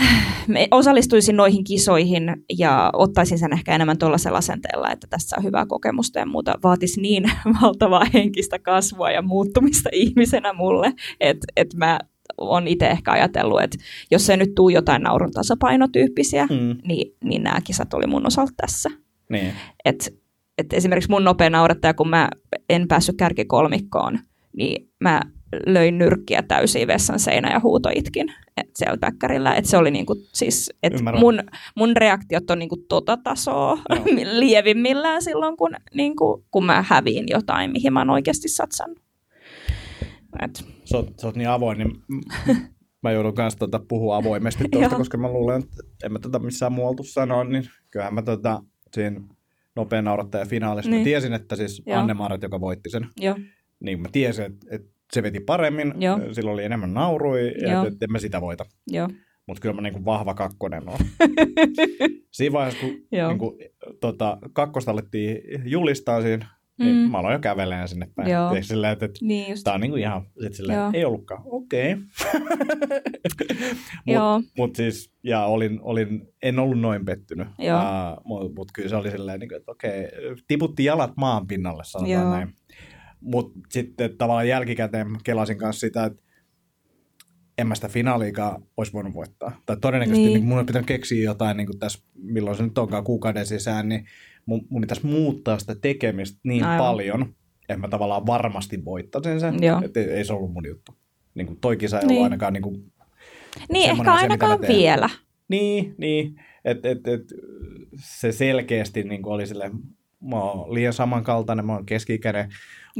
osallistuisin 0.70 1.36
noihin 1.36 1.64
kisoihin 1.64 2.22
ja 2.58 2.90
ottaisin 2.92 3.38
sen 3.38 3.52
ehkä 3.52 3.74
enemmän 3.74 3.98
tuollaisella 3.98 4.38
asenteella, 4.38 4.90
että 4.90 5.06
tässä 5.10 5.36
on 5.38 5.44
hyvää 5.44 5.66
kokemusta 5.66 6.18
ja 6.18 6.26
muuta, 6.26 6.54
vaatisi 6.62 7.00
niin 7.00 7.24
valtavaa 7.62 8.04
henkistä 8.14 8.58
kasvua 8.58 9.10
ja 9.10 9.22
muuttumista 9.22 9.88
ihmisenä 9.92 10.52
mulle, 10.52 10.92
että 11.20 11.46
että 11.56 11.76
mä 11.76 11.98
on 12.38 12.68
itse 12.68 12.86
ehkä 12.86 13.12
ajatellut, 13.12 13.62
että 13.62 13.78
jos 14.10 14.30
ei 14.30 14.36
nyt 14.36 14.54
tuu 14.54 14.68
jotain 14.68 15.02
naurun 15.02 15.32
tasapainotyyppisiä, 15.32 16.46
Mm. 16.50 16.76
niin, 16.88 17.16
niin 17.24 17.42
nämä 17.42 17.60
kisat 17.64 17.94
oli 17.94 18.06
mun 18.06 18.26
osalta 18.26 18.52
tässä. 18.56 18.90
Niin. 19.30 19.52
Et, 19.84 20.14
et 20.58 20.72
esimerkiksi 20.72 21.10
mun 21.10 21.24
nopea 21.24 21.50
naurettaja, 21.50 21.94
kun 21.94 22.08
mä 22.08 22.28
en 22.68 22.88
päässyt 22.88 23.16
kärkikolmikkoon, 23.16 24.18
niin 24.56 24.88
mä 25.00 25.20
löin 25.66 25.98
nyrkkiä 25.98 26.42
täysin 26.42 26.88
vessan 26.88 27.18
seinä 27.18 27.52
ja 27.52 27.60
huutoitkin 27.60 28.26
et 28.56 28.70
siellä 28.76 28.96
päkkärillä. 29.00 29.54
Et 29.54 29.64
se 29.64 29.76
oli 29.76 29.90
niinku, 29.90 30.16
siis, 30.32 30.72
et 30.82 30.92
Ymmärrän. 30.94 31.20
mun, 31.20 31.42
mun 31.76 31.96
reaktiot 31.96 32.50
on 32.50 32.58
niinku 32.58 32.76
tota 32.76 33.16
tasoa 33.16 33.78
Joo. 33.90 34.04
lievimmillään 34.38 35.22
silloin, 35.22 35.56
kun, 35.56 35.70
niinku, 35.94 36.44
kun 36.50 36.66
mä 36.66 36.84
häviin 36.88 37.24
jotain, 37.28 37.72
mihin 37.72 37.92
mä 37.92 38.00
oon 38.00 38.10
oikeasti 38.10 38.48
satsannut. 38.48 38.98
Et, 40.42 40.64
Sä 40.84 40.96
oot, 40.96 41.18
sä 41.20 41.26
oot 41.26 41.36
niin 41.36 41.48
avoin, 41.48 41.78
niin 41.78 41.90
mä 43.02 43.12
joudun 43.12 43.34
kanssa 43.34 43.58
tota 43.58 43.80
puhua 43.88 44.16
avoimesti 44.16 44.64
tuosta, 44.72 44.90
Joo. 44.90 44.98
koska 44.98 45.18
mä 45.18 45.28
luulen, 45.28 45.62
että 45.62 45.76
en 46.04 46.12
mä 46.12 46.18
tätä 46.18 46.38
missään 46.38 46.72
muualta 46.72 47.02
sanoa, 47.02 47.44
niin 47.44 47.64
kyllähän 47.90 48.14
mä 48.14 48.22
tota, 48.22 48.62
siinä 48.92 49.20
nopea 49.76 50.02
naurattaja 50.02 50.46
finaalissa, 50.46 50.90
niin. 50.90 51.00
Mä 51.00 51.04
tiesin, 51.04 51.32
että 51.32 51.56
siis 51.56 51.82
Joo. 51.86 51.98
Anne 51.98 52.14
Maaret, 52.14 52.42
joka 52.42 52.60
voitti 52.60 52.90
sen, 52.90 53.06
jo, 53.20 53.36
niin 53.80 54.00
mä 54.00 54.08
tiesin, 54.12 54.44
että, 54.44 54.66
että 54.70 54.93
se 55.12 55.22
veti 55.22 55.40
paremmin, 55.40 55.94
Joo. 55.98 56.20
sillä 56.32 56.50
oli 56.50 56.64
enemmän 56.64 56.94
naurui, 56.94 57.54
ja 57.62 57.76
että, 57.76 57.88
että 57.92 58.04
en 58.06 58.12
mä 58.12 58.18
sitä 58.18 58.40
voita. 58.40 58.64
Mutta 59.46 59.60
kyllä 59.60 59.74
mä 59.74 59.80
niinku 59.80 60.04
vahva 60.04 60.34
kakkonen 60.34 60.88
on. 60.88 60.98
Siinä 62.32 62.52
vaiheessa, 62.52 62.80
kun 62.80 62.90
niinku, 63.28 63.58
tota, 64.00 64.38
kakkosta 64.52 64.90
alettiin 64.90 65.38
julistaa 65.64 66.22
siinä, 66.22 66.46
niin 66.78 66.96
Mm. 66.96 67.10
mä 67.10 67.18
aloin 67.18 67.32
jo 67.32 67.38
kävelemään 67.38 67.88
sinne 67.88 68.08
päin. 68.14 68.30
Joo. 68.30 68.48
Tiedätkö, 68.48 68.66
Silleen, 68.68 68.92
että, 68.92 69.04
että 69.04 69.18
niin 69.22 69.50
just. 69.50 69.64
tää 69.64 69.74
on 69.74 69.80
niinku 69.80 69.96
ihan, 69.96 70.22
sit 70.42 70.54
silleen, 70.54 70.78
Joo. 70.78 70.90
ei 70.94 71.04
ollutkaan, 71.04 71.42
okei. 71.44 71.92
Okay. 71.92 72.04
Mut, 74.06 74.44
mut 74.58 74.76
siis, 74.76 75.12
ja 75.22 75.44
olin, 75.44 75.78
olin, 75.82 76.22
en 76.42 76.58
ollut 76.58 76.80
noin 76.80 77.04
pettynyt. 77.04 77.48
Joo. 77.58 77.78
Uh, 77.78 78.22
mutta 78.24 78.54
mut 78.56 78.68
kyllä 78.74 78.88
se 78.88 78.96
oli 78.96 79.10
silleen, 79.10 79.40
niinku, 79.40 79.54
että 79.54 79.72
okei, 79.72 80.08
tiputti 80.48 80.84
jalat 80.84 81.12
maan 81.16 81.46
pinnalle, 81.46 81.82
sanotaan 81.84 82.22
Joo. 82.22 82.30
näin. 82.30 82.48
Mutta 83.24 83.58
sitten 83.68 84.16
tavallaan 84.18 84.48
jälkikäteen 84.48 85.06
kelasin 85.24 85.58
kanssa 85.58 85.80
sitä, 85.80 86.04
että 86.04 86.22
en 87.58 87.66
mä 87.66 87.74
sitä 87.74 87.88
finaaliikaan 87.88 88.62
olisi 88.76 88.92
voinut 88.92 89.14
voittaa. 89.14 89.60
Tai 89.66 89.76
todennäköisesti 89.80 90.26
Niin. 90.28 90.34
niin. 90.34 90.44
mun 90.44 90.56
olisi 90.58 90.66
pitänyt 90.66 90.86
keksiä 90.86 91.24
jotain 91.24 91.56
niin 91.56 91.78
tässä, 91.78 91.98
milloin 92.14 92.56
se 92.56 92.62
nyt 92.62 92.78
onkaan 92.78 93.04
kuukauden 93.04 93.46
sisään, 93.46 93.88
niin 93.88 94.06
mun, 94.46 94.66
mun 94.68 94.80
pitäisi 94.80 95.06
muuttaa 95.06 95.58
sitä 95.58 95.74
tekemistä 95.74 96.40
niin 96.44 96.64
Aivan. 96.64 96.86
Paljon, 96.86 97.34
että 97.60 97.76
mä 97.76 97.88
tavallaan 97.88 98.26
varmasti 98.26 98.84
voittaisin 98.84 99.40
sen. 99.40 99.54
Että 99.84 100.00
ei, 100.00 100.10
ei 100.10 100.24
se 100.24 100.32
ollut 100.32 100.52
mun 100.52 100.66
juttu. 100.68 100.94
Niin 101.34 101.46
kuin 101.46 101.60
toi 101.60 101.76
kisa 101.76 102.00
ei 102.00 102.06
Niin. 102.06 102.12
ollut 102.16 102.24
ainakaan 102.24 102.52
niin 102.52 102.62
kuin, 102.62 102.92
Niin, 103.72 103.90
ehkä 103.90 104.02
asia, 104.02 104.12
ainakaan 104.12 104.60
vielä. 104.68 105.10
niin, 105.48 105.94
niin. 105.98 106.40
Et, 106.64 106.86
et, 106.86 107.08
et, 107.08 107.22
se 107.96 108.32
selkeästi 108.32 109.02
niin 109.02 109.22
kuin 109.22 109.32
oli 109.34 109.46
silleen, 109.46 109.72
mä 110.20 110.36
oon 110.36 110.74
liian 110.74 110.92
samankaltainen, 110.92 111.66
mä 111.66 111.72
oon 111.72 111.86
keski-ikäinen 111.86 112.48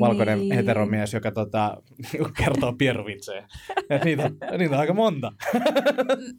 valkoinen 0.01 0.39
Niin. 0.39 0.53
heteromies, 0.55 1.13
joka 1.15 1.31
tota, 1.31 1.77
kertoo 2.39 2.73
piervitsejä. 2.73 3.49
Ja 3.91 3.99
niitä, 3.99 4.31
niitä 4.59 4.75
on 4.75 4.81
aika 4.81 4.95
monta. 4.95 5.33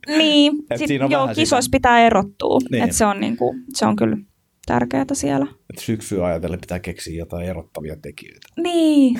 Niin, 0.07 0.53
Et 0.71 0.77
sit, 0.77 0.87
siinä 0.87 1.05
on 1.05 1.11
joo, 1.11 1.27
kisoissa 1.35 1.69
pitää 1.71 1.99
erottua. 1.99 2.59
Niin. 2.71 2.83
Et 2.83 2.91
se, 2.91 3.05
on 3.05 3.19
niinku, 3.19 3.55
se 3.73 3.85
on 3.85 3.95
kyllä 3.95 4.17
tärkeää 4.65 5.05
siellä. 5.13 5.45
Et 5.73 5.77
syksyä 5.79 6.25
ajatellen 6.25 6.61
pitää 6.61 6.79
keksiä 6.79 7.17
jotain 7.17 7.47
erottavia 7.49 7.95
tekijöitä. 8.01 8.47
Niin, 8.57 9.19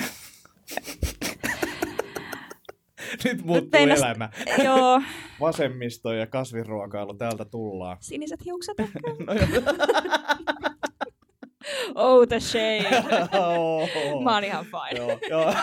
Nyt 3.24 3.44
muuttuu 3.44 3.70
meinas- 3.72 3.98
elämä. 3.98 4.30
joo. 4.64 5.02
Vasemmisto 5.40 6.12
ja 6.12 6.26
kasviruokailu, 6.26 7.14
täältä 7.14 7.44
tullaan. 7.44 7.96
Siniset 8.00 8.44
hiukset. 8.44 8.76
No, 9.26 9.32
joo. 9.34 9.62
Oh, 11.94 12.28
the 12.28 12.40
shade. 12.40 13.04
Oho. 13.38 14.22
Mä 14.24 14.34
oon 14.34 14.44
ihan 14.44 14.64
fine. 14.64 15.00
Joo, 15.00 15.18
joo. 15.30 15.54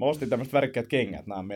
Mä 0.00 0.06
ostin 0.06 0.28
tämmöiset 0.28 0.52
värikkäät 0.52 0.86
kengät, 0.86 1.26
nämä 1.26 1.40
on. 1.40 1.48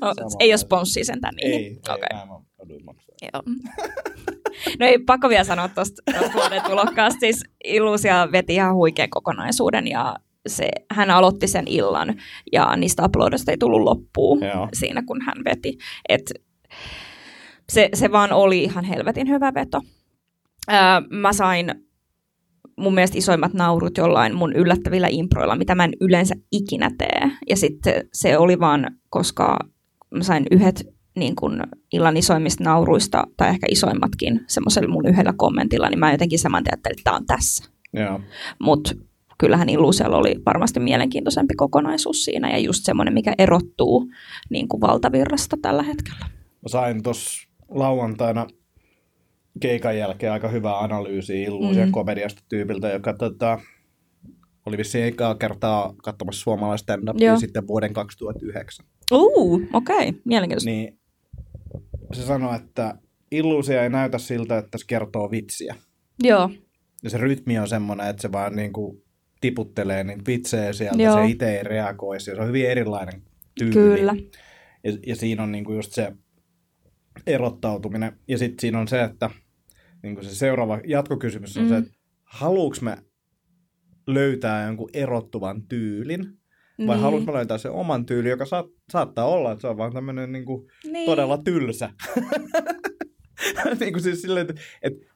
No, 0.00 0.14
ei 0.40 0.52
ole 0.52 0.56
sponssia 0.56 1.04
sentään 1.04 1.34
niihin. 1.34 1.60
Ei, 1.60 1.64
ei, 1.66 1.94
Okei. 1.94 2.08
nämä 2.12 2.26
mä 2.26 2.40
jouduin 2.58 2.84
maksaa. 2.84 3.14
Joo. 3.32 3.42
No 4.78 4.86
ei 4.86 4.98
pakko 4.98 5.28
vielä 5.28 5.44
sanoa 5.44 5.68
tuosta 5.68 6.02
vuoden 6.34 6.62
tulokkaasta. 6.62 7.20
Siis 7.20 7.44
Illusia 7.64 8.28
veti 8.32 8.54
ihan 8.54 8.74
huikean 8.74 9.10
kokonaisuuden 9.10 9.86
ja 9.86 10.16
se, 10.48 10.68
hän 10.90 11.10
aloitti 11.10 11.46
sen 11.46 11.64
illan 11.68 12.14
ja 12.52 12.76
niistä 12.76 13.04
uploadista 13.04 13.50
ei 13.50 13.58
tullut 13.58 13.82
loppuun 13.82 14.42
Joo. 14.44 14.68
siinä, 14.72 15.02
kun 15.06 15.22
hän 15.22 15.44
veti. 15.44 15.78
Et 16.08 16.32
se, 17.72 17.88
se 17.94 18.12
vaan 18.12 18.32
oli 18.32 18.62
ihan 18.62 18.84
helvetin 18.84 19.28
hyvä 19.28 19.54
veto. 19.54 19.80
Ää, 20.68 21.02
mä 21.10 21.32
sain 21.32 21.74
mun 22.76 22.94
mielestä 22.94 23.18
isoimmat 23.18 23.54
naurut 23.54 23.98
jollain 23.98 24.34
mun 24.34 24.52
yllättävillä 24.52 25.08
improilla, 25.10 25.56
mitä 25.56 25.74
mä 25.74 25.84
en 25.84 25.92
yleensä 26.00 26.34
ikinä 26.52 26.90
tee. 26.98 27.30
Ja 27.48 27.56
sitten 27.56 28.08
se 28.12 28.38
oli 28.38 28.60
vaan, 28.60 28.90
koska 29.10 29.58
mä 30.10 30.22
sain 30.22 30.46
yhdet 30.50 30.86
niin 31.16 31.36
kun 31.36 31.62
illan 31.92 32.16
isoimmista 32.16 32.64
nauruista, 32.64 33.26
tai 33.36 33.48
ehkä 33.48 33.66
isoimmatkin, 33.70 34.40
semmoisella 34.46 34.88
mun 34.88 35.06
yhdellä 35.06 35.34
kommentilla, 35.36 35.88
niin 35.88 35.98
mä 35.98 36.12
jotenkin 36.12 36.38
saman 36.38 36.64
ajattelin, 36.66 36.98
että 36.98 37.04
tämä 37.04 37.16
on 37.16 37.26
tässä. 37.26 37.64
Joo. 37.92 38.20
Mutta 38.58 38.94
kyllähän 39.38 39.68
Illusialla 39.68 40.16
oli 40.16 40.34
varmasti 40.46 40.80
mielenkiintoisempi 40.80 41.54
kokonaisuus 41.54 42.24
siinä, 42.24 42.50
ja 42.50 42.58
just 42.58 42.84
semmoinen, 42.84 43.14
mikä 43.14 43.34
erottuu 43.38 44.10
niin 44.50 44.68
kuin 44.68 44.80
valtavirrasta 44.80 45.56
tällä 45.62 45.82
hetkellä. 45.82 46.26
Mä 46.62 46.68
sain 46.68 47.02
tuossa 47.02 47.47
lauantaina 47.68 48.46
keikan 49.60 49.98
jälkeen 49.98 50.32
aika 50.32 50.48
hyvää 50.48 50.78
analyysiä 50.78 51.46
illuusia 51.46 51.82
Mm. 51.82 51.88
mm. 51.88 51.92
komediasta 51.92 52.42
tyypiltä, 52.48 52.88
joka 52.88 53.12
tota, 53.12 53.58
oli 54.66 54.78
vissiin 54.78 55.04
ekaa 55.04 55.34
kertaa 55.34 55.94
katsomassa 56.02 56.42
suomalaista 56.42 56.92
stand 56.92 57.38
sitten 57.40 57.66
vuoden 57.66 57.92
2009. 57.92 58.86
Uu, 59.12 59.62
okei, 59.72 60.08
okay. 60.08 60.20
mielenkiintoista. 60.24 60.70
Niin 60.70 60.98
se 62.12 62.22
sanoi, 62.22 62.56
että 62.56 62.94
illuusia 63.30 63.82
ei 63.82 63.90
näytä 63.90 64.18
siltä, 64.18 64.58
että 64.58 64.78
se 64.78 64.84
kertoo 64.86 65.30
vitsiä. 65.30 65.74
Joo, 66.22 66.50
Ja 67.02 67.10
se 67.10 67.18
rytmi 67.18 67.58
on 67.58 67.68
semmoinen, 67.68 68.06
että 68.06 68.22
se 68.22 68.32
vaan 68.32 68.56
niin 68.56 68.72
kuin 68.72 69.02
tiputtelee 69.40 70.04
niitä 70.04 70.22
vitsejä 70.26 70.72
sieltä, 70.72 71.02
Joo. 71.02 71.14
se 71.16 71.26
itse 71.26 71.56
ei 71.56 71.64
reagoisi. 71.64 72.24
Se 72.24 72.40
on 72.40 72.48
hyvin 72.48 72.70
erilainen 72.70 73.22
tyyli. 73.58 73.72
kyllä. 73.72 74.14
Ja, 74.84 74.92
ja 75.06 75.16
siinä 75.16 75.42
on 75.42 75.52
niinku 75.52 75.72
just 75.72 75.92
se 75.92 76.12
erottautuminen. 77.26 78.12
Ja 78.28 78.38
sitten 78.38 78.60
siinä 78.60 78.80
on 78.80 78.88
se, 78.88 79.02
että 79.02 79.30
niinku 80.02 80.22
se 80.22 80.34
seuraava 80.34 80.80
jatkokysymys 80.86 81.56
on 81.56 81.62
mm. 81.62 81.68
se, 81.68 81.76
että 81.76 81.90
haluuks 82.24 82.82
me 82.82 82.98
löytää 84.06 84.66
jonkun 84.66 84.90
erottuvan 84.92 85.62
tyylin, 85.62 86.38
vai 86.86 86.96
niin. 86.96 87.02
haluanko 87.02 87.32
mä 87.32 87.38
löytää 87.38 87.58
sen 87.58 87.70
oman 87.70 88.06
tyylin, 88.06 88.30
joka 88.30 88.46
saat, 88.46 88.66
saattaa 88.92 89.24
olla, 89.24 89.52
että 89.52 89.60
se 89.60 89.68
on 89.68 89.76
vaan 89.76 89.92
tämmöinen 89.92 90.32
niinku 90.32 90.68
niin. 90.84 91.06
todella 91.06 91.38
tylsä. 91.38 91.90
niin 93.80 93.92
kuin 93.92 94.02
siis 94.02 94.22
silleen, 94.22 94.46
että, 94.50 94.62
että, 94.82 95.06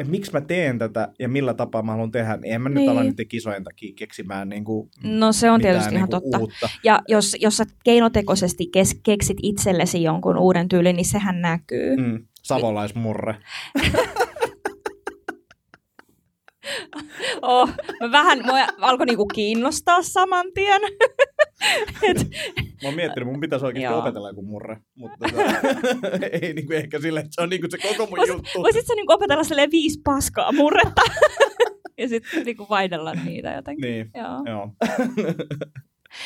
että 0.00 0.10
miksi 0.10 0.32
mä 0.32 0.40
teen 0.40 0.78
tätä 0.78 1.08
ja 1.18 1.28
millä 1.28 1.54
tapaa 1.54 1.82
mä 1.82 1.92
haluan 1.92 2.10
tehdä, 2.10 2.36
niin 2.36 2.54
en 2.54 2.62
mä 2.62 2.68
niin. 2.68 2.80
nyt 2.80 2.88
ala 2.88 3.02
niiden 3.02 3.28
kisojen 3.28 3.64
takia 3.64 3.92
keksimään 3.96 4.48
niin 4.48 4.64
kuin 4.64 4.90
No 5.02 5.32
se 5.32 5.50
on 5.50 5.60
tietysti 5.60 5.94
ihan 5.94 6.08
niin 6.08 6.22
totta. 6.22 6.38
Uutta. 6.38 6.68
Ja 6.84 7.00
jos, 7.08 7.36
jos 7.40 7.56
sä 7.56 7.64
keinotekoisesti 7.84 8.66
kes, 8.66 9.00
keksit 9.02 9.38
itsellesi 9.42 10.02
jonkun 10.02 10.38
uuden 10.38 10.68
tyylin, 10.68 10.96
niin 10.96 11.04
sehän 11.04 11.40
näkyy. 11.40 11.96
Mm, 11.96 12.24
savolaismurre. 12.42 13.36
oh, 17.42 17.68
mä 18.00 18.12
vähän, 18.12 18.38
mä 18.46 18.66
alkoi 18.80 19.06
niinku 19.06 19.26
kiinnostaa 19.26 20.02
saman 20.02 20.46
tien. 20.54 20.80
Et... 22.08 22.18
Mä 22.82 22.88
oon 22.88 22.94
miettinyt, 22.94 23.28
mun 23.28 23.40
pitäisi 23.40 23.66
oikeasti 23.66 23.92
Joo. 23.92 23.98
opetella 23.98 24.28
joku 24.28 24.42
murre, 24.42 24.76
mutta 24.96 25.16
tota, 25.28 26.26
ei 26.42 26.54
niinku 26.54 26.72
ehkä 26.72 27.00
silleen, 27.00 27.24
että 27.24 27.34
se 27.34 27.42
on 27.42 27.48
niinku 27.48 27.66
se 27.70 27.78
koko 27.78 28.06
mun 28.06 28.16
Vois, 28.16 28.28
juttu. 28.28 28.62
Voisit 28.62 28.86
sä 28.86 28.94
niinku 28.94 29.12
opetella 29.12 29.44
silleen 29.44 29.70
viisi 29.70 30.00
paskaa 30.04 30.52
murretta 30.52 31.02
ja 32.00 32.08
sitten 32.08 32.44
niinku 32.44 32.66
vaidella 32.70 33.14
niitä 33.14 33.52
jotenkin. 33.52 33.90
Niin, 33.90 34.10
joo. 34.14 34.42
joo. 34.46 34.70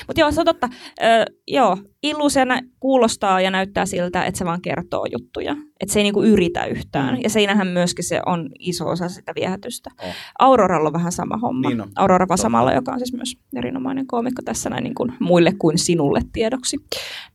Mutta 0.06 0.20
joo, 0.20 0.32
se 0.32 0.40
on 0.40 0.46
totta. 0.46 0.68
Ö, 1.02 1.04
joo, 1.48 1.78
illuusiona 2.02 2.60
kuulostaa 2.80 3.40
ja 3.40 3.50
näyttää 3.50 3.86
siltä, 3.86 4.24
että 4.24 4.38
se 4.38 4.44
vaan 4.44 4.62
kertoo 4.62 5.06
juttuja. 5.12 5.56
Että 5.80 5.92
se 5.92 5.98
ei 5.98 6.02
niinku 6.02 6.22
yritä 6.22 6.64
yhtään. 6.64 7.14
Mm. 7.14 7.20
Ja 7.22 7.30
siinähän 7.30 7.66
myöskin 7.66 8.04
se 8.04 8.20
on 8.26 8.48
iso 8.58 8.88
osa 8.88 9.08
sitä 9.08 9.32
viehätystä. 9.34 9.90
Oh. 10.02 10.14
Auroralla 10.38 10.88
on 10.88 10.92
vähän 10.92 11.12
sama 11.12 11.36
homma. 11.36 11.68
Niin 11.68 11.80
on. 11.80 11.88
Aurora 11.96 12.28
Vasamalla, 12.28 12.72
joka 12.72 12.92
on 12.92 12.98
siis 12.98 13.12
myös 13.12 13.36
erinomainen 13.56 14.06
koomikko 14.06 14.42
tässä 14.44 14.70
näin 14.70 14.84
niin 14.84 14.94
kuin 14.94 15.12
muille 15.20 15.52
kuin 15.58 15.78
sinulle 15.78 16.20
tiedoksi. 16.32 16.76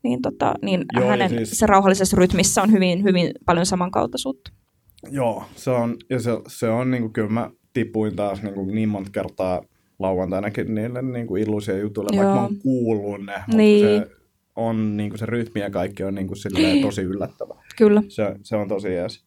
Niin, 0.03 0.21
tota, 0.21 0.53
niin 0.61 0.85
joo, 0.93 1.09
hänen 1.09 1.29
siis... 1.29 1.49
se 1.51 1.65
rauhallisessa 1.65 2.17
rytmissä 2.17 2.61
on 2.61 2.71
hyvin, 2.71 3.03
hyvin 3.03 3.31
paljon 3.45 3.65
samankaltaisuutta. 3.65 4.51
Joo, 5.11 5.43
se 5.55 5.71
on, 5.71 5.97
ja 6.09 6.19
se, 6.19 6.31
se 6.47 6.69
on 6.69 6.91
niin 6.91 7.03
kuin, 7.03 7.13
kyllä 7.13 7.29
mä 7.29 7.49
tipuin 7.73 8.15
taas 8.15 8.43
niin, 8.43 8.53
kuin 8.53 8.75
niin 8.75 8.89
monta 8.89 9.11
kertaa 9.11 9.61
lauantainakin 9.99 10.75
niille 10.75 11.01
niin 11.01 11.27
kuin 11.27 11.43
illuisia 11.43 11.77
jutuille, 11.77 12.15
Joo. 12.15 12.25
vaikka 12.25 12.41
mä 12.41 12.47
oon 12.47 12.59
kuullut 12.59 13.25
ne, 13.25 13.33
mutta 13.37 13.57
niin. 13.57 13.85
se 13.85 14.07
on 14.55 14.97
niin 14.97 15.09
kuin 15.09 15.19
se 15.19 15.25
rytmi 15.25 15.61
ja 15.61 15.69
kaikki 15.69 16.03
on 16.03 16.15
niin 16.15 16.27
kuin 16.27 16.37
silleen 16.37 16.81
tosi 16.81 17.01
yllättävä. 17.01 17.55
Kyllä. 17.77 18.03
Se, 18.07 18.35
se 18.43 18.55
on 18.55 18.67
tosi 18.67 18.93
jees. 18.93 19.23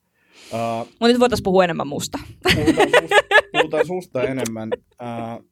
Uh, 0.52 0.58
Mutta 0.78 1.06
nyt 1.06 1.20
voitaisiin 1.20 1.44
puhua 1.44 1.64
enemmän 1.64 1.86
musta. 1.86 2.18
Puhutaan 2.54 2.88
susta, 3.00 3.16
puhutaan 3.52 3.86
susta 3.86 4.22
enemmän. 4.22 4.68
Uh, 5.02 5.48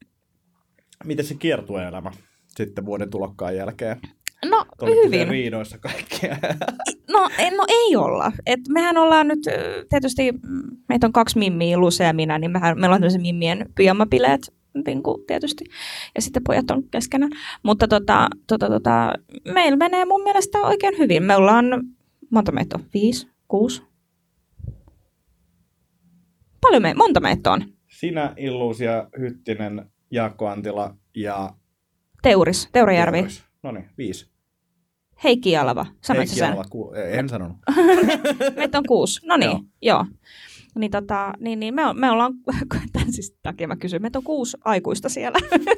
miten 1.05 1.25
se 1.25 1.35
kiertueelämä 1.35 2.13
sitten 2.49 2.87
vuoden 2.87 3.11
tulokkaan 3.11 3.57
jälkeen? 3.57 3.97
No 4.45 4.67
Olitte 4.81 5.05
hyvin. 5.07 5.29
riidoissa 5.29 5.79
kaikkia. 5.79 6.37
No, 7.09 7.29
en, 7.39 7.57
no 7.57 7.65
ei 7.69 7.97
olla. 7.97 8.33
Et 8.47 8.61
mehän 8.69 8.97
ollaan 8.97 9.29
nyt, 9.29 9.39
tietysti 9.89 10.33
meitä 10.89 11.07
on 11.07 11.13
kaksi 11.13 11.39
mimmiä, 11.39 11.79
Luce 11.79 12.05
ja 12.05 12.13
minä, 12.13 12.39
niin 12.39 12.51
mehän, 12.51 12.81
meillä 12.81 12.95
on 12.95 13.01
tämmöiset 13.01 13.23
mimmien 13.23 13.67
pyjamabileet 13.75 14.41
kuin 15.03 15.27
tietysti, 15.27 15.65
ja 16.15 16.23
sitten 16.23 16.43
pojat 16.47 16.71
on 16.71 16.83
keskenään. 16.91 17.33
Mutta 17.63 17.89
tota, 17.89 18.29
tota, 18.47 18.69
tota, 18.69 19.13
meillä 19.55 19.77
menee 19.77 20.05
mun 20.05 20.23
mielestä 20.23 20.59
oikein 20.59 20.99
hyvin. 20.99 21.23
Me 21.23 21.37
ollaan, 21.37 21.65
monta 22.31 22.53
meitä 22.53 22.77
on? 22.79 22.85
Viisi? 22.95 23.29
Kuusi? 23.49 23.83
Paljon 26.61 26.83
me, 26.83 26.95
monta 26.95 27.21
meitä 27.21 27.53
on? 27.53 27.65
Sinä, 27.89 28.35
Illuusia, 28.37 29.09
Hyttinen, 29.19 29.91
Jaakko 30.11 30.49
Antila 30.49 30.97
ja... 31.17 31.55
Teuris, 32.23 32.69
Teurajärvi. 32.73 33.19
Teuris. 33.19 33.45
No 33.63 33.73
niin, 33.73 33.91
viisi. 33.99 34.31
Heikki 35.25 35.57
Alava, 35.57 35.87
sanoit 36.01 36.29
Heikki 36.29 36.43
Alava, 36.43 36.65
ku- 36.71 36.93
en 36.95 37.29
sanonut. 37.29 37.57
meitä 38.57 38.79
on 38.79 38.85
kuusi, 38.89 39.27
no 39.27 39.37
niin, 39.37 39.51
joo. 39.51 39.65
joo. 39.83 40.07
Niin, 40.79 40.91
tota, 40.91 41.33
niin, 41.41 41.61
niin 41.61 41.75
me, 41.75 41.83
me 41.95 42.11
ollaan, 42.11 42.33
tämän 42.93 43.13
siis 43.13 43.37
takia 43.43 43.69
mä 43.69 43.77
kysyn, 43.77 44.03
meitä 44.03 44.19
on 44.19 44.25
kuusi 44.25 44.57
aikuista 44.65 45.09
siellä. 45.09 45.39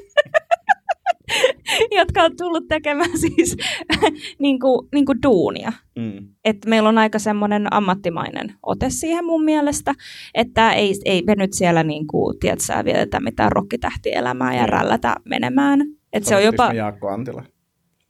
jotka 1.99 2.23
on 2.23 2.37
tullut 2.37 2.69
tekemään 2.69 3.19
siis 3.19 3.57
niin 4.39 4.61
kuin, 4.61 4.89
niin 4.93 5.07
kuin 5.07 5.23
duunia. 5.23 5.73
Mm. 5.97 6.29
Et 6.45 6.57
meillä 6.67 6.89
on 6.89 6.99
aika 6.99 7.19
semmoinen 7.19 7.73
ammattimainen 7.73 8.55
ote 8.63 8.91
siihen 8.91 9.25
mun 9.25 9.45
mielestä, 9.45 9.95
että 10.35 10.73
ei, 10.73 10.95
ei 11.05 11.23
me 11.23 11.35
nyt 11.35 11.53
siellä 11.53 11.83
niin 11.83 12.07
kuin, 12.07 12.39
tiedätkö, 12.39 12.85
vietetä 12.85 13.21
mitään 13.21 13.53
rokkitähtielämää 13.53 14.55
ja 14.55 14.63
mm. 14.63 14.69
rällätä 14.69 15.17
menemään. 15.25 15.81
Et 16.13 16.25
se 16.25 16.37
on 16.37 16.45
jopa... 16.45 16.73
Jaakko 16.73 17.09
Antila? 17.09 17.45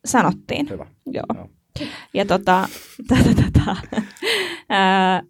Sanottiin. 0.04 0.70
Hyvä. 0.70 0.86
Joo. 1.06 1.24
No. 1.34 1.48
Ja 2.14 2.26
tota, 2.26 2.68
tota, 3.08 3.42
tota, 3.42 3.76
ää, 4.68 5.22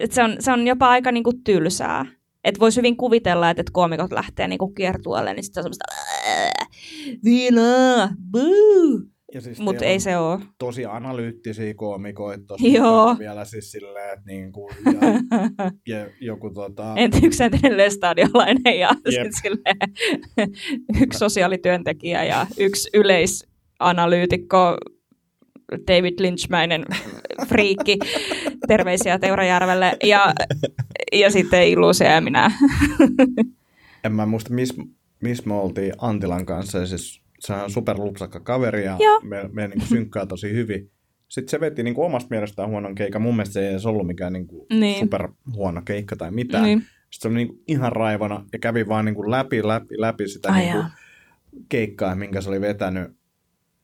et 0.00 0.12
se, 0.12 0.22
on, 0.22 0.36
se 0.38 0.52
on 0.52 0.66
jopa 0.66 0.88
aika 0.88 1.12
niinku 1.12 1.32
tylsää. 1.44 2.06
Että 2.44 2.60
voisi 2.60 2.76
hyvin 2.76 2.96
kuvitella, 2.96 3.50
että 3.50 3.60
et 3.60 3.70
koomikot 3.70 4.12
lähtee 4.12 4.48
niinku 4.48 4.68
kiertueelle, 4.68 5.34
niin 5.34 5.44
sitten 5.44 5.60
on 5.60 5.64
semmoista 5.64 5.84
viinaa, 7.24 8.08
siis 9.38 9.60
Mutta 9.60 9.84
ei 9.84 10.00
se 10.00 10.16
ole. 10.16 10.38
Tosi 10.58 10.86
analyyttisiä 10.86 11.74
koomikoita 11.74 12.54
Joo. 12.58 13.16
vielä 13.18 13.44
siis 13.44 13.70
silleen, 13.70 14.18
että 14.18 14.26
niinku, 14.26 14.70
ja, 14.84 14.92
ja 15.98 16.06
joku 16.20 16.50
tota... 16.50 16.94
yksi 17.22 17.44
entinen 17.44 17.90
stadiolainen 17.90 18.78
ja 18.78 18.90
sit 19.04 19.32
silleen, 19.42 19.76
yksi 21.02 21.18
sosiaalityöntekijä 21.18 22.24
ja 22.24 22.46
yksi 22.58 22.90
yleisanalyytikko 22.94 24.76
David 25.88 26.14
Lynchmäinen 26.20 26.84
friikki. 27.48 27.98
Terveisiä 28.68 29.18
Teurajärvelle. 29.18 29.96
Ja, 30.04 30.32
ja 31.12 31.30
sitten 31.30 31.68
Illuusia 31.68 32.10
ja 32.10 32.20
minä. 32.20 32.52
en 34.04 34.12
mä 34.12 34.26
muista, 34.26 34.54
missä 34.54 34.82
mis 35.20 35.46
me 35.46 35.54
oltiin 35.54 35.92
Antilan 35.98 36.46
kanssa. 36.46 36.78
Ja 36.78 36.86
siis 36.86 37.22
se 37.40 37.52
on 37.52 37.70
superlupsakka 37.70 38.40
kaveri 38.40 38.84
ja 38.84 38.96
Joo. 39.00 39.20
me, 39.20 39.48
me 39.52 39.68
niin 39.68 39.86
synkkää 39.86 40.26
tosi 40.26 40.52
hyvin. 40.52 40.90
Sitten 41.28 41.50
se 41.50 41.60
veti 41.60 41.82
niin 41.82 41.94
kuin 41.94 42.06
omasta 42.06 42.28
mielestään 42.30 42.68
huonon 42.68 42.94
keikan. 42.94 43.22
Mun 43.22 43.36
mielestä 43.36 43.52
se 43.52 43.60
ei 43.60 43.70
edes 43.70 43.86
ollut 43.86 44.06
mikään 44.06 44.32
niin 44.32 44.46
kuin 44.46 44.66
niin. 44.72 45.00
super 45.00 45.28
huono 45.54 45.82
keikka 45.84 46.16
tai 46.16 46.30
mitään. 46.30 46.64
Niin. 46.64 46.78
Sitten 46.80 47.20
se 47.20 47.28
oli 47.28 47.34
niin 47.34 47.48
kuin 47.48 47.62
ihan 47.68 47.92
raivona 47.92 48.44
ja 48.52 48.58
kävi 48.58 48.88
vaan 48.88 49.04
niin 49.04 49.14
kuin 49.14 49.30
läpi, 49.30 49.66
läpi, 49.66 50.00
läpi 50.00 50.28
sitä 50.28 50.52
niin 50.52 50.72
kuin 50.72 50.84
keikkaa, 51.68 52.14
minkä 52.14 52.40
se 52.40 52.48
oli 52.48 52.60
vetänyt. 52.60 53.12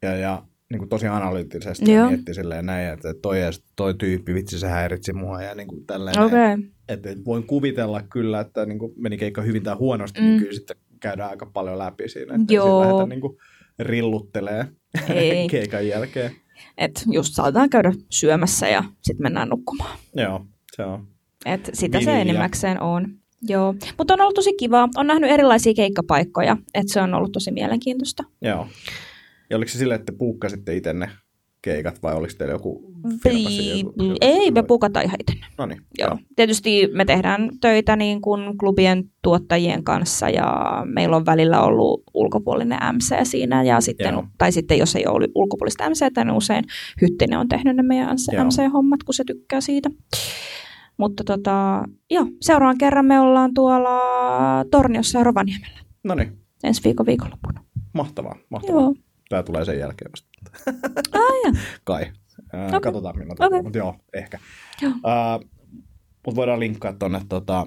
Ja, 0.02 0.16
ja 0.16 0.42
niin 0.70 0.78
kuin 0.78 0.88
tosi 0.88 1.06
analyyttisesti 1.06 1.92
Joo. 1.92 2.04
ja 2.04 2.10
mietti 2.10 2.34
silleen 2.34 2.66
näin, 2.66 2.92
että 2.92 3.14
toi, 3.22 3.38
toi 3.76 3.94
tyyppi, 3.94 4.34
vitsi 4.34 4.58
se 4.58 4.68
häiritsi 4.68 5.12
mua 5.12 5.42
ja 5.42 5.54
niin 5.54 5.68
kuin 5.68 5.86
tälleen. 5.86 6.20
Okay. 6.20 6.58
Että 6.88 7.08
voin 7.24 7.46
kuvitella 7.46 8.02
kyllä, 8.02 8.40
että 8.40 8.66
niin 8.66 8.78
kuin 8.78 8.92
meni 8.96 9.18
keikka 9.18 9.42
hyvin 9.42 9.62
tai 9.62 9.74
huonosti, 9.74 10.20
niin 10.20 10.28
mm. 10.28 10.32
niin 10.32 10.40
kyllä 10.40 10.52
sitten 10.52 10.76
käydään 11.00 11.30
aika 11.30 11.46
paljon 11.46 11.78
läpi 11.78 12.08
siinä, 12.08 12.34
että 12.34 12.54
Joo. 12.54 12.82
ei 12.82 12.88
lähdetä 12.88 13.06
niin 13.06 13.20
kuin 13.20 13.36
rilluttelee 13.78 14.66
ei. 15.08 15.48
keikan 15.50 15.88
jälkeen. 15.88 16.32
Et 16.78 17.04
just 17.10 17.34
saatetaan 17.34 17.70
käydä 17.70 17.92
syömässä 18.10 18.68
ja 18.68 18.84
sitten 19.02 19.22
mennään 19.22 19.48
nukkumaan. 19.48 19.98
Joo, 20.14 20.46
se 20.76 20.82
on. 20.84 21.06
Et 21.46 21.70
sitä 21.72 21.98
Vinilia. 21.98 22.14
se 22.14 22.20
enimmäkseen 22.20 22.82
on. 22.82 23.08
Joo, 23.42 23.74
mutta 23.98 24.14
on 24.14 24.20
ollut 24.20 24.34
tosi 24.34 24.52
kivaa. 24.52 24.88
On 24.96 25.06
nähnyt 25.06 25.30
erilaisia 25.30 25.74
keikkapaikkoja, 25.74 26.56
että 26.74 26.92
se 26.92 27.00
on 27.00 27.14
ollut 27.14 27.32
tosi 27.32 27.50
mielenkiintoista. 27.50 28.22
Joo. 28.42 28.66
Ja 29.50 29.56
oliko 29.56 29.68
se 29.68 29.78
silleen, 29.78 30.00
että 30.00 30.12
puukkasitte 30.12 30.76
itse 30.76 30.92
ne 30.92 31.10
keikat 31.62 32.02
vai 32.02 32.14
oliko 32.14 32.32
teillä 32.38 32.54
joku 32.54 32.92
firma 33.22 33.50
joku, 33.50 33.94
joku 34.02 34.16
Ei, 34.20 34.50
me 34.50 34.62
puukataan 34.62 35.04
ihan 35.04 35.16
itse. 35.20 35.46
No 35.58 35.66
niin. 35.66 35.80
Joo. 35.98 36.08
Joo. 36.08 36.18
Tietysti 36.36 36.88
me 36.92 37.04
tehdään 37.04 37.50
töitä 37.60 37.96
niin 37.96 38.20
kuin 38.20 38.58
klubien 38.58 39.04
tuottajien 39.22 39.84
kanssa 39.84 40.28
ja 40.28 40.82
meillä 40.84 41.16
on 41.16 41.26
välillä 41.26 41.62
ollut 41.62 42.02
ulkopuolinen 42.14 42.78
MC 42.92 43.14
siinä 43.22 43.62
ja 43.62 43.80
sitten, 43.80 44.12
Joo. 44.12 44.24
tai 44.38 44.52
sitten 44.52 44.78
jos 44.78 44.96
ei 44.96 45.06
ole 45.06 45.28
ulkopuolista 45.34 45.90
MC, 45.90 46.00
niin 46.16 46.30
usein 46.30 46.64
Hyttinen 47.02 47.38
on 47.38 47.48
tehnyt 47.48 47.76
ne 47.76 47.82
meidän 47.82 48.16
MC-hommat, 48.44 49.02
kun 49.02 49.14
se 49.14 49.24
tykkää 49.26 49.60
siitä. 49.60 49.90
Mutta 50.96 51.24
tota, 51.24 51.84
joo, 52.10 52.26
seuraavan 52.40 52.78
kerran 52.78 53.06
me 53.06 53.20
ollaan 53.20 53.54
tuolla 53.54 54.00
Torniossa 54.70 55.18
ja 55.18 55.24
Rovaniemellä. 55.24 55.78
No 56.04 56.14
niin. 56.14 56.32
Ensi 56.64 56.84
viikon 56.84 57.06
viikonloppuna. 57.06 57.64
Mahtavaa, 57.92 58.36
mahtavaa. 58.50 58.82
Joo. 58.82 58.94
Tämä 59.28 59.42
tulee 59.42 59.64
sen 59.64 59.78
jälkeen 59.78 60.10
vasta. 60.12 60.28
Ah, 61.12 61.58
Kai. 61.84 62.02
Äh, 62.54 62.66
okay. 62.66 62.80
Katsotaan 62.80 63.18
milloin 63.18 63.44
okay. 63.44 63.62
mutta 63.62 63.78
joo, 63.78 63.96
ehkä. 64.12 64.38
Joo. 64.82 64.92
Äh, 64.92 65.48
mutta 66.26 66.36
voidaan 66.36 66.60
linkkaa 66.60 66.92
tuonne 66.92 67.20
tota, 67.28 67.66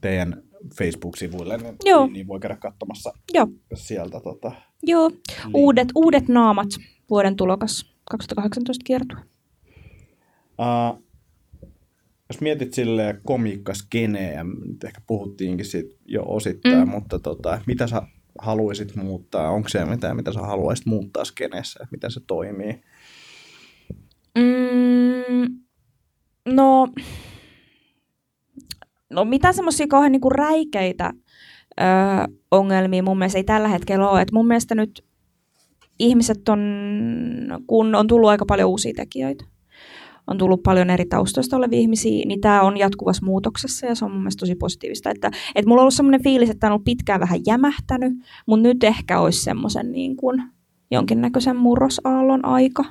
teidän 0.00 0.42
Facebook-sivuille, 0.78 1.56
niin, 1.56 1.76
joo. 1.84 2.06
niin 2.06 2.26
voi 2.26 2.40
käydä 2.40 2.56
katsomassa 2.56 3.12
joo. 3.32 3.48
sieltä. 3.74 4.20
Tota, 4.20 4.52
joo, 4.82 5.10
uudet, 5.54 5.88
uudet 5.94 6.28
naamat 6.28 6.68
vuoden 7.10 7.36
tulokas. 7.36 7.96
2018 8.10 8.82
kiertue. 8.84 9.18
Uh, 10.58 11.06
jos 12.28 12.40
mietit 12.40 12.74
silleen 12.74 13.20
komiikkaskeneä, 13.24 14.44
nyt 14.44 14.84
ehkä 14.84 15.00
puhuttiinkin 15.06 15.66
siitä 15.66 15.94
jo 16.04 16.22
osittain, 16.26 16.88
mm. 16.88 16.90
mutta 16.90 17.18
tota, 17.18 17.60
mitä 17.66 17.86
sä 17.86 18.02
haluaisit 18.38 18.96
muuttaa? 18.96 19.50
Onko 19.50 19.68
se 19.68 19.84
mitään, 19.84 20.16
mitä 20.16 20.32
sä 20.32 20.40
haluaisit 20.40 20.86
muuttaa 20.86 21.24
skeneessä? 21.24 21.86
Miten 21.90 22.10
se 22.10 22.20
toimii? 22.26 22.80
Mm, 24.38 25.60
no, 26.48 26.88
no 29.10 29.24
mitä 29.24 29.52
semmoisia 29.52 29.86
kauhean 29.86 30.12
niinku 30.12 30.30
räikeitä 30.30 31.12
ö, 31.80 31.84
ongelmia 32.50 33.02
mun 33.02 33.18
mielestä 33.18 33.38
ei 33.38 33.44
tällä 33.44 33.68
hetkellä 33.68 34.08
ole. 34.08 34.22
Et 34.22 34.32
mun 34.32 34.46
mielestä 34.46 34.74
nyt 34.74 35.04
ihmiset 35.98 36.48
on, 36.48 36.60
kun 37.66 37.94
on 37.94 38.06
tullut 38.06 38.30
aika 38.30 38.44
paljon 38.46 38.70
uusia 38.70 38.92
tekijöitä, 38.96 39.44
on 40.26 40.38
tullut 40.38 40.62
paljon 40.62 40.90
eri 40.90 41.06
taustoista 41.06 41.56
olevia 41.56 41.78
ihmisiä, 41.78 42.24
niin 42.26 42.40
tämä 42.40 42.62
on 42.62 42.76
jatkuvassa 42.76 43.26
muutoksessa 43.26 43.86
ja 43.86 43.94
se 43.94 44.04
on 44.04 44.10
mun 44.10 44.20
mielestä 44.20 44.40
tosi 44.40 44.54
positiivista. 44.54 45.10
Että, 45.10 45.30
että 45.54 45.68
mulla 45.68 45.80
on 45.80 45.82
ollut 45.82 45.94
semmoinen 45.94 46.22
fiilis, 46.22 46.50
että 46.50 46.60
tämä 46.60 46.68
on 46.68 46.72
ollut 46.72 46.84
pitkään 46.84 47.20
vähän 47.20 47.40
jämähtänyt, 47.46 48.12
mutta 48.46 48.62
nyt 48.62 48.84
ehkä 48.84 49.20
olisi 49.20 49.42
semmoisen 49.42 49.92
niin 49.92 50.16
kuin 50.16 50.42
jonkinnäköisen 50.90 51.56
murrosaallon 51.56 52.44
aika. 52.44 52.84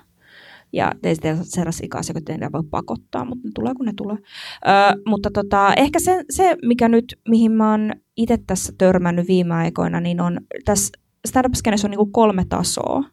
Ja 0.74 0.92
teistä 1.02 1.38
sellaisia 1.42 1.86
ikäisiä, 1.86 2.14
kun 2.14 2.24
teidän 2.26 2.52
voi 2.52 2.64
pakottaa, 2.72 3.26
mutta 3.26 3.48
ne 3.48 3.52
tulee 3.56 3.74
kun 3.74 3.86
ne 3.86 3.94
tulee. 3.96 4.18
Ö, 4.18 5.02
mutta 5.08 5.30
tota, 5.34 5.74
ehkä 5.74 6.00
se, 6.00 6.24
se, 6.30 6.58
mikä 6.66 6.88
nyt, 6.90 7.06
mihin 7.30 7.52
mä 7.52 7.72
oon 7.72 7.94
itse 8.18 8.38
tässä 8.48 8.74
törmännyt 8.78 9.28
viime 9.28 9.54
aikoina, 9.54 10.02
niin 10.02 10.22
on 10.22 10.40
tässä 10.66 10.92
stand 11.28 11.46
up 11.46 11.54
on 11.84 11.92
niin 11.92 12.12
kolme 12.12 12.46
tasoa. 12.50 13.04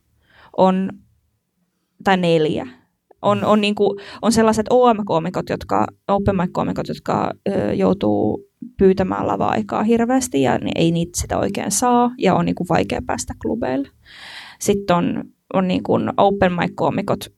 On, 0.57 0.91
tai 2.05 2.17
neljä 2.17 2.82
on, 3.23 3.45
on, 3.45 3.61
niin 3.61 3.75
kuin, 3.75 3.99
on 4.23 4.33
sellaiset 4.33 4.67
OM-koomikot, 4.71 5.49
jotka, 5.51 5.87
open 6.09 6.37
mic-koomikot, 6.37 6.89
jotka 6.89 7.31
ö, 7.49 7.73
joutuu 7.73 8.45
pyytämään 8.79 9.27
lava-aikaa 9.27 9.83
hirveästi 9.83 10.43
ja 10.43 10.59
niin 10.59 10.73
ei 10.75 10.91
niitä 10.91 11.21
sitä 11.21 11.39
oikein 11.39 11.71
saa 11.71 12.15
ja 12.19 12.35
on 12.35 12.45
niin 12.45 12.55
kuin 12.55 12.69
vaikea 12.69 13.01
päästä 13.07 13.35
klubeille. 13.43 13.89
Sitten 14.61 14.97
on, 14.97 15.25
on 15.55 15.69
niin 15.69 15.83
kuin 15.83 16.11
open 16.17 16.53
mic-koomikot, 16.53 17.33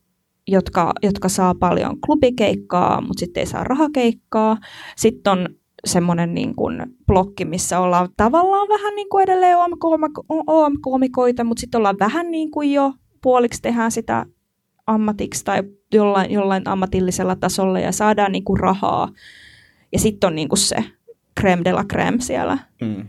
jotka, 0.49 0.93
jotka 1.03 1.29
saa 1.29 1.55
paljon 1.55 2.01
klubikeikkaa, 2.01 3.01
mutta 3.01 3.21
sitten 3.21 3.41
ei 3.41 3.47
saa 3.47 3.65
rahakeikkaa. 3.65 4.57
Sitten 4.97 5.33
on 5.33 5.49
semmoinen 5.85 6.35
niin 6.35 6.55
kuin 6.55 6.83
blokki, 7.07 7.45
missä 7.45 7.81
ollaan 7.81 8.09
tavallaan 8.17 8.69
vähän 8.69 8.95
niin 8.95 9.09
kuin 9.09 9.23
edelleen 9.23 9.57
OM-koomikoita, 10.47 11.45
mutta 11.45 11.61
sitten 11.61 11.79
ollaan 11.79 11.99
vähän 12.01 12.31
niin 12.31 12.51
kuin 12.51 12.73
jo 12.73 12.93
puoliksi 13.23 13.63
tehdään 13.63 13.91
sitä 13.91 14.27
ammatiksi 14.87 15.45
tai 15.45 15.63
jollain, 15.95 16.31
jollain 16.31 16.69
ammatillisella 16.69 17.37
tasolla 17.37 17.81
ja 17.81 17.93
saadaan 17.93 18.33
niin 18.33 18.45
kuin 18.45 18.61
rahaa. 18.61 19.09
Ja 19.93 19.99
sitten 19.99 20.29
on 20.29 20.35
niin 20.35 20.49
kuin 20.49 20.59
se 20.59 20.85
creme 21.41 21.65
de 21.65 21.73
la 21.73 21.85
creme 21.85 22.21
siellä 22.21 22.59
mm. 22.81 23.07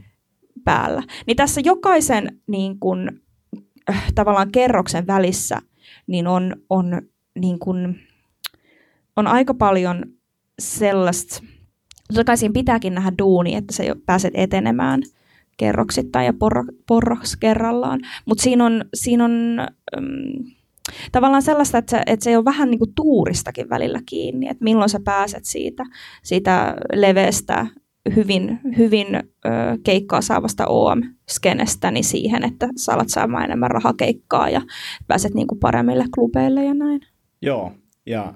päällä. 0.63 1.03
Niin 1.27 1.37
tässä 1.37 1.61
jokaisen 1.63 2.39
niin 2.47 2.79
kuin, 2.79 3.21
äh, 3.89 4.03
tavallaan 4.15 4.51
kerroksen 4.51 5.07
välissä 5.07 5.61
niin 6.07 6.27
on, 6.27 6.55
on, 6.69 7.01
niin 7.39 7.59
kuin, 7.59 7.99
on 9.15 9.27
aika 9.27 9.53
paljon 9.53 10.03
sellaista, 10.59 11.43
totta 12.07 12.23
kai 12.23 12.37
siinä 12.37 12.53
pitääkin 12.53 12.95
nähdä 12.95 13.11
duuni, 13.17 13.55
että 13.55 13.73
sä 13.73 13.83
pääset 14.05 14.33
etenemään 14.35 15.01
kerroksittain 15.57 16.25
ja 16.25 16.33
porro, 16.33 16.63
porroks 16.87 17.35
kerrallaan. 17.35 17.99
Mutta 18.25 18.41
siinä 18.41 18.65
on, 18.65 18.85
siinä 18.93 19.25
on 19.25 19.59
tavallaan 21.11 21.41
sellaista, 21.41 21.77
että 21.77 21.89
se, 21.89 22.03
että 22.05 22.23
se 22.23 22.37
on 22.37 22.45
vähän 22.45 22.71
niin 22.71 22.79
kuin 22.79 22.95
tuuristakin 22.95 23.69
välillä 23.69 23.99
kiinni, 24.05 24.47
että 24.47 24.63
milloin 24.63 24.89
sä 24.89 24.99
pääset 25.03 25.45
siitä, 25.45 25.83
siitä 26.23 26.75
leveästä 26.93 27.67
hyvin, 28.15 28.59
hyvin 28.77 29.07
ö, 29.15 29.49
keikkaa 29.83 30.21
saavasta 30.21 30.67
OM-skenestä 30.67 31.91
niin 31.91 32.03
siihen, 32.03 32.43
että 32.43 32.67
sä 32.77 32.93
alat 32.93 33.09
saamaan 33.09 33.43
enemmän 33.43 33.71
rahakeikkaa 33.71 34.49
ja 34.49 34.61
pääset 35.07 35.33
niin 35.33 35.47
kuin 35.47 35.59
paremmille 35.59 36.05
klubeille 36.15 36.63
ja 36.63 36.73
näin. 36.73 37.01
Joo, 37.41 37.71
ja 38.05 38.33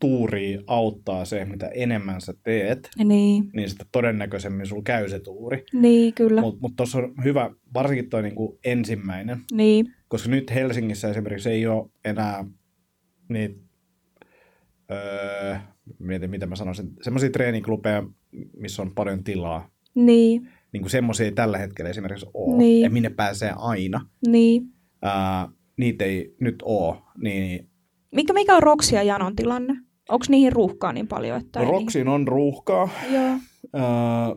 tuuri 0.00 0.58
auttaa 0.66 1.24
se, 1.24 1.44
mitä 1.44 1.68
enemmän 1.68 2.20
sä 2.20 2.34
teet, 2.42 2.88
niin, 3.04 3.50
niin 3.52 3.68
sitä 3.68 3.84
todennäköisemmin 3.92 4.66
sulla 4.66 4.82
käy 4.82 5.08
se 5.08 5.20
tuuri. 5.20 5.64
Niin, 5.72 6.14
kyllä. 6.14 6.40
Mutta 6.40 6.60
mut 6.60 6.76
tuossa 6.76 6.98
on 6.98 7.14
hyvä, 7.24 7.50
varsinkin 7.74 8.10
tuo 8.10 8.20
niinku 8.20 8.58
ensimmäinen, 8.64 9.40
niin. 9.52 9.94
Koska 10.08 10.28
nyt 10.28 10.54
Helsingissä 10.54 11.08
esimerkiksi 11.10 11.50
ei 11.50 11.66
ole 11.66 11.90
enää 12.04 12.44
niitä, 13.28 13.60
öö, 14.90 15.56
mietin 15.98 16.30
mitä 16.30 16.46
mä 16.46 16.56
sanoisin, 16.56 16.92
semmoisia 17.02 17.30
treeniklubeja, 17.30 18.02
missä 18.56 18.82
on 18.82 18.94
paljon 18.94 19.24
tilaa. 19.24 19.70
Niin. 19.94 20.48
Niin 20.72 20.80
kuin 20.80 20.90
semmoisia 20.90 21.26
ei 21.26 21.32
tällä 21.32 21.58
hetkellä 21.58 21.90
esimerkiksi 21.90 22.26
ole, 22.34 22.56
Niin. 22.56 22.82
ja 22.82 22.90
minne 22.90 23.10
pääsee 23.10 23.52
aina. 23.56 24.00
Niin. 24.26 24.62
Ää, 25.02 25.48
niitä 25.76 26.04
ei 26.04 26.34
nyt 26.40 26.62
ole, 26.64 26.96
niin 27.22 27.68
Mikä, 28.14 28.32
mikä 28.32 28.56
on 28.56 28.62
Roksi 28.62 28.94
ja 28.94 29.02
Janon 29.02 29.36
tilanne? 29.36 29.74
Onko 30.08 30.24
niihin 30.28 30.52
ruuhkaa 30.52 30.92
niin 30.92 31.08
paljon? 31.08 31.40
Että 31.40 31.60
no, 31.62 31.70
Roksiin 31.70 32.08
on 32.08 32.28
ruuhkaa. 32.28 32.88
Niin... 33.02 33.14
Joo. 33.14 33.38
Ää, 33.72 34.36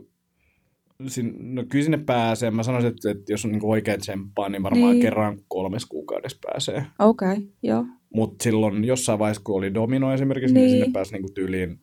sin, 1.07 1.55
no 1.55 1.63
kyllä 1.69 1.83
sinne 1.83 1.97
pääsee. 1.97 2.51
Mä 2.51 2.63
sanoisin, 2.63 2.89
että, 2.89 3.11
että 3.11 3.33
jos 3.33 3.45
on 3.45 3.51
niin 3.51 3.65
oikein 3.65 3.99
tsemppaa, 3.99 4.49
niin 4.49 4.63
varmaan 4.63 4.91
Niin. 4.91 5.01
kerran 5.01 5.39
kolmes 5.47 5.85
kuukaudessa 5.85 6.37
pääsee. 6.51 6.85
Okei, 6.99 7.31
okay, 7.31 7.43
joo. 7.63 7.85
Mutta 8.13 8.43
silloin 8.43 8.83
jossain 8.85 9.19
vaiheessa, 9.19 9.41
kun 9.45 9.55
oli 9.57 9.73
Domino 9.73 10.13
esimerkiksi, 10.13 10.53
niin, 10.53 10.65
Niin. 10.65 10.71
sinne 10.79 10.93
pääsi 10.93 11.13
niin 11.13 11.33
tyyliin 11.33 11.79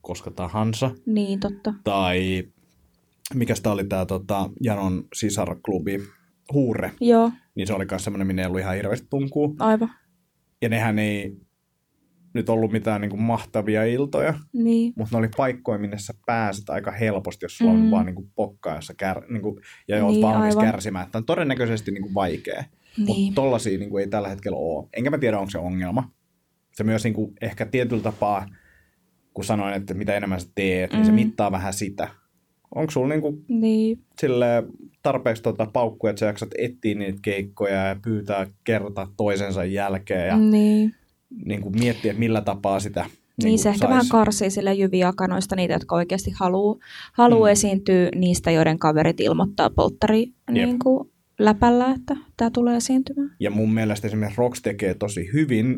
koska 0.00 0.30
tahansa. 0.30 0.90
Niin, 1.06 1.40
totta. 1.40 1.74
Tai 1.84 2.44
mikä 3.34 3.54
sitä 3.54 3.70
oli 3.72 3.84
tämä 3.84 4.06
tota, 4.06 4.50
Janon 4.62 5.04
sisarklubi, 5.14 5.98
Huure. 6.52 6.92
Joo, 7.00 7.30
Niin 7.54 7.66
se 7.66 7.74
oli 7.74 7.86
myös 7.90 8.04
semmoinen, 8.04 8.26
minne 8.26 8.42
ei 8.42 8.46
ollut 8.46 8.60
ihan 8.60 8.76
hirveästi 8.76 9.06
tunkuu. 9.10 9.56
aivan. 9.58 9.90
Ja 10.62 10.68
nehän 10.68 10.98
ei 10.98 11.36
nyt 12.36 12.48
ollut 12.48 12.72
mitään 12.72 13.00
niin 13.00 13.10
kuin 13.10 13.22
mahtavia 13.22 13.84
iltoja, 13.84 14.34
Niin. 14.52 14.92
mutta 14.96 15.16
ne 15.16 15.18
oli 15.18 15.28
paikkoja, 15.36 15.78
minne 15.78 15.98
sä 15.98 16.14
pääset 16.26 16.70
aika 16.70 16.90
helposti, 16.90 17.44
jos 17.44 17.58
sulla 17.58 17.72
mm. 17.72 17.84
On 17.84 17.90
vaan 17.90 18.06
niin 18.06 18.14
kuin 18.14 18.30
pokkaa, 18.34 18.74
jossa 18.74 18.94
kär, 18.94 19.22
niin 19.28 19.42
kuin, 19.42 19.60
ja 19.88 20.04
oot 20.04 20.12
Niin, 20.12 20.22
valmis 20.22 20.56
aivan. 20.56 20.72
kärsimään. 20.72 21.06
Tämä 21.12 21.20
on 21.20 21.26
todennäköisesti 21.26 21.90
niin 21.90 22.02
kuin 22.02 22.14
vaikea, 22.14 22.64
Niin. 22.96 23.06
mutta 23.06 23.34
tollaisia 23.34 23.78
niin 23.78 23.90
kuin 23.90 24.00
ei 24.00 24.08
tällä 24.08 24.28
hetkellä 24.28 24.58
ole. 24.58 24.88
Enkä 24.96 25.10
mä 25.10 25.18
tiedä, 25.18 25.38
onko 25.38 25.50
se 25.50 25.58
ongelma. 25.58 26.10
Se 26.72 26.84
myös 26.84 27.04
niin 27.04 27.14
kuin, 27.14 27.32
ehkä 27.40 27.66
tietyllä 27.66 28.02
tapaa, 28.02 28.46
kun 29.34 29.44
sanoin, 29.44 29.74
että 29.74 29.94
mitä 29.94 30.14
enemmän 30.14 30.40
sä 30.40 30.48
teet, 30.54 30.90
mm. 30.92 30.96
niin 30.96 31.06
se 31.06 31.12
Mm. 31.12 31.16
mittaa 31.16 31.52
vähän 31.52 31.72
sitä. 31.72 32.08
Onko 32.74 32.90
sulla 32.90 33.08
niin 33.08 33.20
kuin, 33.20 33.44
Niin. 33.48 33.98
sille 34.20 34.46
tarpeeksi 35.02 35.42
tuota 35.42 35.66
paukkuja, 35.72 36.10
että 36.10 36.20
sä 36.20 36.26
jaksat 36.26 36.48
etsiä 36.58 36.94
niitä 36.94 37.18
keikkoja 37.22 37.74
ja 37.86 37.96
pyytää 38.04 38.46
kerta 38.64 39.08
toisensa 39.16 39.64
jälkeen 39.64 40.28
ja. 40.28 40.36
Niin. 40.36 40.94
Niin 41.44 41.62
kuin 41.62 41.78
miettiä, 41.78 42.10
että 42.10 42.20
millä 42.20 42.40
tapaa 42.40 42.80
sitä 42.80 43.00
Niin, 43.02 43.46
niin 43.46 43.58
se 43.58 43.68
ehkä 43.68 43.88
vähän 43.88 44.02
sais. 44.02 44.10
karsii 44.10 44.50
sille 44.50 44.74
jyviakanoista 44.74 45.56
niitä, 45.56 45.74
jotka 45.74 45.94
oikeasti 45.96 46.30
haluaa 46.30 46.76
haluu 47.12 47.44
Mm. 47.44 47.50
esiintyä 47.50 48.08
niistä, 48.14 48.50
joiden 48.50 48.78
kaverit 48.78 49.20
ilmoittaa 49.20 49.70
polttari 49.70 50.26
niin 50.50 50.78
kuin 50.78 51.10
läpällä, 51.38 51.90
että 51.90 52.16
tämä 52.36 52.50
tulee 52.50 52.76
esiintymään. 52.76 53.30
Ja 53.40 53.50
mun 53.50 53.72
mielestä 53.74 54.06
esimerkiksi 54.06 54.38
Rox 54.38 54.62
tekee 54.62 54.94
tosi 54.94 55.30
hyvin, 55.32 55.76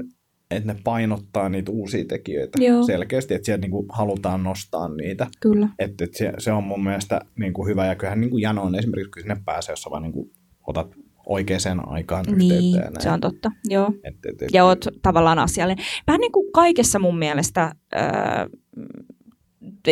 että 0.51 0.73
ne 0.73 0.81
painottaa 0.85 1.49
niitä 1.49 1.71
uusia 1.71 2.05
tekijöitä 2.05 2.63
Joo. 2.65 2.83
selkeästi, 2.83 3.35
että 3.35 3.47
sieltä 3.47 3.61
niinku 3.61 3.87
halutaan 3.89 4.43
nostaa 4.43 4.89
niitä. 4.89 5.27
Kyllä. 5.41 5.69
Että 5.79 6.05
et 6.05 6.15
se, 6.15 6.33
se, 6.39 6.53
on 6.53 6.65
mun 6.65 6.85
mielestä 6.85 7.21
niinku 7.39 7.67
hyvä, 7.67 7.87
ja 7.87 7.95
kyllähän 7.95 8.21
niinku 8.21 8.39
Janoon 8.39 8.75
esimerkiksi, 8.75 9.11
kun 9.11 9.23
sinne 9.23 9.37
pääsee, 9.45 9.73
jos 9.73 9.83
sä 9.83 9.91
vaan 9.91 10.03
niinku 10.03 10.31
otat 10.67 10.95
oikeaan 11.29 11.89
aikaan 11.89 12.25
yhteyttä 12.29 12.55
Niin, 12.55 12.75
ja 12.75 12.81
näin. 12.81 13.01
se 13.01 13.11
on 13.11 13.21
totta. 13.21 13.51
Joo. 13.65 13.93
Et, 14.05 14.15
et, 14.15 14.43
et, 14.43 14.49
Ja 14.53 14.65
oot 14.65 14.87
tavallaan 15.03 15.39
asiallinen. 15.39 15.85
Vähän 16.07 16.21
niin 16.21 16.33
kuin 16.33 16.53
kaikessa 16.53 16.99
mun 16.99 17.19
mielestä, 17.19 17.73
öö, 17.95 18.49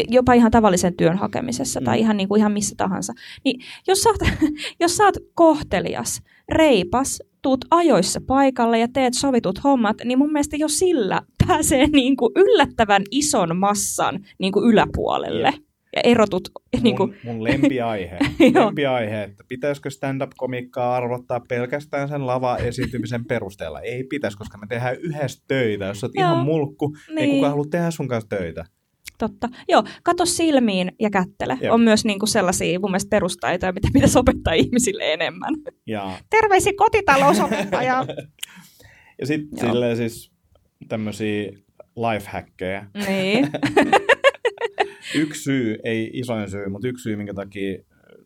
jopa 0.08 0.32
ihan 0.32 0.50
tavallisen 0.50 0.96
työn 0.96 1.18
hakemisessa 1.18 1.80
mm. 1.80 1.84
tai 1.84 2.00
ihan, 2.00 2.16
niin 2.16 2.28
kuin 2.28 2.38
ihan 2.38 2.52
missä 2.52 2.74
tahansa. 2.76 3.12
Niin 3.44 3.60
jos 3.86 4.02
sä, 4.02 4.08
oot, 4.08 4.20
jos 4.80 4.96
sä 4.96 5.04
oot 5.04 5.16
kohtelias, 5.34 6.22
reipas, 6.48 7.22
tuut 7.42 7.64
ajoissa 7.70 8.20
paikalle 8.26 8.78
ja 8.78 8.88
teet 8.92 9.14
sovitut 9.14 9.64
hommat, 9.64 9.96
niin 10.04 10.18
mun 10.18 10.32
mielestä 10.32 10.56
jo 10.56 10.68
sillä 10.68 11.22
pääsee 11.46 11.86
niin 11.86 12.16
kuin 12.16 12.32
yllättävän 12.36 13.02
ison 13.10 13.56
massan 13.56 14.24
niin 14.38 14.52
kuin 14.52 14.70
yläpuolelle. 14.70 15.52
Jep. 15.54 15.65
Ja 15.96 16.00
erotut 16.04 16.48
niin 16.82 16.96
kuin, 16.96 17.10
mun, 17.24 17.34
mun 17.34 17.44
lempiaihe, 17.44 18.18
lempiaihe, 18.64 19.22
että 19.22 19.44
pitäisikö 19.48 19.90
stand-up-komiikkaa 19.90 20.96
arvottaa 20.96 21.40
pelkästään 21.48 22.08
sen 22.08 22.26
lava-esiintymisen 22.26 23.24
perusteella? 23.24 23.80
Ei 23.80 24.04
pitäisi, 24.04 24.38
koska 24.38 24.58
me 24.58 24.66
tehdään 24.66 24.96
yhdessä 24.96 25.44
töitä. 25.48 25.84
Jos 25.84 26.04
oot 26.04 26.12
Joo. 26.14 26.24
ihan 26.24 26.44
mulkku, 26.44 26.96
niin. 27.08 27.18
ei 27.18 27.30
kukaan 27.30 27.50
halua 27.50 27.66
tehdä 27.70 27.90
sun 27.90 28.08
kanssa 28.08 28.28
töitä. 28.28 28.64
Totta. 29.18 29.48
Joo, 29.68 29.84
kato 30.02 30.26
silmiin 30.26 30.92
ja 31.00 31.10
kättele. 31.10 31.58
Jep. 31.60 31.72
On 31.72 31.80
myös 31.80 32.04
niin 32.04 32.18
kuin 32.18 32.28
sellaisia 32.28 32.80
mun 32.80 32.90
mielestä 32.90 33.10
perustaitoja, 33.10 33.72
mitä 33.72 33.88
pitäisi 33.92 34.18
opettaa 34.18 34.52
ihmisille 34.52 35.12
enemmän. 35.12 35.54
Ja 35.86 36.18
Terveisiä 36.30 36.72
kotitalousopettaja. 36.76 38.06
Ja 39.18 39.26
sitten 39.26 39.58
silleen 39.58 39.96
siis 39.96 40.32
tämmöisiä 40.88 41.52
lifehackkejä. 41.96 42.86
Niin. 43.06 43.48
Yksi 45.20 45.42
syy, 45.42 45.76
ei 45.84 46.10
isoin 46.12 46.50
syy, 46.50 46.68
mutta 46.68 46.88
yksi 46.88 47.02
syy, 47.02 47.16
minkä 47.16 47.34
takia, 47.34 47.78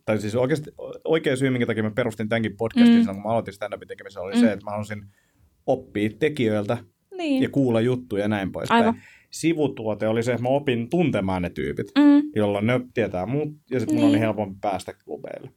tai 0.04 0.18
siis 0.20 0.34
oikeasti, 0.34 0.70
oikea 1.04 1.36
syy, 1.36 1.50
minkä 1.50 1.66
takia 1.66 1.82
mä 1.82 1.90
perustin 1.90 2.28
tämänkin 2.28 2.56
podcastin, 2.56 2.94
Mm. 2.94 2.98
silloin, 3.00 3.16
kun 3.16 3.22
mä 3.24 3.30
aloitin 3.32 3.54
stand-upin 3.54 3.88
tekemisen, 3.88 4.22
oli 4.22 4.34
Mm. 4.34 4.40
se, 4.40 4.52
että 4.52 4.64
mä 4.64 4.70
halusin 4.70 5.02
oppia 5.66 6.10
tekijöiltä 6.18 6.78
niin. 7.16 7.42
ja 7.42 7.48
kuulla 7.48 7.80
juttuja 7.80 8.22
ja 8.22 8.28
näin 8.28 8.52
poispäin. 8.52 8.80
Aivan. 8.84 9.00
Sivutuote 9.30 10.08
oli 10.08 10.22
se, 10.22 10.32
että 10.32 10.42
mä 10.42 10.48
opin 10.48 10.90
tuntemaan 10.90 11.42
ne 11.42 11.50
tyypit, 11.50 11.86
Mm. 11.98 12.22
jolloin 12.36 12.66
ne 12.66 12.80
tietää 12.94 13.26
muut, 13.26 13.48
ja 13.70 13.80
sitten 13.80 13.96
niin. 13.96 14.02
Niin. 14.04 14.10
oli 14.14 14.20
helpompi 14.20 14.58
päästä 14.60 14.94
klubeille. 15.04 15.50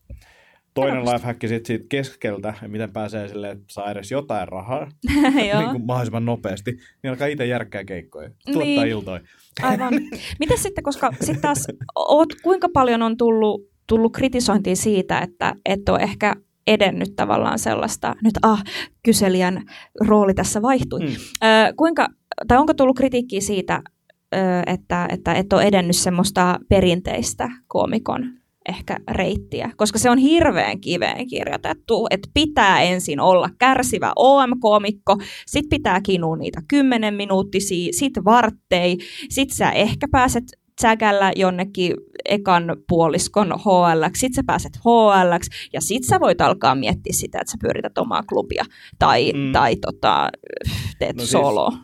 Toinen 0.74 1.06
lifehack 1.06 1.40
sit 1.48 1.66
siitä 1.66 1.86
keskeltä, 1.90 2.54
ja 2.62 2.68
miten 2.68 2.92
pääsee 2.94 3.28
silleen, 3.28 3.54
että 3.58 3.66
saa 3.72 3.92
edes 3.92 4.12
jotain 4.12 4.48
rahaa 4.48 4.92
niin 5.36 5.70
kuin 5.72 5.86
mahdollisimman 5.86 6.26
nopeasti, 6.26 6.72
niin 7.04 7.12
alkaa 7.12 7.28
itse 7.28 7.46
järkkää 7.46 7.84
keikkoja, 7.84 8.30
tuottaa 8.46 8.64
Niin. 8.64 8.88
iltoja. 8.88 9.22
Aivan. 9.62 9.94
Miten 10.40 10.58
sitten, 10.58 10.84
koska 10.84 11.12
sitten 11.20 11.42
taas, 11.42 11.68
oot, 11.96 12.30
kuinka 12.44 12.70
paljon 12.74 13.02
on 13.02 13.18
tullut, 13.18 13.62
tullut 13.88 14.14
kritisointia 14.14 14.76
siitä, 14.76 15.20
että 15.20 15.54
et 15.66 15.90
ole 15.90 16.00
ehkä 16.00 16.36
edennyt 16.68 17.16
tavallaan 17.16 17.60
sellaista, 17.60 18.16
nyt 18.24 18.34
ah, 18.42 18.64
kyselijän 19.04 19.64
rooli 20.08 20.34
tässä 20.34 20.62
vaihtui. 20.62 21.00
Mm. 21.00 21.06
Ö, 21.08 21.74
kuinka, 21.78 22.08
tai 22.48 22.58
onko 22.58 22.74
tullut 22.74 22.98
kritiikkiä 22.98 23.42
siitä, 23.42 23.82
ö, 24.36 24.38
että, 24.68 25.08
että 25.10 25.34
et 25.34 25.54
ole 25.54 25.64
edennyt 25.64 25.96
semmoista 25.96 26.60
perinteistä 26.70 27.50
koomikon 27.68 28.43
ehkä 28.70 28.98
reittiä, 29.12 29.72
koska 29.78 30.00
se 30.00 30.10
on 30.10 30.18
hirveän 30.18 30.82
kiveen 30.82 31.28
kirjoitettu, 31.28 32.08
että 32.10 32.30
pitää 32.34 32.82
ensin 32.82 33.20
olla 33.20 33.50
kärsivä 33.60 34.14
OM-koomikko, 34.16 35.18
sit 35.48 35.66
pitää 35.70 36.02
kinua 36.02 36.36
niitä 36.38 36.62
10 36.68 37.14
minuuttisia, 37.14 37.94
sit 37.94 38.14
varttei, 38.26 38.98
sit 39.30 39.50
sä 39.52 39.72
ehkä 39.72 40.08
pääset 40.12 40.44
säkällä 40.82 41.32
jonnekin 41.36 41.94
ekan 42.26 42.64
puoliskon 42.90 43.48
HL, 43.52 44.04
sit 44.18 44.34
sä 44.34 44.42
pääset 44.46 44.72
HL, 44.86 45.34
ja 45.74 45.82
sit 45.82 46.04
sä 46.04 46.20
voit 46.20 46.42
alkaa 46.42 46.76
miettiä 46.76 47.14
sitä, 47.14 47.40
että 47.42 47.52
sä 47.52 47.58
pyörität 47.62 47.98
omaa 47.98 48.24
klubia 48.24 48.64
tai, 49.00 49.34
Mm. 49.34 49.52
tai 49.52 49.76
tota, 49.76 50.30
teet 51.00 51.16
No 51.16 51.22
no 51.24 51.26
siis- 51.26 51.84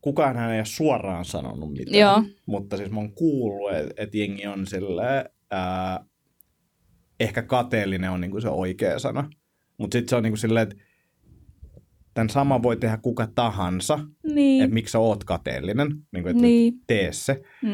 kukaan 0.00 0.36
hän 0.36 0.50
ei 0.52 0.58
ole 0.58 0.64
suoraan 0.64 1.24
sanonut 1.24 1.72
mitään, 1.72 1.98
Joo. 1.98 2.22
mutta 2.46 2.76
siis 2.76 2.90
mä 2.90 3.00
oon 3.00 3.12
kuullut, 3.12 3.72
että 3.76 4.02
et 4.02 4.14
jengi 4.14 4.46
on 4.46 4.66
sille 4.66 5.30
ää, 5.50 6.04
ehkä 7.20 7.42
kateellinen 7.42 8.10
on 8.10 8.20
niinku 8.20 8.40
se 8.40 8.48
oikea 8.48 8.98
sana, 8.98 9.30
mutta 9.78 9.94
sitten 9.98 10.08
se 10.08 10.16
on 10.16 10.22
niinku 10.22 10.36
silleen, 10.36 10.62
että 10.68 10.76
tämän 12.14 12.30
saman 12.30 12.62
voi 12.62 12.76
tehdä 12.76 12.96
kuka 12.96 13.26
tahansa, 13.34 13.98
Niin. 14.22 14.62
että 14.64 14.74
miksi 14.74 14.92
sä 14.92 14.98
oot 14.98 15.24
kateellinen, 15.24 15.88
niinku, 16.12 16.28
että 16.28 16.42
niin. 16.42 16.74
tee 16.86 17.12
se. 17.12 17.42
Mm. 17.62 17.70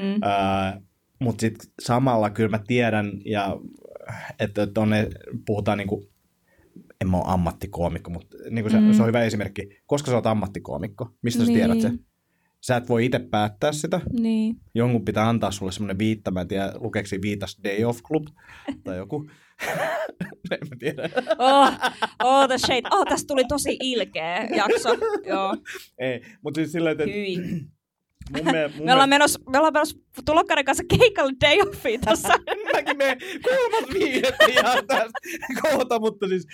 mutta 1.20 1.40
sitten 1.40 1.70
samalla 1.82 2.30
kyllä 2.30 2.50
mä 2.50 2.60
tiedän, 2.66 3.12
ja, 3.24 3.56
että 4.40 4.66
tonne 4.66 5.08
puhutaan 5.46 5.78
niinku, 5.78 6.10
en 7.00 7.10
mä 7.10 7.16
ole 7.16 7.24
ammattikoomikko, 7.26 8.10
mutta 8.10 8.36
niinku 8.50 8.70
se, 8.70 8.80
Mm. 8.80 8.92
se 8.92 9.02
on 9.02 9.08
hyvä 9.08 9.22
esimerkki. 9.22 9.68
Koska 9.86 10.10
sä 10.10 10.16
oot 10.16 10.26
ammattikoomikko? 10.26 11.10
Mistä 11.22 11.40
sä 11.40 11.46
Niin. 11.46 11.58
tiedät 11.58 11.80
se? 11.80 11.90
Sä 12.66 12.76
et 12.76 12.88
voi 12.88 13.04
itse 13.04 13.18
päättää 13.18 13.72
sitä. 13.72 14.00
Niin. 14.12 14.56
Jonkun 14.74 15.04
pitää 15.04 15.28
antaa 15.28 15.50
sulle 15.50 15.72
semmoinen 15.72 15.98
viitta, 15.98 16.30
mä 16.30 16.40
en 16.40 16.48
tiedä, 16.48 16.72
lukeeksi 16.74 17.18
viitas 17.22 17.58
Day 17.64 17.84
Off 17.84 18.02
Club 18.02 18.26
tai 18.84 18.96
joku. 18.96 19.30
en 20.50 20.68
mä 20.70 20.76
tiedä. 20.78 21.10
Oh, 21.38 21.68
oh, 22.24 22.48
the 22.48 22.58
shade. 22.58 22.88
Oh, 22.90 23.06
tästä 23.06 23.26
tuli 23.26 23.44
tosi 23.44 23.76
ilkeä 23.80 24.48
jakso. 24.56 24.88
Joo, 25.26 25.56
Ei, 25.98 26.22
mutta 26.42 26.58
siis 26.58 26.72
silleen, 26.72 26.92
että 26.92 27.04
hyi. 27.04 27.36
mun, 28.36 28.44
me, 28.44 28.70
mun 28.76 28.86
Me 28.86 28.92
ollaan 28.92 29.08
menossa, 29.08 29.40
me 29.50 29.58
ollaan 29.58 29.72
menossa 29.72 29.98
tulokkaiden 30.24 30.64
kanssa 30.64 30.84
keikalle 30.98 31.32
day 31.40 31.58
offiin 31.68 32.00
tässä. 32.00 32.28
Mäkin 32.72 32.96
menen 32.96 33.18
kolmas 33.42 33.94
viidettä 33.94 34.46
ihan 34.46 34.86
tästä 34.86 35.18
kohta, 35.62 35.98
mutta 35.98 36.28
siis 36.28 36.46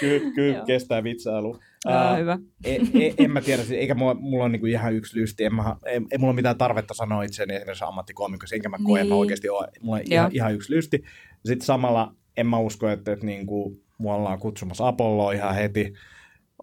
kyllä, 0.00 0.30
kyllä 0.34 0.56
Joo. 0.56 0.66
kestää 0.66 1.04
vitsailu. 1.04 1.58
Ää, 1.86 2.16
hyvä. 2.16 2.38
e, 2.64 2.74
e, 2.74 3.14
en 3.18 3.30
mä 3.30 3.40
tiedä, 3.40 3.62
eikä 3.70 3.94
mulla, 3.94 4.14
mulla 4.14 4.44
on 4.44 4.52
niinku 4.52 4.66
ihan 4.66 4.94
yksi 4.94 5.20
lysti, 5.20 5.44
en 5.44 5.54
mä, 5.54 5.76
ei, 5.86 6.00
ei 6.10 6.18
mulla 6.18 6.30
ole 6.30 6.36
mitään 6.36 6.58
tarvetta 6.58 6.94
sanoa 6.94 7.22
itseäni 7.22 7.54
esimerkiksi 7.54 7.84
ammattikoomikossa, 7.84 8.56
enkä 8.56 8.68
mä 8.68 8.76
koe, 8.84 9.00
että 9.00 9.08
mä 9.08 9.14
Niin. 9.14 9.20
oikeasti 9.20 9.48
ole, 9.48 9.68
mulla 9.80 9.96
on 9.98 10.02
ihan, 10.10 10.30
ihan 10.32 10.54
yksi 10.54 10.74
lysti. 10.74 11.04
Sitten 11.46 11.66
samalla 11.66 12.14
en 12.36 12.46
mä 12.46 12.58
usko, 12.58 12.88
että, 12.88 13.12
että 13.12 13.26
niinku, 13.26 13.76
mua 13.98 14.14
ollaan 14.14 14.38
kutsumassa 14.38 14.88
Apolloa 14.88 15.32
ihan 15.32 15.54
heti, 15.54 15.92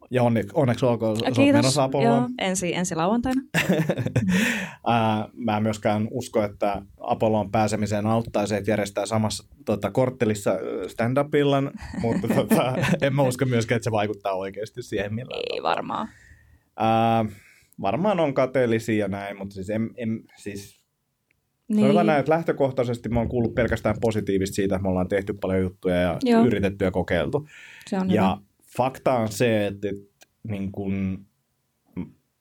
ja 0.10 0.24
onneksi, 0.24 0.52
onneksi 0.54 0.86
olkoon, 0.86 1.10
oot 1.10 1.20
Kiitos. 1.36 1.54
menossa 1.54 1.84
Apolloon. 1.84 2.22
Joo, 2.22 2.30
ensi, 2.40 2.74
ensi 2.76 2.96
lauantaina. 2.96 3.42
Mä 5.34 5.58
en 5.58 5.64
myöskään 5.64 6.08
usko, 6.12 6.44
että 6.44 6.82
Apolloon 7.00 7.52
pääsemiseen 7.52 8.06
auttaa 8.06 8.48
se, 8.48 8.58
että 8.58 8.72
järjestää 8.72 9.06
samassa 9.06 9.48
tota, 9.66 9.92
korttelissa 9.92 10.52
stand-up-illan, 10.88 11.72
mutta 12.02 12.28
tota, 12.28 12.74
en 13.02 13.16
mä 13.16 13.22
usko 13.22 13.46
myöskään, 13.46 13.76
että 13.78 13.84
se 13.84 13.92
vaikuttaa 13.92 14.34
oikeasti 14.34 14.82
siihen 14.82 15.14
millään. 15.14 15.42
Ei 15.54 15.64
varmaan. 15.64 16.08
Ää, 16.78 17.26
varmaan 17.82 18.20
on 18.20 18.34
kateellisia 18.34 18.98
ja 19.06 19.08
näin, 19.08 19.38
mutta 19.38 19.54
siis, 19.56 19.70
en, 19.70 19.90
en, 19.98 20.24
siis 20.36 20.78
Niin. 21.68 21.82
sanotaan 21.82 22.06
näin, 22.06 22.20
että 22.20 22.32
lähtökohtaisesti 22.32 23.10
mä 23.10 23.20
oon 23.20 23.30
kuullut 23.30 23.56
pelkästään 23.56 23.96
positiivista 24.02 24.56
siitä, 24.56 24.76
että 24.76 24.84
me 24.84 24.90
ollaan 24.90 25.08
tehty 25.08 25.34
paljon 25.34 25.62
juttuja 25.62 25.96
ja 25.96 26.18
Joo. 26.24 26.46
yritetty 26.46 26.86
ja 26.86 26.92
kokeiltu. 26.92 27.48
Se 27.90 27.98
on 28.00 28.12
Ja 28.12 28.22
hyvä. 28.36 28.47
Fakta 28.78 29.14
on 29.14 29.28
se, 29.32 29.68
että, 29.68 29.88
että 29.90 30.28
niin 30.48 30.72
kun, 30.72 31.26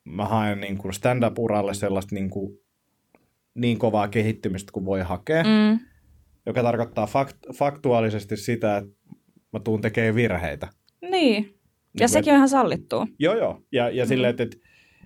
mä 0.05 0.25
haen 0.25 0.61
niin 0.61 0.79
kun 0.79 0.93
stand-up-uralle 0.95 1.75
sellaista 1.75 2.15
niin, 2.15 2.31
kun, 2.31 2.59
niin 3.55 3.79
kovaa 3.79 4.09
kehittymistä 4.09 4.73
kuin 4.73 4.85
voi 4.87 5.01
hakea, 5.01 5.43
mm. 5.45 5.79
Joka 6.49 6.63
tarkoittaa 6.63 7.07
fakt- 7.07 7.53
faktuaalisesti 7.57 8.37
sitä, 8.37 8.77
että 8.77 8.91
mä 9.53 9.61
tuun 9.61 9.81
tekemään 9.81 10.15
virheitä. 10.15 10.69
niin. 11.11 11.45
Ja 11.45 11.51
Niin 12.01 12.09
sekin 12.09 12.33
on 12.33 12.37
ihan 12.37 12.49
sallittua. 12.49 13.07
Joo, 13.19 13.35
joo. 13.37 13.63
Ja, 13.73 13.91
ja 13.91 14.05
Mm. 14.05 14.09
silleen, 14.09 14.31
että, 14.31 14.43
että 14.43 14.57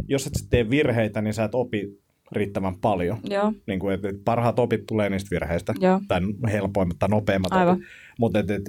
jos 0.09 0.27
et 0.27 0.33
tee 0.51 0.71
virheitä, 0.71 1.23
niin 1.23 1.35
sä 1.35 1.45
et 1.45 1.55
opi 1.55 2.01
riittävän 2.33 2.77
paljon. 2.81 3.19
Joo, 3.31 3.53
Niin 3.67 3.81
kuin, 3.81 3.95
että, 3.95 4.09
että 4.09 4.21
parhaat 4.25 4.59
opit 4.59 4.87
tulee 4.87 5.11
niistä 5.11 5.29
virheistä. 5.31 5.75
joo. 5.81 6.01
Tai 6.09 6.21
helpoimmat 6.53 6.99
tai 6.99 7.09
nopeimmat 7.09 7.53
Aivan. 7.53 7.75
opit. 7.75 7.87
Mutta 8.19 8.39
et, 8.39 8.51
et, 8.51 8.63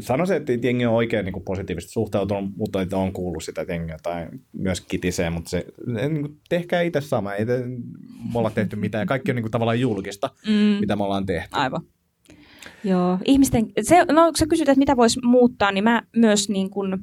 sanoisin, 0.00 0.36
että 0.36 0.52
jengi 0.52 0.86
on 0.86 0.94
oikein 0.94 1.24
niin 1.24 1.32
kuin 1.32 1.44
positiivisesti 1.44 1.92
suhtautunut, 1.92 2.56
mutta 2.56 2.82
että 2.82 2.96
on 2.96 3.12
kuullut 3.12 3.44
sitä, 3.44 3.60
että 3.60 3.74
jengi 3.74 3.92
jotain 3.92 4.40
myös 4.52 4.80
kitisee, 4.80 5.30
mutta 5.30 5.50
se, 5.50 5.64
niin 5.86 6.20
kuin, 6.20 6.40
tehkää 6.48 6.82
itse 6.82 7.00
sama. 7.00 7.34
Ei 7.34 7.46
te, 7.46 7.62
me 8.32 8.38
olla 8.38 8.50
tehty 8.50 8.76
mitään. 8.76 9.06
Kaikki 9.06 9.30
on 9.30 9.34
niin 9.34 9.42
kuin, 9.42 9.50
tavallaan 9.50 9.80
julkista, 9.80 10.30
Mm. 10.46 10.80
mitä 10.80 10.96
me 10.96 11.04
ollaan 11.04 11.26
tehty. 11.26 11.48
Aivan. 11.52 11.82
Joo, 12.84 13.18
ihmisten, 13.24 13.66
se, 13.82 14.04
no 14.04 14.24
kun 14.24 14.36
sä 14.36 14.46
kysyt, 14.46 14.68
että 14.68 14.78
mitä 14.78 14.96
voisi 14.96 15.20
muuttaa, 15.22 15.72
niin 15.72 15.84
mä 15.84 16.02
myös 16.16 16.48
niin 16.48 16.70
kun, 16.70 16.98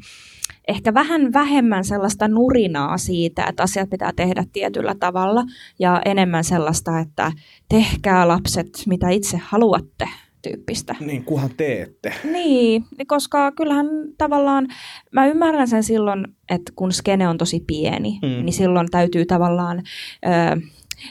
ehkä 0.68 0.94
vähän 0.94 1.34
vähemmän 1.34 1.84
sellaista 1.84 2.28
nurinaa 2.28 2.98
siitä, 2.98 3.46
että 3.46 3.64
asiat 3.64 3.90
pitää 3.90 4.12
tehdä 4.16 4.46
tietyllä 4.54 4.96
tavalla 5.00 5.44
ja 5.80 6.02
enemmän 6.06 6.44
sellaista, 6.44 7.00
että 7.00 7.32
tehkää 7.70 8.28
lapset, 8.28 8.68
mitä 8.88 9.10
itse 9.10 9.38
haluatte 9.38 10.10
tyyppistä. 10.42 10.96
Niin, 11.00 11.24
kuhan 11.24 11.50
teette. 11.58 12.14
Niin, 12.24 12.84
koska 13.08 13.52
kyllähän 13.52 13.86
tavallaan, 14.18 14.68
mä 15.12 15.28
ymmärrän 15.28 15.68
sen 15.68 15.84
silloin, 15.84 16.28
että 16.50 16.72
kun 16.76 16.92
skene 16.92 17.28
on 17.28 17.38
tosi 17.38 17.64
pieni, 17.68 18.20
Mm. 18.22 18.28
mm. 18.30 18.46
niin 18.46 18.54
silloin 18.54 18.88
täytyy 18.92 19.26
tavallaan 19.26 19.78
ö, 20.26 20.62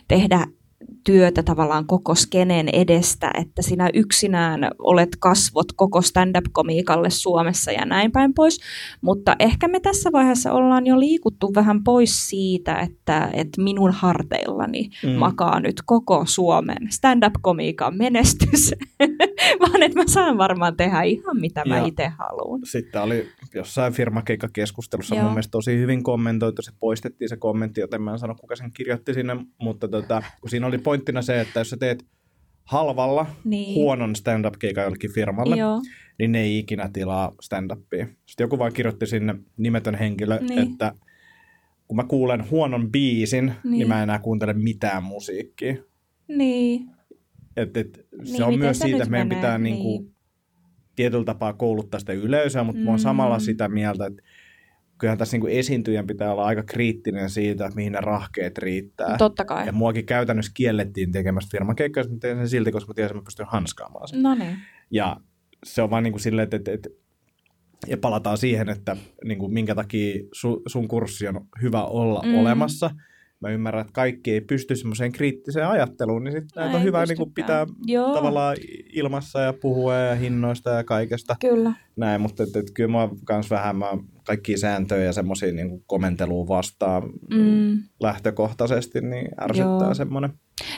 tehdä 0.09 0.47
työtä 1.05 1.43
tavallaan 1.43 1.87
koko 1.87 2.15
skenen 2.15 2.69
edestä, 2.73 3.31
että 3.41 3.63
sinä 3.63 3.91
yksinään 3.95 4.71
olet 4.79 5.17
kasvot 5.19 5.73
koko 5.77 6.03
stand-up-komiikalle 6.03 7.11
Suomessa 7.11 7.73
ja 7.73 7.85
näin 7.85 8.13
päin 8.13 8.35
pois. 8.35 8.61
Mutta 9.01 9.37
ehkä 9.39 9.69
me 9.69 9.81
tässä 9.81 10.13
vaiheessa 10.13 10.53
ollaan 10.53 10.87
jo 10.87 11.01
liikuttu 11.01 11.53
vähän 11.55 11.85
pois 11.85 12.29
siitä, 12.29 12.79
että, 12.79 13.31
että 13.33 13.63
minun 13.63 13.91
harteillani 13.91 14.91
Mm. 15.05 15.11
makaa 15.11 15.61
nyt 15.61 15.83
koko 15.87 16.25
Suomen 16.27 16.89
stand-up-komiikan 16.91 17.97
menestys, 17.97 18.75
vaan 19.61 19.83
että 19.83 19.99
mä 19.99 20.05
saan 20.07 20.39
varmaan 20.39 20.77
tehdä 20.77 21.03
ihan 21.03 21.41
mitä 21.41 21.65
mä 21.65 21.79
itse 21.79 22.13
haluan. 22.19 22.61
Sitten 22.65 23.03
oli 23.03 23.29
jossain 23.55 23.93
firmakeikkakeskustelussa 23.93 25.15
Joo. 25.15 25.25
mun 25.25 25.33
mielestä 25.33 25.51
tosi 25.51 25.79
hyvin 25.79 26.03
kommentoitu, 26.03 26.63
se 26.63 26.73
poistettiin 26.81 27.29
se 27.29 27.37
kommentti, 27.37 27.81
joten 27.81 28.03
mä 28.03 28.13
en 28.13 28.19
sano 28.19 28.35
kuka 28.35 28.57
sen 28.57 28.73
kirjoitti 28.73 29.15
sinne, 29.15 29.37
mutta 29.59 29.89
tota, 29.89 30.23
kun 30.41 30.51
siinä 30.51 30.67
oli 30.67 30.79
pointtina 30.91 31.23
se, 31.23 31.41
että 31.41 31.61
jos 31.61 31.71
sä 31.71 31.77
teet 31.77 32.05
halvalla 32.65 33.27
Niin. 33.45 33.75
huonon 33.75 34.17
stand-up-keikan 34.17 34.85
jollekin 34.85 35.13
firmalle, 35.15 35.57
Joo, 35.57 35.83
niin 36.19 36.33
ne 36.33 36.41
ei 36.41 36.59
ikinä 36.59 36.91
tilaa 36.93 37.33
stand-upia. 37.43 38.07
Sitten 38.27 38.45
joku 38.45 38.59
vaan 38.59 38.73
kirjoitti 38.73 39.07
sinne 39.07 39.35
nimetön 39.57 39.95
henkilö, 39.95 40.39
Niin. 40.39 40.73
että 40.73 40.93
kun 41.89 41.97
mä 41.97 42.05
kuulen 42.05 42.51
huonon 42.51 42.91
biisin, 42.93 43.45
niin. 43.65 43.71
Niin. 43.73 43.89
mä 43.89 43.97
en 43.97 44.03
enää 44.03 44.19
kuuntele 44.19 44.53
mitään 44.53 45.03
musiikkia. 45.03 45.77
niin. 46.29 46.87
Et, 47.57 47.77
et, 47.77 48.07
se 48.25 48.33
Niin, 48.33 48.43
on 48.43 48.59
myös 48.59 48.79
se 48.79 48.83
siitä, 48.83 48.97
että 48.97 49.11
meidän 49.11 49.29
menee? 49.29 49.41
pitää 49.43 49.59
niin. 49.59 49.75
Niinku, 49.75 49.99
Niin. 50.03 50.15
tietyllä 50.97 51.25
tapaa 51.25 51.53
kouluttaa 51.53 52.01
sitä 52.01 52.13
yleisöä, 52.13 52.65
mutta 52.65 52.79
mm. 52.79 52.85
mä 52.85 52.91
oon 52.91 53.01
Mm. 53.01 53.03
samalla 53.03 53.39
sitä 53.39 53.69
mieltä, 53.69 54.07
että 54.07 54.23
kyllähän 55.01 55.19
tässä 55.19 55.35
niin 55.35 55.41
kuin 55.41 55.53
esiintyjän 55.53 56.07
pitää 56.07 56.33
olla 56.33 56.45
aika 56.45 56.63
kriittinen 56.63 57.31
siitä, 57.31 57.65
että 57.65 57.77
mihin 57.77 57.93
ne 57.93 58.01
rahkeet 58.01 58.59
riittää. 58.59 59.17
Totta 59.19 59.45
kai. 59.45 59.67
Ja 59.67 59.73
muakin 59.73 60.07
käytännössä 60.07 60.53
kiellettiin 60.55 61.13
tekemästä 61.13 61.51
firman 61.51 61.77
keikkaa, 61.77 62.05
mutta 62.09 62.29
tein 62.29 62.39
sen 62.39 62.49
silti, 62.49 62.73
koska 62.73 62.91
mä 62.91 62.95
tiesin, 62.95 63.17
että 63.17 63.21
mä 63.21 63.25
pystyn 63.25 63.47
hanskaamaan 63.47 64.09
sen. 64.09 64.23
No 64.23 64.35
niin. 64.35 64.57
Ja 64.91 65.17
se 65.65 65.83
on 65.83 65.91
vaan 65.91 66.03
niin 66.03 66.13
kuin 66.13 66.21
silleen, 66.21 66.45
että, 66.45 66.57
että, 66.57 66.73
että 66.73 66.89
ja 67.87 67.97
palataan 67.97 68.39
siihen, 68.39 68.69
että 68.69 68.97
niin 69.25 69.39
kuin 69.39 69.53
minkä 69.53 69.75
takia 69.75 70.23
su, 70.33 70.63
sun 70.67 70.89
kurssi 70.89 71.29
on 71.29 71.47
hyvä 71.63 71.85
olla 71.85 72.23
mm. 72.27 72.35
olemassa. 72.35 72.91
Mä 73.41 73.49
ymmärrän, 73.49 73.81
että 73.81 73.93
kaikki 73.93 74.33
ei 74.33 74.41
pysty 74.41 74.77
semmoiseen 74.77 75.13
kriittiseen 75.13 75.69
ajatteluun, 75.69 76.25
niin 76.25 76.33
sitten 76.33 76.63
näitä 76.63 76.77
on 76.77 76.83
hyvä 76.83 77.07
niin 77.07 77.17
kuin 77.17 77.33
pitää 77.35 77.67
Joo. 77.87 78.15
tavallaan 78.15 78.57
ilmassa 78.93 79.41
ja 79.41 79.53
puhua 79.53 79.95
ja 79.95 80.15
hinnoista 80.15 80.71
ja 80.71 80.85
kaikesta. 80.85 81.37
Kyllä. 81.41 81.73
Näin, 81.97 82.21
mutta 82.21 82.43
et, 82.43 82.57
et, 82.57 82.71
kyllä 82.75 82.91
mä 82.91 83.09
kans 83.25 83.51
vähän 83.51 83.77
mä 83.77 83.87
kaikkia 84.31 84.59
sääntöjä 84.59 85.05
ja 85.05 85.13
semmoisia 85.13 85.53
niin 85.53 85.83
komenteluun 85.87 86.49
vastaan 86.49 87.03
Mm. 87.31 87.83
lähtökohtaisesti, 88.01 89.01
niin 89.01 89.29
ärsyttää 89.43 89.87
Joo. 89.87 89.95
semmoinen. 89.95 90.31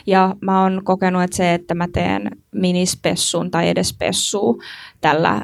Ja 0.07 0.37
mä 0.41 0.63
oon 0.63 0.81
kokenut, 0.85 1.23
että 1.23 1.37
se, 1.37 1.55
että 1.55 1.75
mä 1.75 1.89
teen 1.93 2.31
minispessuun 2.55 3.51
tai 3.51 3.69
edes 3.69 3.97
pessuu 3.99 4.63
tällä, 5.01 5.43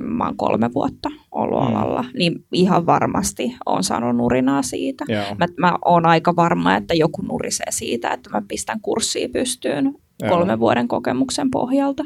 mä 0.00 0.24
oon 0.24 0.36
kolme 0.36 0.72
vuotta 0.74 1.08
ollut 1.30 1.60
Mm. 1.60 1.66
alalla, 1.76 2.04
niin 2.14 2.44
ihan 2.52 2.86
varmasti 2.86 3.56
on 3.66 3.84
saanut 3.84 4.16
nurinaa 4.16 4.62
siitä. 4.62 5.04
Joo. 5.08 5.24
Mä, 5.38 5.46
mä 5.58 5.78
oon 5.84 6.06
aika 6.06 6.36
varma, 6.36 6.76
että 6.76 6.94
joku 6.94 7.22
nurisee 7.22 7.70
siitä, 7.70 8.10
että 8.10 8.30
mä 8.30 8.42
pistän 8.48 8.80
kurssia 8.80 9.28
pystyyn 9.32 9.84
Joo. 10.22 10.30
kolmen 10.30 10.60
vuoden 10.60 10.88
kokemuksen 10.88 11.50
pohjalta. 11.50 12.04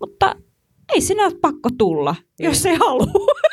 Mutta 0.00 0.34
ei 0.94 1.00
sinä 1.00 1.24
ole 1.26 1.34
pakko 1.40 1.68
tulla, 1.78 2.14
jos 2.40 2.66
ei 2.66 2.76
halua. 2.76 3.06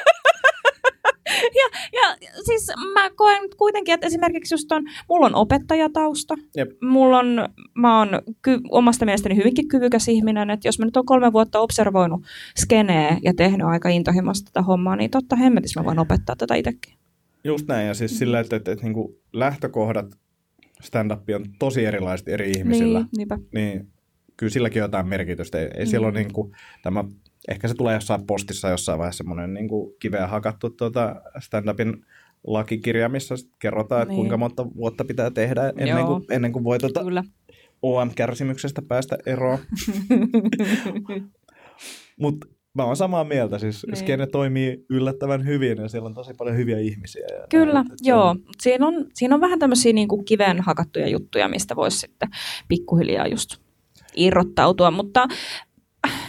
ja, 2.01 2.29
siis 2.45 2.67
mä 2.93 3.09
koen 3.15 3.41
kuitenkin, 3.57 3.93
että 3.93 4.07
esimerkiksi 4.07 4.53
just 4.53 4.71
on, 4.71 4.83
mulla 5.09 5.25
on 5.25 5.35
opettajatausta, 5.35 6.35
Jep. 6.57 6.69
mulla 6.81 7.19
on, 7.19 7.49
mä 7.75 7.99
oon 7.99 8.09
ky- 8.41 8.59
omasta 8.71 9.05
mielestäni 9.05 9.35
hyvinkin 9.35 9.67
kyvykäs 9.67 10.07
ihminen, 10.07 10.49
että 10.49 10.67
jos 10.67 10.79
mä 10.79 10.85
nyt 10.85 10.97
oon 10.97 11.05
kolme 11.05 11.33
vuotta 11.33 11.59
observoinut 11.59 12.21
skeneä 12.57 13.17
ja 13.23 13.33
tehnyt 13.33 13.67
aika 13.67 13.89
intohimoista 13.89 14.45
tätä 14.51 14.61
hommaa, 14.61 14.95
niin 14.95 15.11
totta 15.11 15.35
hemmetissä 15.35 15.79
mä 15.79 15.85
voin 15.85 15.99
opettaa 15.99 16.35
tätä 16.35 16.55
itsekin. 16.55 16.93
Just 17.43 17.67
näin, 17.67 17.87
ja 17.87 17.93
siis 17.93 18.19
sillä, 18.19 18.39
että, 18.39 18.55
että, 18.55 18.71
että 18.71 18.83
niin 18.85 18.93
kuin 18.93 19.15
lähtökohdat 19.33 20.05
stand-up 20.81 21.21
on 21.35 21.45
tosi 21.59 21.85
erilaiset 21.85 22.27
eri 22.27 22.51
ihmisillä. 22.51 22.99
Niin, 22.99 23.09
niinpä. 23.17 23.37
niin 23.53 23.87
kyllä 24.37 24.51
silläkin 24.51 24.81
on 24.81 24.85
jotain 24.85 25.07
merkitystä. 25.07 25.59
Ei, 25.59 25.69
ei 25.77 25.85
Mm. 25.85 25.89
siellä 25.89 26.07
ole 26.07 26.19
niin 26.19 26.33
kuin, 26.33 26.51
tämä, 26.81 27.03
ehkä 27.51 27.67
se 27.67 27.73
tulee 27.73 27.93
jossain 27.93 28.25
postissa 28.27 28.69
jossain 28.69 28.99
vaiheessa 28.99 29.17
semmoinen 29.17 29.53
niin 29.53 29.67
kuin 29.67 29.93
kiveä 29.99 30.27
hakattu 30.27 30.69
tuota 30.69 31.15
stand-upin 31.39 32.05
lakikirja, 32.47 33.09
missä 33.09 33.35
kerrotaan, 33.59 34.01
että 34.01 34.09
Niin. 34.09 34.17
kuinka 34.17 34.37
monta 34.37 34.65
vuotta 34.75 35.05
pitää 35.05 35.31
tehdä 35.31 35.69
ennen 35.69 35.87
Joo. 35.87 36.07
kuin, 36.07 36.23
ennen 36.29 36.51
kuin 36.51 36.63
voi 36.63 36.79
tuota 36.79 37.03
Kyllä. 37.03 37.23
OM-kärsimyksestä 37.81 38.81
päästä 38.81 39.17
eroon. 39.25 39.59
Mutta 42.21 42.47
mä 42.73 42.83
oon 42.83 42.95
samaa 42.95 43.23
mieltä, 43.23 43.59
siis 43.59 43.85
Niin. 43.87 43.95
skene 43.97 44.27
toimii 44.27 44.85
yllättävän 44.89 45.45
hyvin 45.45 45.77
ja 45.77 45.87
siellä 45.89 46.07
on 46.07 46.13
tosi 46.15 46.33
paljon 46.33 46.57
hyviä 46.57 46.79
ihmisiä. 46.79 47.25
Ja 47.39 47.47
Kyllä, 47.49 47.83
se 47.87 48.09
joo. 48.09 48.23
on- 48.29 48.39
Siinä 48.61 48.87
on, 48.87 49.05
siinä 49.13 49.35
on 49.35 49.41
vähän 49.41 49.59
tämmöisiä 49.59 49.93
niin 49.93 50.07
kuin 50.07 50.25
kiveen 50.25 50.61
hakattuja 50.61 51.07
juttuja, 51.07 51.47
mistä 51.47 51.75
voisi 51.75 51.97
sitten 51.99 52.29
pikkuhiljaa 52.67 53.27
just 53.27 53.49
irrottautua, 54.15 54.91
mutta 54.91 55.27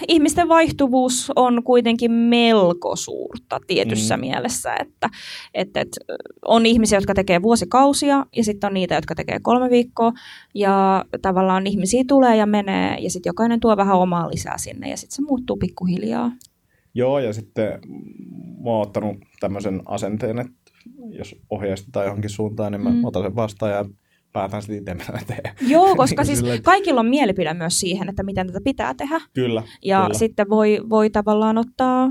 ihmisten 0.09 0.49
vaihtuvuus 0.49 1.33
on 1.37 1.63
kuitenkin 1.65 2.13
melko 2.13 2.97
suurta 2.97 3.61
tietyssä 3.67 4.17
Mm. 4.17 4.21
mielessä, 4.21 4.75
että, 4.81 5.09
että, 5.55 5.81
että 5.81 6.01
on 6.45 6.67
ihmisiä, 6.67 6.97
jotka 6.99 7.15
tekee 7.15 7.43
vuosikausia 7.43 8.27
ja 8.37 8.45
sitten 8.45 8.69
on 8.69 8.75
niitä, 8.75 8.95
jotka 8.95 9.15
tekee 9.15 9.39
kolme 9.43 9.71
viikkoa 9.71 10.13
ja 10.55 11.05
tavallaan 11.23 11.67
ihmisiä 11.67 12.05
tulee 12.09 12.37
ja 12.37 12.47
menee 12.47 12.97
ja 12.99 13.11
sitten 13.11 13.31
jokainen 13.31 13.61
tuo 13.61 13.77
vähän 13.77 13.97
omaa 13.99 14.31
lisää 14.31 14.59
sinne 14.59 14.91
ja 14.91 14.97
sitten 14.97 15.17
se 15.17 15.23
muuttuu 15.23 15.57
pikkuhiljaa. 15.57 16.33
Joo, 16.95 17.19
ja 17.19 17.33
sitten 17.33 17.67
mä 18.65 18.71
oon 18.71 18.83
ottanut 18.83 19.17
tämmöisen 19.41 19.83
asenteen, 19.87 20.39
että 20.39 20.53
jos 21.19 21.37
ohjeistetaan 21.51 22.07
johonkin 22.07 22.31
suuntaan, 22.31 22.73
niin 22.73 22.83
mä 22.83 22.91
Mm. 22.91 23.05
otan 23.05 23.23
sen 23.23 23.37
vastaan 23.37 23.73
ja 23.73 23.85
päätän 24.33 24.63
sitten 24.63 24.79
itse, 24.79 24.95
mitä 25.13 25.25
teen. 25.27 25.55
Joo, 25.61 25.97
koska 25.97 26.23
Niin 26.23 26.27
siis 26.27 26.39
sillä, 26.39 26.55
että- 26.55 26.65
kaikilla 26.65 27.01
on 27.01 27.07
mielipide 27.07 27.55
myös 27.55 27.81
siihen, 27.81 28.09
että 28.09 28.23
miten 28.23 28.47
tätä 28.47 28.61
pitää 28.65 28.95
tehdä. 28.95 29.21
Kyllä. 29.35 29.63
Ja 29.85 30.03
kyllä. 30.03 30.19
sitten 30.19 30.49
voi, 30.51 30.81
voi 30.89 31.11
tavallaan 31.11 31.59
ottaa 31.59 32.11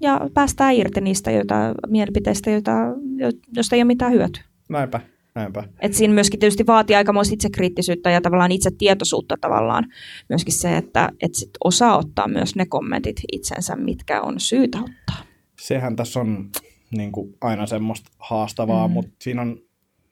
ja 0.00 0.20
päästää 0.34 0.70
irti 0.70 1.00
niistä 1.00 1.30
joita, 1.30 1.54
mielipiteistä, 1.88 2.50
joita, 2.50 2.72
jo- 3.16 3.32
josta 3.56 3.76
ei 3.76 3.82
ole 3.82 3.86
mitään 3.86 4.12
hyötyä. 4.12 4.42
Näinpä, 4.68 5.00
näinpä. 5.34 5.64
Et 5.80 5.94
siinä 5.94 6.14
myöskin 6.14 6.40
tietysti 6.40 6.66
vaatii 6.66 6.96
aikamoista 6.96 7.34
itsekriittisyyttä 7.34 8.10
ja 8.10 8.20
tavallaan 8.20 8.52
itsetietoisuutta 8.52 9.34
tavallaan. 9.40 9.84
Myöskin 10.28 10.54
se, 10.54 10.76
että 10.76 11.08
et 11.22 11.34
sit 11.34 11.50
osaa 11.64 11.98
ottaa 11.98 12.28
myös 12.28 12.56
ne 12.56 12.66
kommentit 12.66 13.16
itsensä, 13.32 13.76
mitkä 13.76 14.22
on 14.22 14.40
syytä 14.40 14.78
ottaa. 14.78 15.24
Sehän 15.60 15.96
tässä 15.96 16.20
on 16.20 16.50
niin 16.96 17.12
kuin 17.12 17.34
aina 17.40 17.66
semmoista 17.66 18.10
haastavaa. 18.18 18.88
Mm. 18.88 18.92
mutta 18.94 19.12
siinä 19.22 19.42
on 19.42 19.58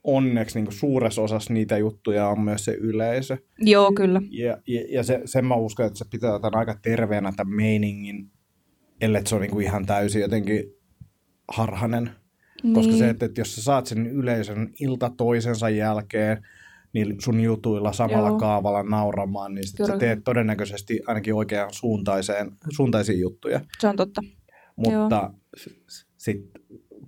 onneksi 0.05 0.61
niin 0.61 0.73
suuressa 0.73 1.23
osassa 1.23 1.53
niitä 1.53 1.79
juttuja 1.79 2.29
on 2.29 2.41
myös 2.41 2.65
se 2.65 2.73
yleisö. 2.73 3.37
Joo, 3.59 3.93
kyllä. 3.93 4.23
Ja, 4.31 4.59
ja, 4.67 4.85
ja 4.89 5.03
se, 5.03 5.23
sen 5.25 5.45
mä 5.45 5.55
uskon, 5.55 5.87
että 5.87 5.99
se 5.99 6.05
pitää 6.11 6.39
tämän 6.39 6.59
aika 6.59 6.79
terveenä 6.83 7.33
tämän 7.37 7.55
meiningin, 7.55 8.31
ellei 9.01 9.27
se 9.27 9.35
on 9.35 9.41
niin 9.41 9.61
ihan 9.61 9.87
täysin 9.87 10.23
jotenkin 10.23 10.65
harhanen. 11.49 12.11
Koska 12.75 12.91
Niin. 12.91 12.99
se, 12.99 13.09
että, 13.09 13.27
että 13.27 13.41
jos 13.41 13.55
sä 13.55 13.63
saat 13.63 13.87
sen 13.87 14.07
yleisön 14.07 14.73
ilta 14.81 15.11
toisensa 15.17 15.69
jälkeen 15.69 16.47
niin 16.93 17.17
sun 17.21 17.41
jutuilla 17.41 17.93
samalla 17.93 18.29
Joo. 18.29 18.39
kaavalla 18.39 18.83
nauramaan, 18.83 19.55
niin 19.55 19.69
sit 19.69 19.87
sä 19.87 19.99
teet 19.99 20.19
todennäköisesti 20.25 21.01
ainakin 21.07 21.35
oikean 21.35 21.69
suuntaiseen, 21.73 22.51
suuntaisiin 22.71 23.21
juttuja. 23.21 23.61
Se 23.79 23.89
on 23.89 23.97
totta. 23.97 24.23
Mutta 24.77 25.31
sitten 26.19 26.51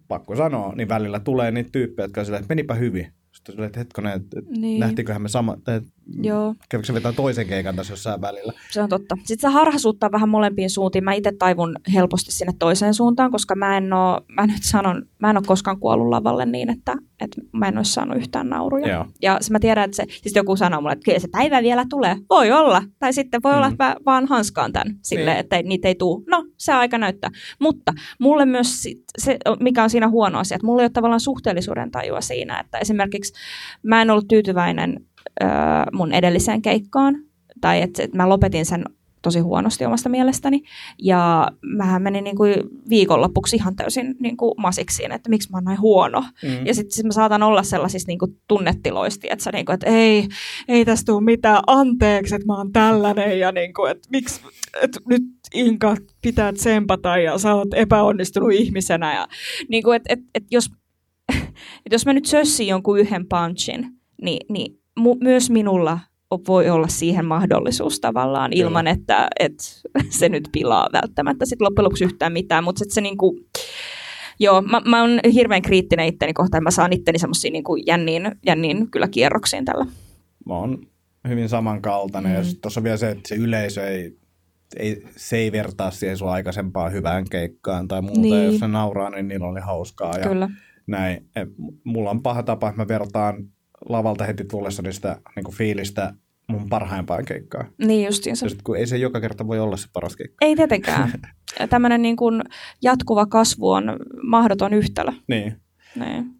pakko 0.09 0.37
sanoa, 0.37 0.75
niin 0.75 0.89
välillä 0.89 1.21
tulee 1.21 1.51
niitä 1.51 1.71
tyyppejä, 1.73 2.05
jotka 2.05 2.21
on 2.21 2.25
silleen, 2.25 2.43
että 2.43 2.55
menipä 2.55 2.75
hyvin. 2.75 3.07
Sitten 3.33 3.53
silleen, 3.53 3.67
että 3.67 3.81
hetkonen, 3.81 4.13
että 4.13 4.41
Niin. 4.41 4.61
niin. 4.61 4.81
nähtiköhän 4.81 5.23
me 5.23 5.29
sama, 5.29 5.55
että 5.55 5.83
Joo. 6.23 6.55
kävikö 6.69 6.87
se 6.87 6.95
vetää 6.95 7.13
toisen 7.13 7.47
keikan 7.47 7.77
tässä 7.77 7.93
jossain 7.93 8.21
välillä. 8.21 8.53
Se 8.71 8.83
on 8.83 8.89
totta. 8.89 9.17
Sitten 9.25 9.51
se 9.51 9.55
harhaisuuttaa 9.55 10.13
vähän 10.13 10.29
molempiin 10.29 10.71
suuntiin. 10.71 11.05
Mä 11.05 11.13
itse 11.13 11.33
taivun 11.39 11.77
helposti 11.95 12.33
sinne 12.33 12.53
toiseen 12.59 12.95
suuntaan, 12.95 13.31
koska 13.31 13.55
mä 13.55 13.77
en 13.77 13.93
oo, 13.93 14.21
mä 14.29 14.47
nyt 14.47 14.63
sanon, 14.63 15.03
mä 15.19 15.31
en 15.31 15.37
ole 15.37 15.45
koskaan 15.47 15.79
kuollut 15.81 16.09
lavalle 16.09 16.47
niin, 16.47 16.71
että, 16.71 16.95
että 17.21 17.41
mä 17.53 17.69
en 17.69 17.77
olisi 17.77 17.93
saanut 17.93 18.17
yhtään 18.17 18.49
nauruja. 18.49 18.89
Joo. 18.89 19.07
Ja 19.23 19.39
se 19.41 19.53
mä 19.53 19.59
tiedän, 19.59 19.85
että 19.85 19.97
se, 19.97 20.05
siis 20.23 20.35
joku 20.37 20.57
sanoo 20.57 20.81
mulle, 20.81 20.93
että 20.93 21.05
kyllä 21.05 21.19
se 21.19 21.29
päivä 21.33 21.63
vielä 21.63 21.85
tulee. 21.91 22.17
Voi 22.31 22.53
olla. 22.53 22.83
Tai 22.99 23.13
sitten 23.13 23.41
voi 23.43 23.53
mm. 23.53 23.57
olla, 23.57 23.69
Mm. 23.69 23.73
että 23.73 23.85
mä 23.85 23.97
vaan 24.07 24.27
hanskaan 24.27 24.73
tämän 24.73 24.97
silleen, 25.03 25.27
Niin. 25.37 25.41
että 25.41 25.63
niitä 25.63 25.89
ei 25.89 25.95
tule. 25.95 26.25
No, 26.31 26.45
se 26.57 26.73
aika 26.73 26.99
näyttää. 26.99 27.31
Mutta 27.61 27.93
mulle 28.21 28.45
myös 28.47 28.83
sit, 28.83 29.03
se, 29.19 29.39
mikä 29.61 29.83
on 29.83 29.91
siinä 29.91 30.09
huono 30.09 30.39
asia, 30.39 30.55
että 30.55 30.67
mulla 30.67 30.83
ei 30.83 30.85
ole 30.85 30.91
tavallaan 30.91 31.21
suhteellisuuden 31.21 31.91
tajua 31.91 32.21
siinä, 32.21 32.61
että 32.61 32.79
esimerkiksi 32.79 33.33
mä 33.83 34.03
en 34.03 34.11
ollut 34.11 34.29
tyytyväinen 34.29 35.07
öö, 35.43 35.49
mun 35.93 36.13
edelliseen 36.13 36.63
keikkaan, 36.63 37.15
tai 37.61 37.83
että 37.83 38.03
et 38.03 38.15
mä 38.15 38.29
lopetin 38.29 38.67
sen 38.67 38.85
tosi 39.25 39.41
huonosti 39.41 39.85
omasta 39.85 40.09
mielestäni. 40.09 40.63
Ja 41.03 41.49
mähän 41.63 42.03
menin 42.03 42.25
niin 42.25 42.37
kuin 42.37 42.55
viikonloppuksi 42.89 43.57
ihan 43.57 43.77
täysin 43.77 44.15
niin 44.21 44.37
kuin 44.37 44.55
masiksiin, 44.57 45.13
että 45.13 45.31
miksi 45.31 45.51
mä 45.51 45.57
oon 45.57 45.65
näin 45.65 45.81
huono. 45.81 46.21
Mm. 46.21 46.67
Ja 46.67 46.75
sitten 46.75 46.93
sit 46.93 47.05
mä 47.05 47.13
saatan 47.13 47.43
olla 47.43 47.63
sellaisissa 47.63 48.09
niin 48.09 48.19
kuin 48.19 48.37
että, 48.51 49.51
niin 49.53 49.67
kuin, 49.67 49.75
että 49.75 49.87
ei, 49.87 50.29
ei 50.69 50.85
tästä 50.85 51.13
tule 51.13 51.25
mitään 51.25 51.63
anteeksi, 51.67 52.35
että 52.35 52.47
mä 52.47 52.57
oon 52.57 52.73
tällainen 52.73 53.39
ja 53.39 53.53
niin 53.53 53.75
kuin, 53.75 53.91
että 53.91 54.09
miksi, 54.13 54.41
että 54.83 55.01
nyt 55.09 55.23
Inka 55.55 55.97
pitää 56.23 56.53
tsempata 56.53 57.17
ja 57.17 57.39
sä 57.39 57.55
oot 57.55 57.75
epäonnistunut 57.75 58.53
ihmisenä. 58.53 59.15
Ja, 59.15 59.29
niin 59.69 59.83
kuin, 59.83 59.97
että, 59.97 60.13
että, 60.13 60.25
että 60.35 60.49
jos, 60.51 60.71
että 61.85 61.95
jos 61.95 62.07
mä 62.07 62.13
nyt 62.13 62.27
sössin 62.27 62.67
jonkun 62.67 62.99
yhden 62.99 63.27
punchin, 63.29 63.87
niin, 64.23 64.47
niin 64.49 64.84
mu, 64.99 65.17
myös 65.21 65.51
minulla 65.51 65.99
voi 66.49 66.71
olla 66.71 66.89
siihen 66.89 67.25
mahdollisuus 67.25 68.01
tavallaan 68.01 68.51
Kyllä. 68.51 68.65
ilman, 68.65 68.87
että, 68.87 69.29
että 69.41 69.65
se 70.19 70.29
nyt 70.29 70.49
pilaa 70.53 70.89
välttämättä 70.93 71.47
sit 71.47 71.61
loppujen 71.61 71.85
lopuksi 71.85 72.05
yhtään 72.05 72.33
mitään, 72.33 72.65
mutta 72.65 72.85
se 72.89 73.01
niinku, 73.01 73.41
joo, 74.41 74.63
mä, 74.63 74.81
mä 74.85 75.01
oon 75.01 75.21
hirveän 75.35 75.63
kriittinen 75.63 76.07
itteni 76.07 76.33
kohtaan, 76.33 76.63
mä 76.63 76.71
saan 76.71 76.93
itteni 76.93 77.19
semmoisiin 77.19 77.53
niinku 77.53 77.77
jänniin, 77.77 78.33
jänniin 78.47 78.91
kyllä 78.91 79.09
kierroksiin 79.09 79.65
tällä. 79.65 79.87
Mä 80.47 80.55
oon 80.55 80.79
hyvin 81.29 81.49
samankaltainen. 81.49 82.33
Mm. 82.33 82.39
Ja 82.39 82.45
tuossa 82.63 82.81
on 82.81 82.85
vielä 82.85 82.97
se, 82.97 83.11
että 83.11 83.29
se 83.29 83.35
yleisö 83.35 83.89
ei, 83.89 84.17
ei, 84.77 85.03
se 85.17 85.37
ei 85.37 85.53
vertaa 85.53 85.91
siihen 85.91 86.17
sun 86.17 86.31
aikaisempaan 86.31 86.93
hyvään 86.93 87.25
keikkaan 87.31 87.89
tai 87.89 88.03
muuta. 88.03 88.21
Niin. 88.21 88.35
Ja 88.35 88.45
jos 88.45 88.59
se 88.59 88.69
nauraa, 88.69 89.11
niin 89.11 89.29
niillä 89.29 89.47
oli 89.47 89.61
hauskaa. 89.61 90.19
Ja 90.19 90.29
Kyllä. 90.29 90.51
näin. 90.87 91.27
Mulla 91.85 92.11
on 92.11 92.23
paha 92.23 92.43
tapa, 92.43 92.69
että 92.69 92.83
mä 92.83 92.89
vertaan 92.89 93.49
lavalta 93.89 94.25
heti 94.25 94.45
tullessani 94.45 94.93
sitä 94.93 95.21
niin 95.37 95.45
kuin 95.45 95.55
fiilistä 95.55 96.15
mun 96.47 96.69
parhaimpaan 96.69 97.25
keikkaan. 97.25 97.67
Niin 97.79 98.07
justiinsa. 98.07 98.47
Ja 98.47 98.51
sit, 98.51 98.63
kun 98.63 98.77
ei 98.77 98.87
se 98.87 98.97
joka 98.97 99.21
kerta 99.21 99.47
voi 99.47 99.61
olla 99.61 99.77
se 99.77 99.89
paras 99.93 100.17
keikka. 100.17 100.37
Ei 100.41 100.57
tietenkään. 100.57 101.13
tämmöinen 101.71 102.03
niin 102.03 102.17
kuin 102.17 102.43
jatkuva 102.83 103.27
kasvu 103.27 103.71
on 103.71 103.97
mahdoton 104.23 104.73
yhtälö. 104.73 105.13
Niin. 105.29 105.61
Niin. 105.97 106.31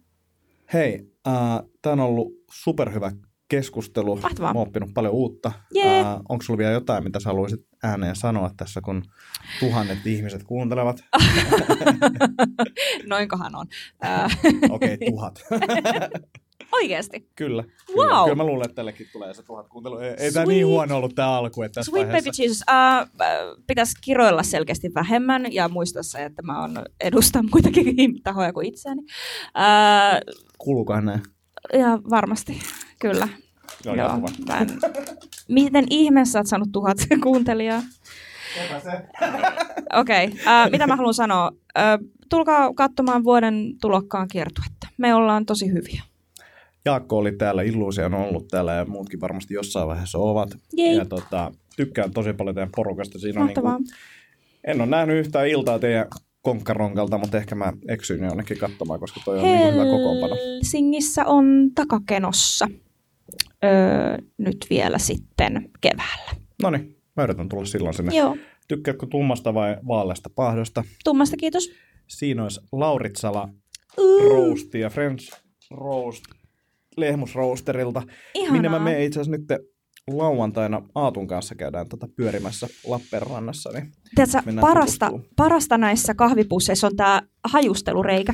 Hei, 0.73 1.11
äh, 1.27 1.33
tämä 1.81 1.93
on 1.93 1.99
ollut 1.99 2.33
superhyvä 2.51 3.11
keskustelu. 3.47 4.15
Mahtavaa. 4.15 4.53
Mä 4.53 4.59
oon 4.59 4.67
oppinut 4.67 4.93
paljon 4.93 5.13
uutta. 5.13 5.51
Jee. 5.73 5.99
Äh, 5.99 6.15
onko 6.29 6.41
sulla 6.43 6.57
vielä 6.57 6.71
jotain, 6.71 7.03
mitä 7.03 7.19
sä 7.19 7.29
haluaisit 7.29 7.61
ääneen 7.83 8.15
sanoa 8.15 8.51
tässä, 8.57 8.81
kun 8.81 9.03
tuhannet 9.59 10.05
ihmiset 10.05 10.43
kuuntelevat? 10.43 11.03
Noinkohan 13.09 13.55
on. 13.55 13.67
Ää, 14.01 14.25
Okei, 14.69 14.93
okay, 14.93 14.97
tuhat. 15.09 15.43
Oikeasti. 16.71 17.29
kyllä. 17.35 17.63
Kyllä. 17.87 18.13
Wow. 18.13 18.23
kyllä 18.23 18.35
mä 18.35 18.43
luulen, 18.43 18.65
että 18.65 18.75
tällekin 18.75 19.07
tulee 19.11 19.33
se 19.33 19.43
tuhat 19.43 19.67
kuuntelua. 19.67 20.03
Ei, 20.03 20.15
ei 20.17 20.31
tämä 20.31 20.45
niin 20.45 20.67
huono 20.67 20.97
ollut 20.97 21.15
tämä 21.15 21.37
alku, 21.37 21.63
että 21.63 21.73
tässä 21.73 21.89
Sweet 21.89 22.07
baby 22.07 22.13
vaiheessa... 22.13 22.43
Jesus. 22.43 22.61
Uh, 22.61 23.63
pitäisi 23.67 23.95
kiroilla 24.01 24.43
selkeästi 24.43 24.91
vähemmän 24.95 25.53
ja 25.53 25.69
muistaa 25.69 26.03
se, 26.03 26.25
että 26.25 26.41
mä 26.41 26.63
on, 26.63 26.85
edustan 27.01 27.45
muitakin 27.51 27.95
tahoja 28.23 28.53
kuin 28.53 28.67
itseäni. 28.67 29.01
Uh, 29.01 30.35
Kuuluukohan 30.57 31.05
näin? 31.05 31.21
ja 31.73 31.99
varmasti, 32.09 32.59
kyllä. 33.01 33.27
Joo, 33.85 33.95
Joo, 33.95 34.21
en... 34.61 34.67
Miten 35.49 35.85
ihmeessä 35.89 36.39
oot 36.39 36.47
saanut 36.47 36.71
tuhat 36.71 36.97
kuuntelijaa? 37.23 37.81
Okei, 39.93 40.25
okay. 40.25 40.65
uh, 40.65 40.71
mitä 40.71 40.87
mä 40.87 40.95
haluan 40.95 41.13
sanoa? 41.13 41.51
Uh, 41.51 42.09
tulkaa 42.29 42.73
katsomaan 42.73 43.23
vuoden 43.23 43.73
tulokkaan 43.81 44.27
kiertuetta. 44.27 44.87
Me 44.97 45.15
ollaan 45.15 45.45
tosi 45.45 45.67
hyviä. 45.67 46.01
Jaakko 46.85 47.17
oli 47.17 47.31
täällä, 47.31 47.61
Illuusia 47.61 48.05
on 48.05 48.13
ollut 48.13 48.47
täällä 48.47 48.73
ja 48.73 48.85
muutkin 48.85 49.21
varmasti 49.21 49.53
jossain 49.53 49.87
vaiheessa 49.87 50.17
ovat. 50.17 50.49
Jei. 50.73 50.95
Ja 50.97 51.05
tota, 51.05 51.51
tykkään 51.75 52.11
tosi 52.11 52.33
paljon 52.33 52.55
teidän 52.55 52.71
porukasta. 52.75 53.19
Siinä 53.19 53.39
on 53.41 53.45
Mahtavaa. 53.45 53.77
niinku, 53.77 53.93
en 54.63 54.81
ole 54.81 54.89
nähnyt 54.89 55.17
yhtään 55.17 55.47
iltaa 55.47 55.79
teidän 55.79 56.07
konkkaronkalta, 56.41 57.17
mutta 57.17 57.37
ehkä 57.37 57.55
mä 57.55 57.73
eksyin 57.87 58.23
jonnekin 58.23 58.57
katsomaan, 58.57 58.99
koska 58.99 59.21
toi 59.25 59.37
on 59.37 59.43
niin 59.43 59.73
hyvä 59.73 59.85
kokoonpano. 59.85 60.35
Helsingissä 60.35 61.25
on 61.25 61.45
takakenossa 61.75 62.67
öö, 63.63 64.17
nyt 64.37 64.67
vielä 64.69 64.97
sitten 64.97 65.69
keväällä. 65.81 66.31
No 66.61 66.69
niin, 66.69 66.97
mä 67.17 67.23
yritän 67.23 67.49
tulla 67.49 67.65
silloin 67.65 67.93
sinne. 67.95 68.15
Joo, 68.17 68.37
Tykkäätkö 68.67 69.07
tummasta 69.09 69.53
vai 69.53 69.77
vaaleasta 69.87 70.29
pahdosta? 70.35 70.83
tummasta 71.03 71.37
kiitos. 71.37 71.71
Siinä 72.07 72.43
olisi 72.43 72.61
Lauritsala 72.71 73.49
Uh, 73.99 74.29
Roast 74.29 74.73
ja 74.73 74.89
French 74.89 75.41
Roast 75.71 76.23
Lehmusroosterilta. 76.97 78.03
Ihanaa. 78.33 78.51
Minne 78.51 78.69
mä 78.69 78.79
menen 78.79 79.01
itse 79.01 79.19
asiassa 79.19 79.37
nyt 79.37 79.61
lauantaina 80.07 80.81
Aatun 80.95 81.27
kanssa 81.27 81.55
käydään 81.55 81.89
tota 81.89 82.07
pyörimässä 82.15 82.67
Lappeenrannassa. 82.87 83.69
Niin 83.71 83.91
Tiedätkö, 84.15 84.61
parasta, 84.61 85.11
parasta 85.35 85.77
näissä 85.77 86.13
kahvipusseissa 86.13 86.87
on 86.87 86.95
tämä 86.95 87.21
hajustelureikä. 87.43 88.33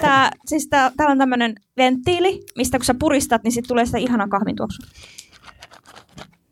Tää, 0.00 0.30
siis 0.46 0.68
tää, 0.68 0.90
täällä 0.96 1.12
on 1.12 1.18
tämmöinen 1.18 1.54
venttiili, 1.76 2.42
mistä 2.56 2.78
kun 2.78 2.84
sä 2.84 2.94
puristat, 2.98 3.42
niin 3.42 3.52
sitten 3.52 3.68
tulee 3.68 3.86
sitä 3.86 3.98
ihanaa 3.98 4.28
kahvin 4.28 4.56
tuoksua. 4.56 4.86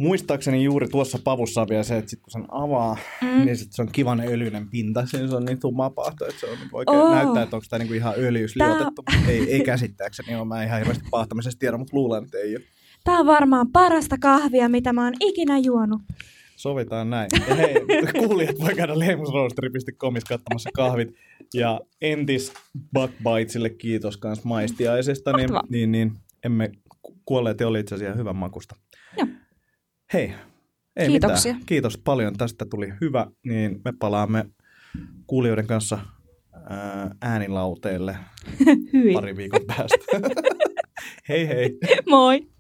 Muistaakseni 0.02 0.64
juuri 0.64 0.88
tuossa 0.88 1.18
pavussa 1.24 1.60
on 1.62 1.66
vielä 1.70 1.82
se, 1.82 1.96
että 1.98 2.10
sit 2.10 2.20
kun 2.22 2.30
sen 2.30 2.44
avaa, 2.50 2.96
Mm. 3.22 3.44
niin 3.44 3.56
sit 3.56 3.72
se 3.72 3.82
on 3.82 3.88
kivan 3.92 4.20
öljyinen 4.20 4.68
pinta. 4.70 5.06
Siinä 5.06 5.28
se 5.28 5.36
on 5.36 5.44
niin 5.44 5.60
tummaa 5.60 5.90
pahto, 5.90 6.26
että 6.26 6.40
se 6.40 6.46
on 6.46 6.58
niinku 6.58 6.76
oikein 6.76 6.98
Oh. 6.98 7.14
näyttää, 7.14 7.42
että 7.42 7.56
onko 7.56 7.66
tämä 7.70 7.78
niinku 7.78 7.94
ihan 7.94 8.14
öljysliotettu. 8.16 9.02
Ei, 9.28 9.52
ei 9.52 9.60
käsittääkseni 9.64 10.36
ole. 10.36 10.44
Mä 10.44 10.62
en 10.62 10.68
ihan 10.68 10.78
hirveästi 10.78 11.04
pahtamisesta 11.10 11.58
tiedä, 11.58 11.76
mutta 11.76 11.96
luulen, 11.96 12.24
että 12.24 12.38
ei 12.38 12.56
ole. 12.56 12.64
Tää 13.04 13.18
on 13.18 13.26
varmaan 13.26 13.72
parasta 13.72 14.16
kahvia, 14.20 14.68
mitä 14.68 14.92
mä 14.92 15.04
oon 15.04 15.14
ikinä 15.20 15.58
juonut. 15.58 16.02
Sovitaan 16.56 17.10
näin. 17.10 17.28
Ja 17.48 17.54
hei, 17.54 17.74
kuulijat 18.26 18.60
voi 18.60 18.74
käydä 18.74 18.98
lehmusroasteri.comissa 18.98 20.28
katsomassa 20.28 20.70
kahvit. 20.74 21.14
Ja 21.54 21.80
entis 22.00 22.52
Buckbitesille 22.94 23.70
kiitos 23.70 24.16
kans 24.16 24.44
maistiaisesta. 24.44 25.32
Niin, 25.32 25.50
niin, 25.70 25.92
niin, 25.92 26.12
emme 26.44 26.70
ku- 27.02 27.16
kuolleet 27.24 27.60
oli 27.60 27.80
itse 27.80 27.94
asiassa 27.94 28.18
hyvän 28.18 28.36
makusta. 28.36 28.76
Joo. 29.18 29.26
Hei, 30.12 30.34
ei 30.97 31.06
Kiitoksia. 31.09 31.52
mitään. 31.52 31.66
Kiitos 31.66 31.98
paljon. 31.98 32.36
Tästä 32.36 32.64
tuli 32.70 32.93
hyvä. 33.01 33.26
Niin 33.47 33.80
me 33.84 33.93
palaamme 33.98 34.44
kuulijoiden 35.26 35.66
kanssa 35.66 35.98
ää, 36.70 37.14
äänilauteelle 37.22 38.16
pari 39.14 39.36
viikon 39.36 39.60
päästä. 39.66 39.97
hei 41.28 41.48
hei. 41.48 41.78
Moi. 42.09 42.51